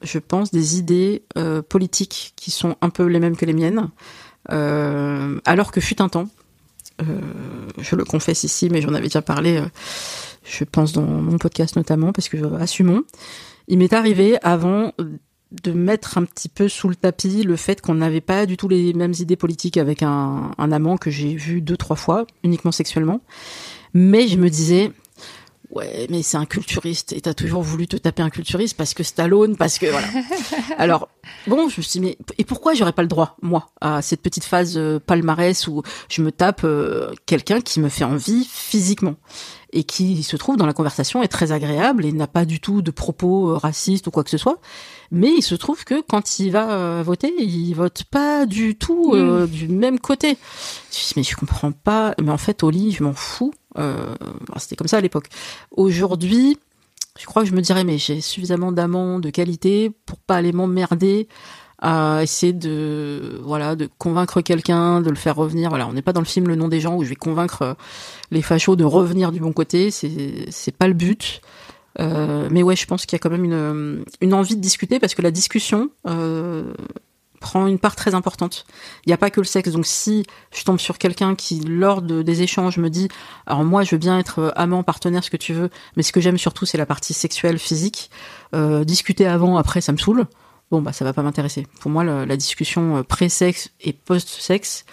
je 0.03 0.19
pense, 0.19 0.51
des 0.51 0.79
idées 0.79 1.25
euh, 1.39 1.63
politiques 1.63 2.35
qui 2.37 2.51
sont 2.51 2.77
un 2.83 2.91
peu 2.91 3.07
les 3.07 3.19
mêmes 3.19 3.37
que 3.37 3.47
les 3.47 3.55
miennes. 3.55 3.89
Alors 4.49 5.73
que 5.73 5.81
fut 5.81 6.03
un 6.03 6.11
temps, 6.11 6.29
je 6.99 7.97
le 7.97 8.05
confesse 8.05 8.45
ici, 8.45 8.69
mais 8.71 8.83
j'en 8.83 8.93
avais 8.93 9.05
déjà 9.05 9.23
parlé, 9.23 9.63
je 10.45 10.65
pense 10.65 10.93
dans 10.93 11.03
mon 11.03 11.39
podcast 11.39 11.77
notamment, 11.77 12.13
parce 12.13 12.29
que 12.29 12.37
assumons, 12.61 13.05
il 13.69 13.79
m'est 13.79 13.93
arrivé 13.95 14.37
avant 14.43 14.93
de 15.63 15.73
mettre 15.73 16.19
un 16.19 16.25
petit 16.25 16.49
peu 16.49 16.69
sous 16.69 16.89
le 16.89 16.95
tapis 16.95 17.43
le 17.43 17.57
fait 17.57 17.81
qu'on 17.81 17.95
n'avait 17.95 18.21
pas 18.21 18.47
du 18.47 18.57
tout 18.57 18.69
les 18.69 18.93
mêmes 18.93 19.15
idées 19.19 19.37
politiques 19.37 19.77
avec 19.77 20.03
un, 20.03 20.51
un 20.57 20.73
amant 20.73 20.97
que 20.97 21.11
j'ai 21.11 21.35
vu 21.35 21.61
deux 21.61 21.77
trois 21.77 21.97
fois, 21.97 22.27
uniquement 22.43 22.73
sexuellement. 22.73 23.21
Mais 23.95 24.27
je 24.29 24.39
me 24.39 24.49
disais, 24.49 24.91
ouais, 25.73 26.07
mais 26.11 26.23
c'est 26.23 26.37
un 26.37 26.47
culturiste 26.47 27.13
et 27.13 27.21
t'as 27.21 27.35
toujours 27.35 27.63
voulu 27.63 27.87
te 27.87 27.97
taper 27.97 28.23
un 28.23 28.31
culturiste 28.31 28.77
parce 28.77 28.95
que 28.95 29.03
Stallone, 29.03 29.57
parce 29.57 29.79
que 29.79 29.87
voilà. 29.87 30.07
Alors 30.79 31.09
bon, 31.47 31.69
je 31.69 31.79
me 31.79 31.83
suis 31.83 32.01
dit, 32.01 32.01
mais 32.01 32.19
et 32.39 32.45
pourquoi 32.45 32.75
j'aurais 32.75 32.93
pas 32.93 33.03
le 33.03 33.09
droit, 33.09 33.37
moi, 33.43 33.69
à 33.81 34.03
cette 34.03 34.23
petite 34.23 34.45
phase 34.45 34.77
euh, 34.77 34.99
palmarès 34.99 35.67
où 35.67 35.83
je 36.09 36.23
me 36.23 36.31
tape 36.31 36.63
euh, 36.65 37.13
quelqu'un 37.27 37.61
qui 37.61 37.81
me 37.81 37.89
fait 37.89 38.05
envie 38.05 38.47
physiquement? 38.49 39.17
Et 39.73 39.85
qui 39.85 40.23
se 40.23 40.37
trouve 40.37 40.57
dans 40.57 40.67
la 40.67 40.73
conversation 40.73 41.23
est 41.23 41.29
très 41.29 41.53
agréable 41.53 42.05
et 42.05 42.13
n'a 42.13 42.27
pas 42.27 42.45
du 42.45 42.61
tout 42.61 42.83
de 42.83 42.91
propos 42.91 43.51
euh, 43.51 43.57
racistes 43.57 44.07
ou 44.07 44.11
quoi 44.11 44.25
que 44.25 44.31
ce 44.31 44.39
soit. 44.39 44.61
Mais 45.11 45.31
il 45.37 45.43
se 45.43 45.55
trouve 45.55 45.85
que 45.85 46.01
quand 46.01 46.39
il 46.39 46.51
va 46.51 46.73
euh, 46.73 47.03
voter, 47.05 47.33
il 47.39 47.75
vote 47.75 48.05
pas 48.05 48.47
du 48.47 48.77
tout 48.77 49.13
euh, 49.15 49.47
du 49.47 49.69
même 49.69 49.99
côté. 49.99 50.29
Je 50.29 50.33
me 50.35 50.39
suis 50.91 51.07
dit, 51.07 51.13
mais 51.17 51.23
je 51.23 51.37
comprends 51.37 51.73
pas. 51.73 52.15
Mais 52.23 52.31
en 52.31 52.39
fait, 52.39 52.63
lit, 52.63 52.93
je 52.93 53.05
m'en 53.05 53.13
fous. 53.13 53.53
Euh, 53.79 54.15
C'était 54.57 54.77
comme 54.77 54.89
ça 54.89 54.97
à 54.97 55.01
l'époque. 55.01 55.29
Aujourd'hui, 55.71 56.59
je 57.19 57.27
crois 57.27 57.43
que 57.43 57.49
je 57.49 57.55
me 57.55 57.61
dirais, 57.61 57.85
mais 57.85 57.99
j'ai 57.99 58.23
suffisamment 58.23 58.73
d'amants 58.73 59.19
de 59.19 59.29
qualité 59.29 59.91
pour 60.07 60.19
pas 60.19 60.37
aller 60.37 60.53
m'emmerder 60.53 61.29
à 61.83 62.23
essayer 62.23 62.53
de 62.53 63.41
voilà 63.43 63.77
de 63.77 63.89
convaincre 63.99 64.41
quelqu'un, 64.41 65.01
de 65.01 65.11
le 65.11 65.17
faire 65.17 65.37
revenir. 65.37 65.69
Voilà, 65.69 65.89
on 65.89 65.93
n'est 65.93 66.03
pas 66.03 66.13
dans 66.13 66.21
le 66.21 66.27
film 66.27 66.47
Le 66.47 66.55
nom 66.55 66.69
des 66.69 66.81
gens 66.81 66.95
où 66.97 67.03
je 67.03 67.09
vais 67.09 67.17
convaincre 67.17 67.63
euh, 67.63 67.75
les 68.31 68.41
fachos 68.41 68.77
de 68.77 68.85
revenir 68.85 69.33
du 69.33 69.41
bon 69.41 69.53
côté. 69.53 69.91
C'est 69.91 70.47
c'est 70.51 70.75
pas 70.77 70.87
le 70.87 70.95
but. 70.95 71.43
Euh, 72.01 72.49
mais 72.51 72.63
ouais, 72.63 72.77
je 72.77 72.87
pense 72.87 73.05
qu'il 73.05 73.17
y 73.17 73.17
a 73.17 73.19
quand 73.19 73.31
même 73.31 73.45
une 73.45 74.05
une 74.21 74.33
envie 74.33 74.57
de 74.57 74.61
discuter 74.61 75.01
parce 75.01 75.15
que 75.15 75.23
la 75.23 75.33
discussion 75.33 75.91
euh, 76.09 76.73
prend 77.43 77.67
une 77.67 77.79
part 77.79 77.97
très 77.97 78.15
importante. 78.15 78.65
Il 79.05 79.11
n'y 79.11 79.13
a 79.13 79.19
pas 79.19 79.29
que 79.29 79.41
le 79.41 79.45
sexe. 79.45 79.73
Donc 79.73 79.85
si 79.85 80.25
je 80.55 80.65
tombe 80.65 80.79
sur 80.79 80.97
quelqu'un 80.97 81.35
qui, 81.35 81.61
lors 81.61 82.01
de, 82.01 82.23
des 82.23 82.41
échanges, 82.41 82.79
me 82.79 82.89
dit, 82.89 83.09
alors 83.47 83.65
moi 83.65 83.83
je 83.83 83.91
veux 83.91 83.99
bien 83.99 84.19
être 84.19 84.39
euh, 84.39 84.51
amant, 84.55 84.83
partenaire, 84.83 85.23
ce 85.23 85.31
que 85.31 85.37
tu 85.37 85.53
veux, 85.53 85.69
mais 85.97 86.03
ce 86.03 86.13
que 86.13 86.21
j'aime 86.21 86.39
surtout 86.39 86.65
c'est 86.65 86.79
la 86.79 86.87
partie 86.87 87.13
sexuelle, 87.13 87.59
physique. 87.59 88.11
Euh, 88.55 88.85
discuter 88.85 89.27
avant, 89.27 89.59
après, 89.59 89.83
ça 89.83 89.93
me 89.93 89.99
saoule. 89.99 90.27
Bon 90.73 90.81
bah 90.81 90.95
ça 90.95 91.05
va 91.05 91.13
pas 91.13 91.21
m'intéresser. 91.21 91.67
Pour 91.81 91.91
moi, 91.91 92.03
la, 92.03 92.37
discussion 92.39 92.97
euh, 92.97 93.03
pré-sexe 93.03 93.73
et 93.83 93.93
post-sexe, 93.93 94.87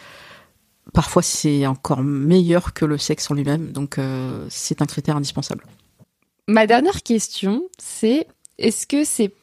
parfois 0.94 1.22
c'est 1.22 1.66
encore 1.66 2.04
meilleur 2.04 2.74
que 2.74 2.84
le 2.84 2.98
sexe 2.98 3.32
en 3.32 3.34
lui-même. 3.34 3.72
Donc 3.72 3.98
euh, 3.98 4.46
c'est 4.50 4.82
un 4.82 4.86
critère 4.86 5.16
indispensable. 5.16 5.64
Ma 6.50 6.68
dernière 6.68 7.02
question, 7.02 7.64
c'est 7.78 8.28
est-ce 8.58 8.88
que 8.88 9.06
ces 9.06 9.34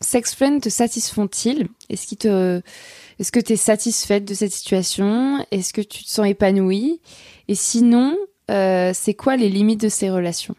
sex 0.00 0.34
friends 0.34 0.60
te 0.60 0.70
satisfont-ils? 0.70 1.68
Est-ce 1.90 3.30
que 3.30 3.40
tu 3.40 3.52
es 3.52 3.56
satisfaite 3.56 4.24
de 4.24 4.32
cette 4.32 4.52
situation? 4.52 5.44
Est-ce 5.50 5.74
que 5.74 5.82
tu 5.82 6.04
te 6.04 6.08
sens 6.08 6.26
épanouie? 6.26 7.02
Et 7.48 7.54
sinon, 7.54 8.16
euh, 8.50 8.92
c'est 8.94 9.12
quoi 9.12 9.36
les 9.36 9.50
limites 9.50 9.82
de 9.82 9.90
ces 9.90 10.08
relations? 10.08 10.56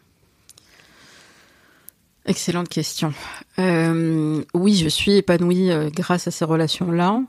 Excellente 2.26 2.68
question. 2.68 3.12
Euh, 3.58 4.42
oui, 4.54 4.76
je 4.76 4.88
suis 4.88 5.16
épanouie 5.16 5.70
euh, 5.70 5.90
grâce 5.90 6.26
à 6.26 6.30
ces 6.30 6.44
relations-là, 6.44 7.20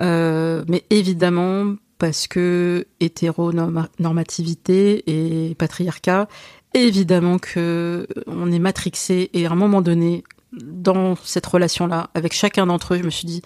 Euh, 0.00 0.64
mais 0.68 0.84
évidemment 0.90 1.74
parce 1.98 2.28
que 2.28 2.86
hétéronormativité 3.00 5.02
et 5.06 5.54
patriarcat, 5.56 6.28
évidemment 6.74 7.38
que 7.38 8.06
on 8.28 8.52
est 8.52 8.60
matrixé. 8.60 9.30
Et 9.34 9.46
à 9.46 9.50
un 9.50 9.56
moment 9.56 9.82
donné, 9.82 10.22
dans 10.52 11.16
cette 11.24 11.46
relation-là, 11.46 12.08
avec 12.14 12.32
chacun 12.32 12.66
d'entre 12.66 12.94
eux, 12.94 12.98
je 12.98 13.02
me 13.02 13.10
suis 13.10 13.26
dit, 13.26 13.42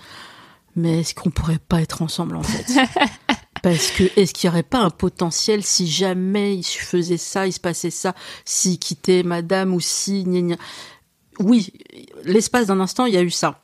mais 0.76 1.00
est-ce 1.00 1.14
qu'on 1.14 1.30
pourrait 1.30 1.58
pas 1.66 1.80
être 1.80 2.02
ensemble 2.02 2.36
en 2.36 2.42
fait? 2.42 2.66
Parce 3.64 3.92
que 3.92 4.04
est-ce 4.20 4.34
qu'il 4.34 4.46
y 4.46 4.50
aurait 4.50 4.62
pas 4.62 4.80
un 4.80 4.90
potentiel 4.90 5.62
si 5.62 5.86
jamais 5.86 6.54
il 6.54 6.64
faisait 6.64 7.16
ça, 7.16 7.46
il 7.46 7.52
se 7.54 7.60
passait 7.60 7.88
ça, 7.88 8.14
s'il 8.44 8.78
quittait 8.78 9.22
madame 9.22 9.72
ou 9.72 9.80
si 9.80 10.22
gna 10.24 10.42
gna. 10.42 10.56
Oui, 11.38 11.72
l'espace 12.24 12.66
d'un 12.66 12.78
instant, 12.78 13.06
il 13.06 13.14
y 13.14 13.16
a 13.16 13.22
eu 13.22 13.30
ça. 13.30 13.62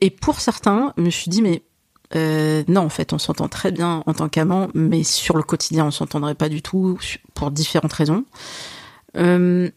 Et 0.00 0.10
pour 0.10 0.38
certains, 0.38 0.94
je 0.96 1.02
me 1.02 1.10
suis 1.10 1.30
dit 1.30 1.42
mais 1.42 1.64
euh, 2.14 2.62
non, 2.68 2.82
en 2.82 2.88
fait, 2.88 3.12
on 3.12 3.18
s'entend 3.18 3.48
très 3.48 3.72
bien 3.72 4.04
en 4.06 4.14
tant 4.14 4.28
qu'amant, 4.28 4.68
mais 4.72 5.02
sur 5.02 5.36
le 5.36 5.42
quotidien, 5.42 5.86
on 5.86 5.90
s'entendrait 5.90 6.36
pas 6.36 6.48
du 6.48 6.62
tout 6.62 6.96
pour 7.34 7.50
différentes 7.50 7.92
raisons. 7.92 8.24
Euh, 9.16 9.68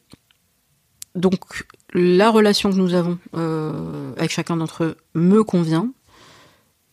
donc, 1.16 1.66
la 1.96 2.30
relation 2.30 2.70
que 2.70 2.76
nous 2.76 2.94
avons 2.94 3.18
euh, 3.36 4.14
avec 4.18 4.30
chacun 4.30 4.58
d'entre 4.58 4.84
eux 4.84 4.98
me 5.16 5.44
convient, 5.44 5.92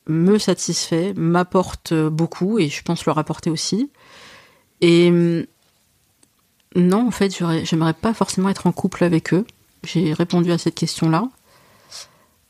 me 0.07 0.39
satisfait, 0.39 1.15
m'apporte 1.15 1.95
beaucoup, 1.95 2.59
et 2.59 2.69
je 2.69 2.83
pense 2.83 3.07
leur 3.07 3.19
apporter 3.19 3.51
aussi. 3.51 3.91
Et 4.81 5.11
euh, 5.11 5.47
non, 6.77 7.09
en 7.09 7.11
fait, 7.11 7.35
j'aimerais 7.65 7.95
pas 7.95 8.15
forcément 8.15 8.49
être 8.49 8.67
en 8.67 8.73
couple 8.73 9.05
avec 9.05 9.33
eux. 9.33 9.47
j'ai 9.83 10.13
répondu 10.13 10.53
à 10.53 10.59
cette 10.59 10.75
question-là. 10.75 11.29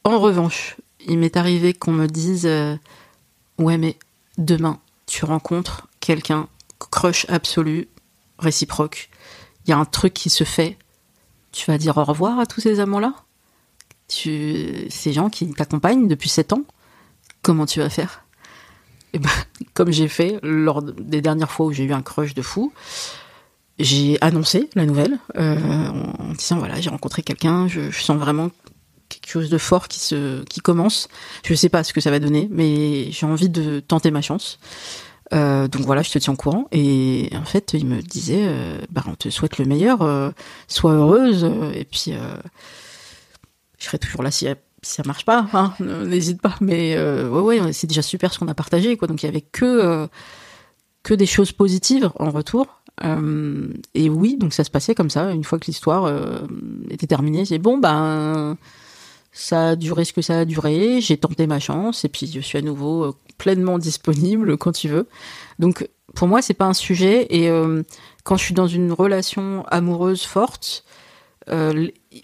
En 0.05 0.19
revanche, 0.19 0.77
il 1.07 1.19
m'est 1.19 1.37
arrivé 1.37 1.75
qu'on 1.75 1.93
me 1.93 2.07
dise 2.07 2.47
euh, 2.47 2.77
Ouais, 3.59 3.79
mais 3.79 3.97
demain, 4.39 4.81
tu 5.07 5.25
rencontres 5.25 5.87
quelqu'un, 6.01 6.49
crush 6.79 7.27
absolu, 7.29 7.89
réciproque. 8.39 9.11
Il 9.67 9.71
y 9.71 9.73
a 9.73 9.79
un 9.79 9.85
truc 9.85 10.13
qui 10.13 10.31
se 10.31 10.45
fait. 10.45 10.77
Tu 11.53 11.71
vas 11.71 11.79
dire 11.79 11.97
au 11.99 12.05
revoir 12.05 12.39
à 12.41 12.47
tous 12.47 12.61
ces 12.61 12.81
amants-là. 12.81 13.15
Ces 14.09 15.13
gens 15.13 15.31
qui 15.31 15.51
t'accompagnent 15.53 16.09
depuis 16.09 16.29
7 16.29 16.53
ans, 16.53 16.65
comment 17.45 17.67
tu 17.67 17.79
vas 17.79 17.91
faire? 17.91 18.25
Eh 19.13 19.21
ben, 19.21 19.31
comme 19.75 19.93
j'ai 19.93 20.09
fait 20.09 20.41
lors 20.43 20.83
des 20.83 21.21
dernières 21.21 21.53
fois 21.53 21.67
où 21.67 21.73
j'ai 21.73 21.85
eu 21.85 21.93
un 21.93 22.03
crush 22.03 22.35
de 22.35 22.43
fou, 22.43 22.73
j'ai 23.79 24.19
annoncé 24.21 24.69
la 24.75 24.87
nouvelle 24.87 25.19
euh, 25.37 25.89
en 25.89 26.33
disant 26.33 26.59
voilà 26.59 26.81
j'ai 26.81 26.91
rencontré 26.91 27.23
quelqu'un, 27.23 27.69
je, 27.69 27.91
sens 27.93 28.19
vraiment 28.19 28.51
quelque 29.09 29.29
chose 29.29 29.51
de 29.51 29.59
fort 29.59 29.87
qui 29.87 30.61
commence. 30.63 31.09
Je 31.45 31.55
sais 31.55 31.69
pas 31.69 31.85
ce 31.85 31.93
que 31.93 32.01
ça 32.01 32.11
va 32.11 32.19
donner, 32.19 32.49
mais 32.51 33.13
j'ai 33.13 33.27
envie 33.27 33.51
de 33.51 33.79
tenter 33.79 34.11
ma 34.11 34.23
chance. 34.23 34.59
Euh, 35.33 35.69
donc 35.69 35.83
voilà, 35.83 36.03
je 36.03 36.11
te 36.11 36.19
tiens 36.19 36.33
au 36.33 36.37
courant. 36.37 36.67
Et 36.73 37.31
en 37.35 37.45
fait, 37.45 37.75
il 37.75 37.87
me 37.87 38.01
disait, 38.01 38.47
euh, 38.47 38.79
bah, 38.91 39.05
on 39.07 39.15
te 39.15 39.29
souhaite 39.31 39.59
le 39.59 39.67
meilleur, 39.67 40.33
sois 40.67 40.93
heureuse, 40.93 41.49
et 41.75 41.85
puis 41.85 42.13
je 43.79 43.85
serai 43.85 43.99
toujours 43.99 44.23
là 44.23 44.31
si, 44.31 44.49
si 44.85 44.95
ça 44.95 45.03
marche 45.05 45.25
pas. 45.25 45.47
Hein, 45.53 45.75
N'hésite 45.81 46.41
pas. 46.41 46.57
Mais 46.61 46.95
euh, 46.97 47.29
ouais, 47.29 47.61
ouais, 47.61 47.73
c'est 47.73 47.87
déjà 47.87 48.03
super 48.03 48.33
ce 48.33 48.39
qu'on 48.39 48.49
a 48.49 48.55
partagé, 48.55 48.97
quoi. 48.97 49.09
Donc 49.09 49.23
il 49.23 49.27
y 49.27 49.29
avait 49.29 49.41
que 49.41 49.65
euh, 49.65 50.07
que 51.03 51.15
des 51.15 51.27
choses 51.27 51.53
positives 51.53 52.11
en 52.19 52.31
retour. 52.31 52.81
Euh, 53.05 53.69
et 53.95 54.09
oui, 54.09 54.37
donc 54.37 54.53
ça 54.53 54.65
se 54.65 54.71
passait 54.71 54.95
comme 54.95 55.11
ça. 55.11 55.33
Une 55.33 55.45
fois 55.45 55.59
que 55.59 55.67
l'histoire 55.67 56.11
était 56.91 57.07
terminée, 57.07 57.45
c'est 57.45 57.59
bon, 57.59 57.79
ben 57.79 58.57
ça 59.33 59.71
a 59.71 59.77
duré 59.77 60.05
ce 60.05 60.13
que 60.13 60.23
ça 60.23 60.41
a 60.41 60.45
duré. 60.45 61.01
J'ai 61.01 61.17
tenté 61.17 61.47
ma 61.47 61.59
chance 61.59 62.05
et 62.05 62.09
puis 62.09 62.31
je 62.33 62.41
suis 62.41 62.59
à 62.59 62.63
nouveau 62.63 63.17
pleinement 63.37 63.79
disponible 63.79 64.57
quand 64.59 64.73
tu 64.73 64.89
veux. 64.89 65.09
Donc 65.59 65.89
pour 66.15 66.29
moi, 66.29 66.41
c'est 66.41 66.55
pas 66.55 66.67
un 66.67 66.75
sujet. 66.75 67.27
Et 67.31 67.51
quand 68.23 68.37
je 68.37 68.45
suis 68.45 68.55
dans 68.55 68.69
une 68.69 68.93
relation 68.93 69.65
amoureuse 69.67 70.23
forte, 70.23 70.85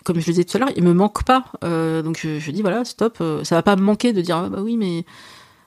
comme 0.04 0.20
je 0.20 0.26
le 0.26 0.32
disais 0.32 0.44
tout 0.44 0.56
à 0.56 0.60
l'heure, 0.60 0.70
il 0.76 0.82
me 0.82 0.92
manque 0.92 1.24
pas. 1.24 1.44
Euh, 1.64 2.02
donc 2.02 2.18
je, 2.22 2.50
dis 2.50 2.62
voilà, 2.62 2.84
stop. 2.84 3.18
euh, 3.20 3.44
ça 3.44 3.54
va 3.56 3.62
pas 3.62 3.76
me 3.76 3.82
manquer 3.82 4.12
de 4.12 4.20
dire 4.20 4.36
ah, 4.36 4.48
bah 4.48 4.60
oui, 4.62 4.76
mais 4.76 5.04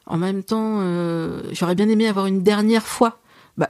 en 0.06 0.18
même 0.18 0.44
temps, 0.44 0.80
euh, 0.82 1.42
j'aurais 1.52 1.76
bien 1.76 1.90
aimé 1.90 2.08
avoir 2.08 2.26
une 2.26 2.44
dernière 2.44 2.86
fois. 2.86 3.20
Bah 3.58 3.70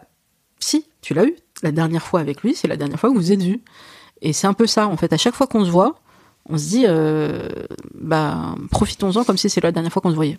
si, 0.60 0.86
tu 1.02 1.14
l'as 1.14 1.26
eu. 1.26 1.36
La 1.62 1.72
dernière 1.72 2.04
fois 2.04 2.20
avec 2.20 2.42
lui, 2.42 2.56
c'est 2.56 2.68
la 2.68 2.78
dernière 2.78 3.00
fois 3.00 3.10
que 3.10 3.16
vous 3.16 3.22
vous 3.22 3.32
êtes 3.32 3.42
vus. 3.42 3.62
Et 4.22 4.34
c'est 4.34 4.48
un 4.48 4.54
peu 4.54 4.68
ça, 4.68 4.88
en 4.88 4.98
fait. 4.98 5.14
À 5.14 5.18
chaque 5.18 5.36
fois 5.36 5.48
qu'on 5.48 5.66
se 5.66 5.70
voit, 5.70 6.00
on 6.50 6.58
se 6.58 6.68
dit, 6.68 6.86
bah, 7.94 8.56
profitons-en 8.72 9.24
comme 9.24 9.38
si 9.38 9.50
c'est 9.50 9.62
la 9.62 9.72
dernière 9.72 9.92
fois 9.92 10.02
qu'on 10.02 10.12
se 10.12 10.16
voyait. 10.16 10.38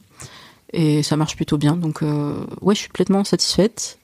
Et 0.73 1.03
ça 1.03 1.17
marche 1.17 1.37
plutôt 1.37 1.57
bien. 1.57 1.77
Donc, 1.77 2.03
ouais, 2.61 2.75
je 2.75 2.81
suis 2.81 2.89
pleinement 2.91 3.25
satisfaite. 3.25 3.99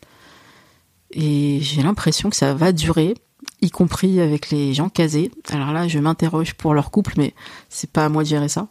Et 1.11 1.59
j'ai 1.61 1.83
l'impression 1.83 2.31
que 2.31 2.37
ça 2.37 2.55
va 2.55 2.73
durer, 2.73 3.15
y 3.61 3.71
compris 3.71 4.21
avec 4.21 4.51
les 4.51 4.75
gens 4.75 4.89
casés. 4.89 5.31
Alors 5.51 5.73
là, 5.73 5.89
je 5.89 5.99
m'interroge 5.99 6.55
pour 6.55 6.75
leur 6.75 6.91
couple, 6.91 7.15
mais 7.17 7.35
c'est 7.69 7.91
pas 7.91 8.05
à 8.05 8.09
moi 8.09 8.23
de 8.23 8.29
gérer 8.29 8.49
ça. 8.49 8.69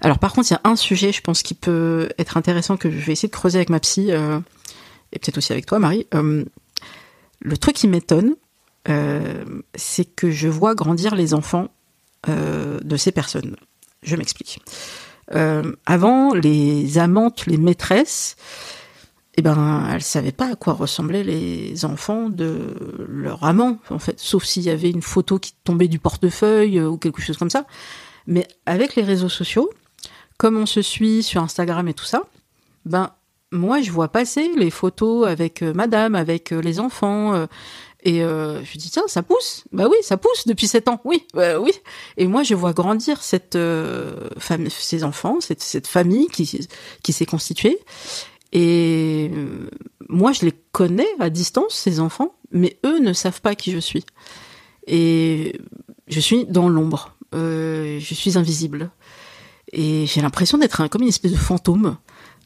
Alors 0.00 0.18
par 0.18 0.32
contre, 0.32 0.50
il 0.50 0.54
y 0.54 0.56
a 0.56 0.60
un 0.64 0.76
sujet, 0.76 1.12
je 1.12 1.20
pense, 1.22 1.42
qui 1.42 1.54
peut 1.54 2.08
être 2.18 2.36
intéressant 2.36 2.76
que 2.76 2.90
je 2.90 2.98
vais 2.98 3.12
essayer 3.12 3.28
de 3.28 3.34
creuser 3.34 3.58
avec 3.58 3.70
ma 3.70 3.80
psy, 3.80 4.08
euh, 4.10 4.38
et 5.12 5.18
peut-être 5.18 5.38
aussi 5.38 5.52
avec 5.52 5.66
toi, 5.66 5.78
Marie. 5.78 6.06
Euh, 6.14 6.44
le 7.40 7.56
truc 7.56 7.76
qui 7.76 7.88
m'étonne, 7.88 8.34
euh, 8.88 9.44
c'est 9.74 10.04
que 10.04 10.30
je 10.30 10.48
vois 10.48 10.74
grandir 10.74 11.14
les 11.14 11.34
enfants 11.34 11.68
de 12.28 12.96
ces 12.96 13.12
personnes. 13.12 13.54
Je 14.02 14.16
m'explique. 14.16 14.60
Avant, 15.30 16.34
les 16.34 16.98
amantes, 16.98 17.46
les 17.46 17.56
maîtresses, 17.56 18.34
eh 19.36 19.42
ben, 19.42 19.86
elles 19.92 20.02
savaient 20.02 20.32
pas 20.32 20.52
à 20.52 20.56
quoi 20.56 20.72
ressemblaient 20.72 21.22
les 21.22 21.84
enfants 21.84 22.30
de 22.30 22.74
leur 23.06 23.44
amant, 23.44 23.78
en 23.90 23.98
fait, 23.98 24.18
sauf 24.18 24.44
s'il 24.44 24.62
y 24.62 24.70
avait 24.70 24.90
une 24.90 25.02
photo 25.02 25.38
qui 25.38 25.52
tombait 25.62 25.88
du 25.88 25.98
portefeuille 25.98 26.78
euh, 26.78 26.88
ou 26.88 26.96
quelque 26.96 27.20
chose 27.20 27.36
comme 27.36 27.50
ça. 27.50 27.66
Mais 28.26 28.48
avec 28.64 28.96
les 28.96 29.02
réseaux 29.02 29.28
sociaux, 29.28 29.70
comme 30.38 30.56
on 30.56 30.66
se 30.66 30.80
suit 30.80 31.22
sur 31.22 31.42
Instagram 31.42 31.86
et 31.88 31.94
tout 31.94 32.04
ça, 32.04 32.22
ben 32.86 33.10
moi 33.52 33.80
je 33.82 33.90
vois 33.90 34.08
passer 34.08 34.50
les 34.56 34.70
photos 34.70 35.26
avec 35.26 35.62
euh, 35.62 35.74
madame, 35.74 36.14
avec 36.14 36.52
euh, 36.52 36.60
les 36.60 36.80
enfants, 36.80 37.46
et 38.04 38.20
je 38.20 38.78
dis 38.78 38.90
tiens 38.90 39.02
ça 39.06 39.22
pousse, 39.22 39.64
bah 39.72 39.88
oui 39.90 39.96
ça 40.02 40.16
pousse 40.16 40.46
depuis 40.46 40.68
sept 40.68 40.88
ans, 40.88 41.00
oui, 41.04 41.26
bah 41.34 41.58
oui. 41.58 41.72
Et 42.16 42.26
moi 42.26 42.42
je 42.42 42.54
vois 42.54 42.72
grandir 42.72 43.20
cette 43.22 43.56
euh, 43.56 44.28
ces 44.68 45.02
enfants, 45.02 45.40
cette, 45.40 45.62
cette 45.62 45.88
famille 45.88 46.28
qui 46.28 46.68
qui 47.02 47.12
s'est 47.12 47.26
constituée, 47.26 47.78
et 48.56 49.30
euh, 49.34 49.68
moi 50.08 50.32
je 50.32 50.46
les 50.46 50.54
connais 50.72 51.06
à 51.20 51.28
distance 51.28 51.74
ces 51.74 52.00
enfants, 52.00 52.34
mais 52.50 52.78
eux 52.86 53.00
ne 53.00 53.12
savent 53.12 53.42
pas 53.42 53.54
qui 53.54 53.70
je 53.70 53.78
suis, 53.78 54.02
et 54.86 55.60
je 56.08 56.20
suis 56.20 56.46
dans 56.46 56.70
l'ombre, 56.70 57.14
euh, 57.34 58.00
je 58.00 58.14
suis 58.14 58.38
invisible. 58.38 58.90
Et 59.72 60.06
j'ai 60.06 60.22
l'impression 60.22 60.56
d'être 60.56 60.86
comme 60.86 61.02
une 61.02 61.08
espèce 61.08 61.32
de 61.32 61.36
fantôme, 61.36 61.98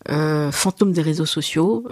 euh, 0.08 0.50
fantôme 0.50 0.92
des 0.92 1.02
réseaux 1.02 1.26
sociaux. 1.26 1.86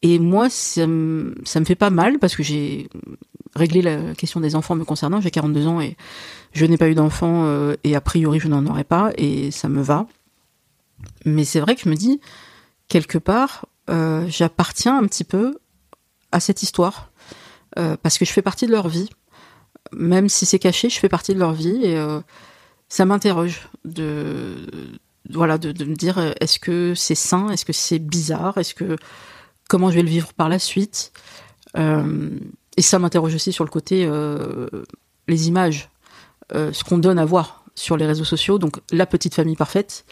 et 0.00 0.18
moi, 0.18 0.48
ça 0.48 0.86
me, 0.86 1.34
fait 1.66 1.74
pas 1.74 1.90
mal 1.90 2.18
parce 2.18 2.34
que 2.34 2.42
j'ai 2.42 2.88
réglé 3.56 3.82
la 3.82 4.14
question 4.14 4.40
des 4.40 4.54
enfants 4.54 4.74
me 4.74 4.84
concernant. 4.84 5.20
J'ai 5.20 5.30
42 5.30 5.66
ans 5.66 5.80
et 5.82 5.96
je 6.52 6.64
n'ai 6.64 6.78
pas 6.78 6.88
eu 6.88 6.94
d'enfants 6.94 7.44
et 7.84 7.94
a 7.94 8.00
priori 8.00 8.38
je 8.38 8.48
n'en 8.48 8.64
aurai 8.66 8.84
pas 8.84 9.10
et 9.18 9.50
ça 9.50 9.68
me 9.68 9.82
va. 9.82 10.06
Mais 11.26 11.44
c'est 11.44 11.60
vrai 11.60 11.74
que 11.74 11.82
je 11.82 11.88
me 11.88 11.96
dis, 11.96 12.20
quelque 12.88 13.18
part, 13.18 13.66
euh, 13.90 14.26
j'appartiens 14.28 14.98
un 14.98 15.06
petit 15.06 15.24
peu 15.24 15.58
à 16.32 16.40
cette 16.40 16.62
histoire 16.62 17.10
euh, 17.78 17.96
parce 18.02 18.18
que 18.18 18.24
je 18.24 18.32
fais 18.32 18.42
partie 18.42 18.66
de 18.66 18.72
leur 18.72 18.88
vie. 18.88 19.08
Même 19.92 20.28
si 20.28 20.46
c'est 20.46 20.58
caché, 20.58 20.88
je 20.88 20.98
fais 20.98 21.08
partie 21.08 21.34
de 21.34 21.38
leur 21.38 21.52
vie 21.52 21.80
et 21.84 21.96
euh, 21.96 22.20
ça 22.88 23.04
m'interroge 23.04 23.68
de 23.84 24.56
voilà 25.30 25.58
de, 25.58 25.84
me 25.84 25.94
dire 25.94 26.18
est-ce 26.40 26.58
que 26.58 26.94
c'est 26.94 27.16
sain, 27.16 27.50
est-ce 27.50 27.64
que 27.64 27.72
c'est 27.72 27.98
bizarre, 27.98 28.58
est-ce 28.58 28.74
que 28.74 28.96
comment 29.68 29.90
je 29.90 29.96
vais 29.96 30.02
le 30.02 30.08
vivre 30.08 30.32
par 30.34 30.48
la 30.48 30.58
suite. 30.58 31.12
Et 31.76 32.82
ça 32.82 32.98
m'interroge 32.98 33.34
aussi 33.34 33.52
sur 33.52 33.64
le 33.64 33.70
côté 33.70 34.08
les 35.26 35.48
images, 35.48 35.90
ce 36.52 36.84
qu'on 36.84 36.98
donne 36.98 37.18
à 37.18 37.24
voir 37.24 37.64
sur 37.74 37.96
les 37.96 38.06
réseaux 38.06 38.24
sociaux. 38.24 38.58
Donc 38.58 38.78
la 38.92 39.06
petite 39.06 39.34
famille 39.34 39.56
parfaite. 39.56 40.04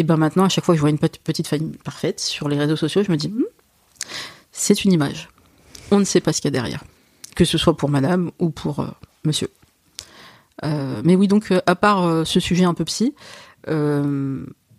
Et 0.00 0.02
ben 0.02 0.16
maintenant, 0.16 0.44
à 0.44 0.48
chaque 0.48 0.64
fois 0.64 0.72
que 0.74 0.76
je 0.78 0.80
vois 0.80 0.88
une 0.88 0.98
pe- 0.98 1.08
petite 1.22 1.46
famille 1.46 1.76
parfaite 1.84 2.20
sur 2.20 2.48
les 2.48 2.56
réseaux 2.58 2.74
sociaux, 2.76 3.02
je 3.04 3.10
me 3.12 3.18
dis 3.18 3.28
Hmm, 3.28 3.44
c'est 4.50 4.82
une 4.84 4.92
image. 4.92 5.28
On 5.90 5.98
ne 5.98 6.04
sait 6.04 6.20
pas 6.20 6.32
ce 6.32 6.40
qu'il 6.40 6.48
y 6.50 6.56
a 6.56 6.58
derrière, 6.58 6.82
que 7.36 7.44
ce 7.44 7.58
soit 7.58 7.76
pour 7.76 7.90
Madame 7.90 8.30
ou 8.38 8.48
pour 8.48 8.80
euh, 8.80 8.86
Monsieur. 9.24 9.50
Euh, 10.64 11.02
mais 11.04 11.16
oui, 11.16 11.28
donc 11.28 11.50
euh, 11.50 11.60
à 11.66 11.74
part 11.74 12.26
ce 12.26 12.40
sujet 12.40 12.64
un 12.64 12.72
peu 12.72 12.84
psy, 12.86 13.14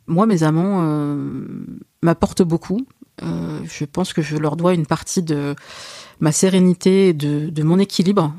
moi 0.07 0.25
mes 0.25 0.41
amants 0.41 0.81
m'apportent 2.01 2.41
beaucoup. 2.41 2.81
Je 3.21 3.85
pense 3.85 4.13
que 4.13 4.23
je 4.23 4.37
leur 4.37 4.55
dois 4.55 4.73
une 4.73 4.87
partie 4.87 5.21
de 5.21 5.53
ma 6.19 6.31
sérénité, 6.31 7.09
et 7.09 7.13
de, 7.13 7.49
de 7.49 7.63
mon 7.63 7.77
équilibre 7.77 8.33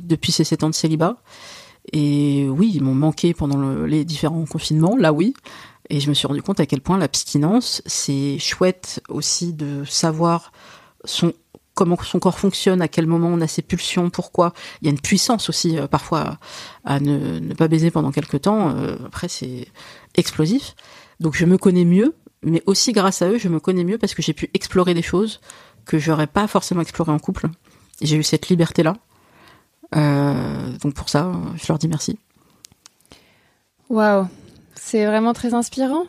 depuis 0.00 0.30
ces 0.30 0.44
sept 0.44 0.62
ans 0.62 0.70
de 0.70 0.74
célibat. 0.74 1.16
Et 1.92 2.46
oui, 2.48 2.70
ils 2.74 2.82
m'ont 2.82 2.94
manqué 2.94 3.34
pendant 3.34 3.58
le- 3.58 3.86
les 3.86 4.04
différents 4.04 4.44
confinements, 4.46 4.96
là 4.96 5.12
oui. 5.12 5.34
Et 5.90 6.00
je 6.00 6.08
me 6.08 6.14
suis 6.14 6.26
rendu 6.26 6.42
compte 6.42 6.60
à 6.60 6.66
quel 6.66 6.80
point 6.80 6.98
l'abstinence, 6.98 7.82
c'est 7.86 8.38
chouette 8.38 9.02
aussi 9.08 9.52
de 9.52 9.84
savoir 9.84 10.52
son 11.04 11.32
comment 11.74 11.98
son 12.02 12.20
corps 12.20 12.38
fonctionne, 12.38 12.80
à 12.80 12.88
quel 12.88 13.06
moment 13.06 13.28
on 13.28 13.40
a 13.40 13.48
ses 13.48 13.62
pulsions, 13.62 14.08
pourquoi. 14.08 14.54
Il 14.80 14.86
y 14.86 14.88
a 14.88 14.92
une 14.92 15.00
puissance 15.00 15.48
aussi 15.48 15.76
euh, 15.76 15.86
parfois 15.86 16.38
à 16.84 17.00
ne, 17.00 17.40
ne 17.40 17.54
pas 17.54 17.68
baiser 17.68 17.90
pendant 17.90 18.12
quelques 18.12 18.42
temps. 18.42 18.70
Euh, 18.76 18.96
après, 19.06 19.28
c'est 19.28 19.66
explosif. 20.14 20.76
Donc 21.20 21.34
je 21.34 21.44
me 21.44 21.58
connais 21.58 21.84
mieux, 21.84 22.14
mais 22.42 22.62
aussi 22.66 22.92
grâce 22.92 23.22
à 23.22 23.28
eux, 23.28 23.38
je 23.38 23.48
me 23.48 23.60
connais 23.60 23.84
mieux 23.84 23.98
parce 23.98 24.14
que 24.14 24.22
j'ai 24.22 24.32
pu 24.32 24.50
explorer 24.54 24.94
des 24.94 25.02
choses 25.02 25.40
que 25.84 25.98
j'aurais 25.98 26.26
pas 26.26 26.46
forcément 26.46 26.80
explorées 26.80 27.12
en 27.12 27.18
couple. 27.18 27.48
J'ai 28.00 28.16
eu 28.16 28.22
cette 28.22 28.48
liberté-là. 28.48 28.94
Euh, 29.96 30.70
donc 30.82 30.94
pour 30.94 31.08
ça, 31.08 31.32
je 31.56 31.66
leur 31.68 31.78
dis 31.78 31.88
merci. 31.88 32.18
Waouh, 33.90 34.28
c'est 34.84 35.06
vraiment 35.06 35.32
très 35.32 35.54
inspirant. 35.54 36.04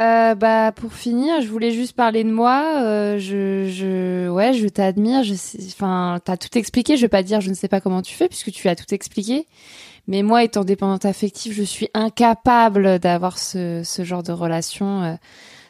Euh, 0.00 0.34
bah 0.34 0.72
pour 0.72 0.92
finir, 0.92 1.40
je 1.40 1.46
voulais 1.46 1.70
juste 1.70 1.94
parler 1.94 2.24
de 2.24 2.30
moi. 2.30 2.82
Euh, 2.82 3.18
je, 3.18 3.68
je, 3.70 4.28
ouais, 4.28 4.52
je 4.52 4.66
t'admire. 4.66 5.22
Je, 5.22 5.34
enfin, 5.68 6.18
t'as 6.24 6.36
tout 6.36 6.58
expliqué. 6.58 6.96
Je 6.96 7.02
vais 7.02 7.08
pas 7.08 7.22
dire, 7.22 7.40
je 7.40 7.50
ne 7.50 7.54
sais 7.54 7.68
pas 7.68 7.80
comment 7.80 8.02
tu 8.02 8.14
fais 8.14 8.28
puisque 8.28 8.50
tu 8.50 8.68
as 8.68 8.74
tout 8.74 8.92
expliqué. 8.92 9.46
Mais 10.08 10.22
moi, 10.22 10.42
étant 10.42 10.64
dépendante 10.64 11.04
affective, 11.04 11.52
je 11.52 11.62
suis 11.62 11.88
incapable 11.94 12.98
d'avoir 12.98 13.38
ce, 13.38 13.82
ce 13.84 14.02
genre 14.02 14.24
de 14.24 14.32
relation. 14.32 15.02
Euh, 15.04 15.14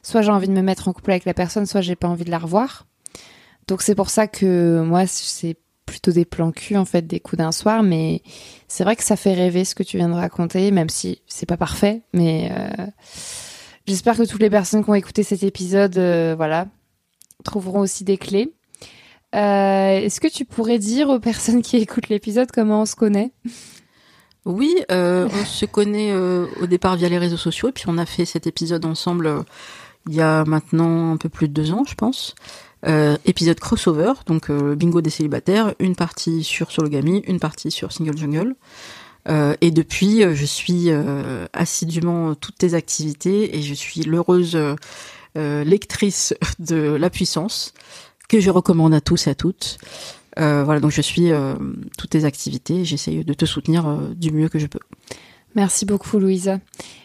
soit 0.03 0.23
j'ai 0.23 0.31
envie 0.31 0.49
de 0.49 0.55
me 0.55 0.63
mettre 0.63 0.89
en 0.89 0.95
couple 0.95 1.11
avec 1.11 1.27
la 1.27 1.35
personne, 1.35 1.67
soit 1.67 1.83
j'ai 1.83 1.97
pas 1.97 2.09
envie 2.09 2.25
de 2.25 2.31
la 2.31 2.39
revoir. 2.39 2.87
Donc 3.67 3.83
c'est 3.83 3.95
pour 3.95 4.09
ça 4.09 4.27
que 4.29 4.83
moi, 4.83 5.07
c'est 5.07 5.57
plutôt 5.89 6.13
des 6.13 6.25
plans 6.25 6.53
cul 6.53 6.77
en 6.77 6.85
fait, 6.85 7.07
des 7.07 7.19
coups 7.19 7.39
d'un 7.39 7.53
soir, 7.53 7.83
mais 7.83 8.23
c'est 8.69 8.85
vrai 8.85 8.95
que 8.95 9.03
ça 9.03 9.17
fait 9.17 9.35
rêver 9.35 9.65
ce 9.65 9.75
que 9.75 9.83
tu 9.83 9.97
viens 9.97 10.09
de 10.09 10.15
raconter, 10.15 10.71
même 10.71 10.89
si 10.89 11.23
c'est 11.27 11.47
pas 11.47 11.57
parfait, 11.57 12.03
mais 12.13 12.51
euh, 12.53 12.87
j'espère 13.87 14.17
que 14.17 14.25
toutes 14.25 14.43
les 14.43 14.51
personnes 14.51 14.85
qui 14.85 14.91
ont 14.91 14.95
écouté 14.95 15.23
cet 15.23 15.43
épisode, 15.43 15.97
euh, 15.97 16.35
voilà, 16.37 16.67
trouveront 17.45 17.81
aussi 17.81 18.05
des 18.05 18.19
clés. 18.19 18.53
Euh, 19.35 19.99
Est-ce 19.99 20.21
que 20.21 20.29
tu 20.29 20.45
pourrais 20.45 20.79
dire 20.79 21.09
aux 21.09 21.21
personnes 21.21 21.63
qui 21.63 21.79
écoutent 21.79 22.09
l'épisode 22.09 22.51
comment 22.53 22.83
on 22.83 22.87
se 22.87 22.95
connaît? 22.95 23.33
Oui, 24.45 24.75
on 24.89 25.45
se 25.45 25.67
connaît 25.67 26.15
au 26.15 26.67
départ 26.67 26.97
via 26.97 27.09
les 27.09 27.19
réseaux 27.19 27.37
sociaux, 27.37 27.69
et 27.69 27.73
puis 27.73 27.85
on 27.89 27.99
a 27.99 28.07
fait 28.07 28.25
cet 28.25 28.47
épisode 28.47 28.85
ensemble 28.85 29.45
il 30.09 30.15
y 30.15 30.21
a 30.21 30.45
maintenant 30.45 31.13
un 31.13 31.17
peu 31.17 31.29
plus 31.29 31.49
de 31.49 31.53
deux 31.53 31.73
ans, 31.73 31.85
je 31.87 31.95
pense. 31.95 32.35
Euh, 32.87 33.17
épisode 33.25 33.59
crossover, 33.59 34.13
donc 34.27 34.51
euh, 34.51 34.77
bingo 34.77 35.01
des 35.01 35.11
célibataires, 35.11 35.75
une 35.81 35.97
partie 35.97 36.45
sur 36.45 36.71
Sologamy, 36.71 37.25
une 37.27 37.41
partie 37.41 37.71
sur 37.71 37.93
Single 37.93 38.17
Jungle. 38.17 38.55
Euh, 39.29 39.57
et 39.61 39.73
depuis, 39.73 40.23
euh, 40.23 40.35
je 40.35 40.45
suis 40.45 40.91
assidûment 41.53 42.35
toutes 42.35 42.59
tes 42.59 42.75
activités 42.75 43.57
et 43.57 43.63
je 43.63 43.75
suis 43.75 44.03
l'heureuse 44.03 44.59
lectrice 45.35 46.35
de 46.59 46.77
La 46.77 47.11
Puissance 47.11 47.75
que 48.29 48.41
je 48.41 48.51
recommande 48.51 48.95
à 48.95 49.01
tous 49.01 49.27
et 49.27 49.31
à 49.31 49.35
toutes. 49.35 49.79
Voilà, 50.37 50.79
donc 50.79 50.93
je 50.93 51.03
suis 51.03 51.31
toutes 51.97 52.11
tes 52.11 52.25
activités 52.25 52.81
et 52.81 52.85
j'essaye 52.85 53.25
de 53.25 53.35
te 53.35 53.45
soutenir 53.45 53.99
du 54.15 54.31
mieux 54.31 54.49
que 54.49 54.61
je 54.61 54.69
peux. 54.69 54.79
Merci 55.57 55.85
beaucoup, 55.85 56.21
Louisa. 56.21 56.61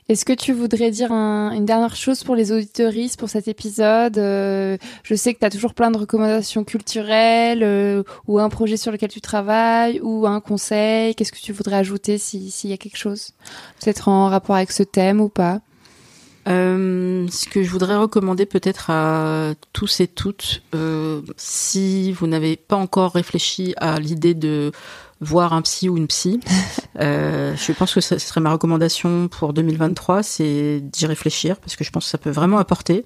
Est-ce 0.10 0.26
que 0.26 0.34
tu 0.34 0.51
voudrais 0.51 0.91
dire 0.91 1.12
un- 1.14 1.51
une 1.54 1.66
dernière 1.66 1.95
chose 1.95 2.24
pour 2.26 2.36
les 2.36 2.51
auditeuristes 2.51 3.18
pour 3.18 3.30
cet 3.30 3.47
épisode 3.47 4.18
Euh, 4.18 4.78
Je 5.04 5.16
sais 5.16 5.34
que 5.34 5.39
tu 5.39 5.45
as 5.45 5.49
toujours 5.49 5.74
plein 5.74 5.91
de 5.91 5.97
recommandations 5.97 6.64
culturelles 6.66 7.64
euh, 7.64 8.04
ou 8.28 8.38
un 8.39 8.49
projet 8.49 8.76
sur 8.78 8.91
lequel 8.91 9.10
tu 9.10 9.22
travailles 9.22 9.99
ou 10.01 10.28
un 10.28 10.41
conseil. 10.41 11.16
Qu'est-ce 11.16 11.32
que 11.32 11.39
tu 11.39 11.54
voudrais 11.54 11.78
ajouter 11.78 12.18
si- 12.18 12.51
s'il 12.51 12.70
y 12.70 12.74
a 12.74 12.78
quelque 12.78 12.97
chose 12.97 13.30
Peut-être 13.82 14.10
en 14.10 14.28
rapport 14.28 14.56
avec 14.58 14.72
ce 14.74 14.84
thème 14.84 15.22
ou 15.22 15.30
pas? 15.30 15.62
Euh, 16.49 17.26
ce 17.32 17.47
que 17.47 17.64
je 17.64 17.70
voudrais 17.70 17.95
recommander 17.95 18.45
peut-être 18.45 18.89
à 18.89 19.54
tous 19.72 20.01
et 20.01 20.08
toutes, 20.08 20.62
si 21.38 22.12
vous 22.12 22.28
n'avez 22.28 22.58
pas 22.58 22.76
encore 22.76 23.14
réfléchi 23.14 23.74
à 23.78 23.97
l'idée 24.01 24.34
de 24.34 24.74
voir 25.24 25.53
un 25.53 25.61
psy 25.61 25.89
ou 25.89 25.97
une 25.97 26.07
psy, 26.07 26.39
euh, 26.99 27.55
je 27.55 27.71
pense 27.71 27.93
que 27.93 28.01
ce 28.01 28.17
serait 28.17 28.41
ma 28.41 28.51
recommandation 28.51 29.28
pour 29.28 29.53
2023, 29.53 30.24
c'est 30.24 30.80
d'y 30.82 31.05
réfléchir 31.05 31.57
parce 31.57 31.76
que 31.76 31.84
je 31.84 31.89
pense 31.91 32.05
que 32.05 32.09
ça 32.11 32.17
peut 32.17 32.30
vraiment 32.32 32.57
apporter. 32.59 33.05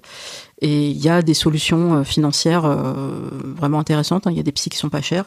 Et 0.60 0.88
il 0.88 0.96
y 0.96 1.08
a 1.08 1.22
des 1.22 1.34
solutions 1.34 1.98
euh, 1.98 2.02
financières 2.04 2.64
euh, 2.64 3.30
vraiment 3.56 3.78
intéressantes. 3.78 4.26
hein. 4.26 4.32
Il 4.32 4.36
y 4.36 4.40
a 4.40 4.42
des 4.42 4.50
psys 4.50 4.70
qui 4.70 4.76
sont 4.76 4.88
pas 4.88 5.00
chères. 5.00 5.26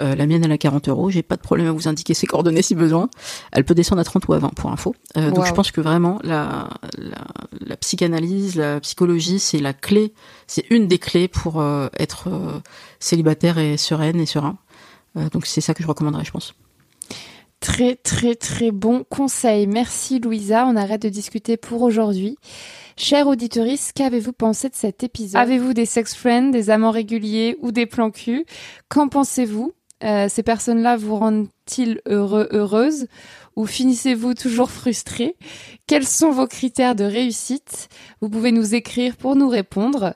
Euh, 0.00 0.16
la 0.16 0.26
mienne, 0.26 0.44
elle 0.44 0.50
a 0.50 0.58
40 0.58 0.88
euros. 0.88 1.08
J'ai 1.08 1.22
pas 1.22 1.36
de 1.36 1.40
problème 1.40 1.68
à 1.68 1.72
vous 1.72 1.86
indiquer 1.86 2.14
ses 2.14 2.26
coordonnées 2.26 2.62
si 2.62 2.74
besoin. 2.74 3.08
Elle 3.52 3.64
peut 3.64 3.76
descendre 3.76 4.00
à 4.00 4.04
30 4.04 4.26
ou 4.26 4.32
à 4.32 4.38
20 4.40 4.54
pour 4.56 4.72
info. 4.72 4.96
Euh, 5.16 5.30
donc 5.30 5.46
je 5.46 5.52
pense 5.52 5.70
que 5.70 5.80
vraiment 5.80 6.18
la, 6.24 6.68
la, 6.98 7.18
la 7.64 7.76
psychanalyse, 7.76 8.56
la 8.56 8.80
psychologie, 8.80 9.38
c'est 9.38 9.60
la 9.60 9.72
clé, 9.72 10.12
c'est 10.48 10.64
une 10.70 10.88
des 10.88 10.98
clés 10.98 11.28
pour 11.28 11.62
être 11.98 12.28
célibataire 12.98 13.58
et 13.58 13.76
sereine 13.76 14.20
et 14.20 14.26
serein. 14.26 14.58
Euh, 15.16 15.28
donc 15.30 15.46
c'est 15.46 15.60
ça 15.60 15.74
que 15.74 15.82
je 15.82 15.88
recommanderais, 15.88 16.24
je 16.24 16.30
pense. 16.30 16.54
Très 17.60 17.96
très 17.96 18.34
très 18.34 18.70
bon 18.70 19.04
conseil. 19.04 19.66
Merci 19.66 20.20
Louisa. 20.20 20.66
On 20.66 20.76
arrête 20.76 21.02
de 21.02 21.08
discuter 21.08 21.56
pour 21.56 21.82
aujourd'hui. 21.82 22.36
Chers 22.98 23.26
auditeurs, 23.26 23.66
qu'avez-vous 23.94 24.32
pensé 24.32 24.68
de 24.68 24.74
cet 24.74 25.02
épisode? 25.02 25.40
Avez-vous 25.40 25.72
des 25.72 25.86
sex 25.86 26.14
friends, 26.14 26.50
des 26.50 26.70
amants 26.70 26.90
réguliers 26.90 27.56
ou 27.60 27.72
des 27.72 27.86
plans 27.86 28.10
cul? 28.10 28.44
Qu'en 28.88 29.08
pensez-vous? 29.08 29.72
Euh, 30.04 30.28
Ces 30.28 30.42
personnes-là 30.42 30.96
vous 30.96 31.16
rendent-ils 31.16 32.00
heureux, 32.06 32.48
heureuses? 32.52 33.06
Ou 33.56 33.64
finissez-vous 33.64 34.34
toujours 34.34 34.70
frustrés 34.70 35.34
Quels 35.86 36.06
sont 36.06 36.30
vos 36.30 36.46
critères 36.46 36.94
de 36.94 37.04
réussite? 37.04 37.88
Vous 38.20 38.28
pouvez 38.28 38.52
nous 38.52 38.74
écrire 38.74 39.16
pour 39.16 39.34
nous 39.34 39.48
répondre. 39.48 40.14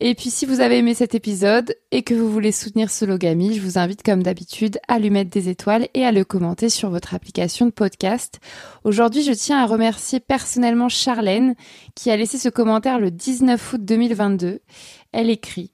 Et 0.00 0.16
puis 0.16 0.28
si 0.28 0.44
vous 0.44 0.60
avez 0.60 0.78
aimé 0.78 0.94
cet 0.94 1.14
épisode 1.14 1.76
et 1.92 2.02
que 2.02 2.14
vous 2.14 2.28
voulez 2.28 2.50
soutenir 2.50 2.90
Sologamy, 2.90 3.54
je 3.54 3.60
vous 3.60 3.78
invite 3.78 4.02
comme 4.02 4.24
d'habitude 4.24 4.80
à 4.88 4.98
lui 4.98 5.10
mettre 5.10 5.30
des 5.30 5.48
étoiles 5.48 5.86
et 5.94 6.04
à 6.04 6.10
le 6.10 6.24
commenter 6.24 6.68
sur 6.68 6.90
votre 6.90 7.14
application 7.14 7.64
de 7.66 7.70
podcast. 7.70 8.40
Aujourd'hui, 8.82 9.22
je 9.22 9.32
tiens 9.32 9.62
à 9.62 9.66
remercier 9.66 10.18
personnellement 10.18 10.88
Charlène 10.88 11.54
qui 11.94 12.10
a 12.10 12.16
laissé 12.16 12.38
ce 12.38 12.48
commentaire 12.48 12.98
le 12.98 13.12
19 13.12 13.72
août 13.72 13.84
2022. 13.84 14.60
Elle 15.12 15.30
écrit 15.30 15.70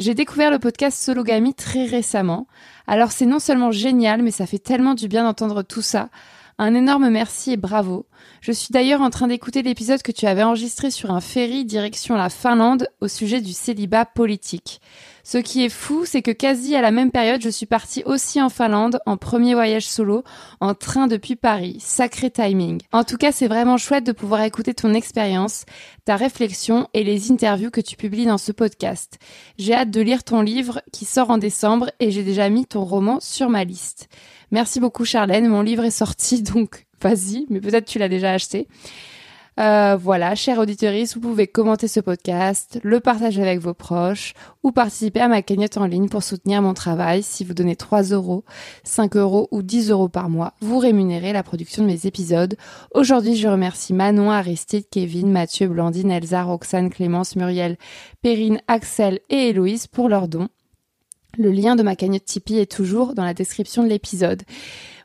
j'ai 0.00 0.14
découvert 0.14 0.50
le 0.50 0.58
podcast 0.58 1.00
Sologamy 1.00 1.54
très 1.54 1.84
récemment. 1.86 2.48
Alors 2.88 3.12
c'est 3.12 3.26
non 3.26 3.38
seulement 3.38 3.70
génial, 3.70 4.22
mais 4.22 4.32
ça 4.32 4.44
fait 4.44 4.58
tellement 4.58 4.94
du 4.94 5.06
bien 5.06 5.22
d'entendre 5.22 5.62
tout 5.62 5.82
ça. 5.82 6.08
Un 6.56 6.74
énorme 6.74 7.10
merci 7.10 7.52
et 7.52 7.56
bravo. 7.56 8.06
Je 8.40 8.52
suis 8.52 8.70
d'ailleurs 8.70 9.00
en 9.00 9.10
train 9.10 9.26
d'écouter 9.26 9.62
l'épisode 9.62 10.02
que 10.02 10.12
tu 10.12 10.26
avais 10.26 10.44
enregistré 10.44 10.92
sur 10.92 11.10
un 11.10 11.20
ferry 11.20 11.64
direction 11.64 12.14
la 12.14 12.30
Finlande 12.30 12.88
au 13.00 13.08
sujet 13.08 13.40
du 13.40 13.52
célibat 13.52 14.04
politique. 14.04 14.80
Ce 15.24 15.38
qui 15.38 15.64
est 15.64 15.70
fou, 15.70 16.04
c'est 16.04 16.22
que 16.22 16.30
quasi 16.30 16.76
à 16.76 16.80
la 16.80 16.92
même 16.92 17.10
période, 17.10 17.40
je 17.40 17.48
suis 17.48 17.66
partie 17.66 18.04
aussi 18.04 18.40
en 18.40 18.50
Finlande 18.50 19.00
en 19.04 19.16
premier 19.16 19.54
voyage 19.54 19.86
solo 19.86 20.22
en 20.60 20.74
train 20.74 21.08
depuis 21.08 21.34
Paris. 21.34 21.78
Sacré 21.80 22.30
timing. 22.30 22.80
En 22.92 23.02
tout 23.02 23.16
cas, 23.16 23.32
c'est 23.32 23.48
vraiment 23.48 23.76
chouette 23.76 24.04
de 24.04 24.12
pouvoir 24.12 24.42
écouter 24.42 24.74
ton 24.74 24.94
expérience, 24.94 25.64
ta 26.04 26.14
réflexion 26.14 26.86
et 26.94 27.02
les 27.02 27.32
interviews 27.32 27.70
que 27.72 27.80
tu 27.80 27.96
publies 27.96 28.26
dans 28.26 28.38
ce 28.38 28.52
podcast. 28.52 29.18
J'ai 29.58 29.74
hâte 29.74 29.90
de 29.90 30.02
lire 30.02 30.22
ton 30.22 30.40
livre 30.40 30.82
qui 30.92 31.04
sort 31.04 31.30
en 31.30 31.38
décembre 31.38 31.90
et 31.98 32.12
j'ai 32.12 32.22
déjà 32.22 32.48
mis 32.48 32.66
ton 32.66 32.84
roman 32.84 33.18
sur 33.18 33.48
ma 33.48 33.64
liste. 33.64 34.08
Merci 34.50 34.80
beaucoup 34.80 35.04
Charlène, 35.04 35.48
mon 35.48 35.62
livre 35.62 35.84
est 35.84 35.90
sorti 35.90 36.42
donc 36.54 36.86
vas-y, 37.00 37.46
mais 37.50 37.60
peut-être 37.60 37.86
tu 37.86 37.98
l'as 37.98 38.08
déjà 38.08 38.32
acheté. 38.32 38.68
Euh, 39.60 39.96
voilà, 39.96 40.34
chers 40.34 40.58
auditeurs, 40.58 40.94
vous 41.14 41.20
pouvez 41.20 41.46
commenter 41.46 41.86
ce 41.86 42.00
podcast, 42.00 42.80
le 42.82 42.98
partager 42.98 43.40
avec 43.40 43.60
vos 43.60 43.74
proches 43.74 44.34
ou 44.64 44.72
participer 44.72 45.20
à 45.20 45.28
ma 45.28 45.42
cagnotte 45.42 45.76
en 45.76 45.86
ligne 45.86 46.08
pour 46.08 46.24
soutenir 46.24 46.60
mon 46.60 46.74
travail. 46.74 47.22
Si 47.22 47.44
vous 47.44 47.54
donnez 47.54 47.76
3 47.76 48.02
euros, 48.04 48.44
5 48.82 49.16
euros 49.16 49.48
ou 49.52 49.62
10 49.62 49.90
euros 49.90 50.08
par 50.08 50.28
mois, 50.28 50.54
vous 50.60 50.78
rémunérez 50.78 51.32
la 51.32 51.44
production 51.44 51.84
de 51.84 51.88
mes 51.88 52.06
épisodes. 52.06 52.56
Aujourd'hui, 52.92 53.36
je 53.36 53.46
remercie 53.46 53.92
Manon, 53.92 54.30
Aristide, 54.30 54.88
Kevin, 54.90 55.30
Mathieu, 55.30 55.68
Blandine, 55.68 56.10
Elsa, 56.10 56.42
Roxane, 56.42 56.90
Clémence, 56.90 57.36
Muriel, 57.36 57.76
Perrine, 58.22 58.60
Axel 58.66 59.20
et 59.30 59.50
Héloïse 59.50 59.86
pour 59.86 60.08
leurs 60.08 60.26
dons. 60.26 60.48
Le 61.36 61.50
lien 61.50 61.76
de 61.76 61.82
ma 61.82 61.96
cagnotte 61.96 62.24
Tipeee 62.24 62.58
est 62.58 62.70
toujours 62.70 63.14
dans 63.14 63.24
la 63.24 63.34
description 63.34 63.82
de 63.82 63.88
l'épisode. 63.88 64.42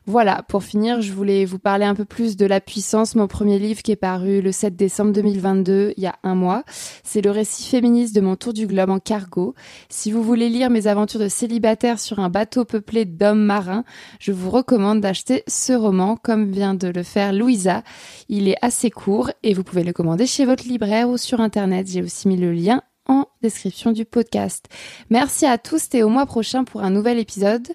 Voilà, 0.06 0.42
pour 0.48 0.64
finir, 0.64 1.02
je 1.02 1.12
voulais 1.12 1.44
vous 1.44 1.58
parler 1.58 1.84
un 1.84 1.94
peu 1.94 2.04
plus 2.04 2.36
de 2.36 2.46
La 2.46 2.60
Puissance, 2.60 3.14
mon 3.14 3.28
premier 3.28 3.58
livre 3.58 3.82
qui 3.82 3.92
est 3.92 3.96
paru 3.96 4.40
le 4.40 4.50
7 4.50 4.74
décembre 4.74 5.12
2022, 5.12 5.92
il 5.96 6.02
y 6.02 6.06
a 6.06 6.16
un 6.22 6.34
mois. 6.34 6.64
C'est 7.04 7.20
le 7.20 7.30
récit 7.30 7.68
féministe 7.68 8.14
de 8.14 8.20
mon 8.20 8.34
tour 8.34 8.52
du 8.52 8.66
globe 8.66 8.90
en 8.90 8.98
cargo. 8.98 9.54
Si 9.88 10.10
vous 10.10 10.22
voulez 10.22 10.48
lire 10.48 10.70
mes 10.70 10.86
aventures 10.86 11.20
de 11.20 11.28
célibataire 11.28 12.00
sur 12.00 12.18
un 12.18 12.30
bateau 12.30 12.64
peuplé 12.64 13.04
d'hommes 13.04 13.44
marins, 13.44 13.84
je 14.18 14.32
vous 14.32 14.50
recommande 14.50 15.00
d'acheter 15.00 15.44
ce 15.46 15.74
roman, 15.74 16.16
comme 16.16 16.50
vient 16.50 16.74
de 16.74 16.88
le 16.88 17.02
faire 17.02 17.32
Louisa. 17.32 17.82
Il 18.28 18.48
est 18.48 18.58
assez 18.62 18.90
court 18.90 19.30
et 19.42 19.52
vous 19.52 19.64
pouvez 19.64 19.84
le 19.84 19.92
commander 19.92 20.26
chez 20.26 20.46
votre 20.46 20.64
libraire 20.66 21.10
ou 21.10 21.18
sur 21.18 21.40
Internet. 21.40 21.88
J'ai 21.88 22.02
aussi 22.02 22.26
mis 22.26 22.36
le 22.36 22.52
lien 22.52 22.82
en 23.06 23.26
description 23.42 23.92
du 23.92 24.04
podcast. 24.04 24.66
Merci 25.10 25.46
à 25.46 25.58
tous 25.58 25.88
et 25.94 26.02
au 26.02 26.08
mois 26.08 26.26
prochain 26.26 26.64
pour 26.64 26.82
un 26.82 26.90
nouvel 26.90 27.18
épisode. 27.18 27.68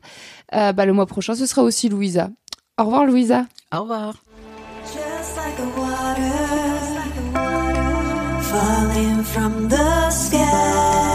Euh, 0.54 0.74
bah, 0.74 0.86
le 0.86 0.94
mois 0.94 1.06
prochain, 1.06 1.36
ce 1.36 1.46
sera 1.46 1.64
aussi 1.64 1.90
Louisa. 1.90 2.30
Au 2.78 2.86
revoir 2.86 3.06
Louisa. 3.06 3.46
Au 3.74 3.82
revoir. 3.82 4.16
Just 4.86 5.36
like 5.38 5.60
a 5.60 5.80
water, 5.80 6.32
falling 8.42 9.24
from 9.24 9.68
the 9.68 10.10
sky. 10.12 11.15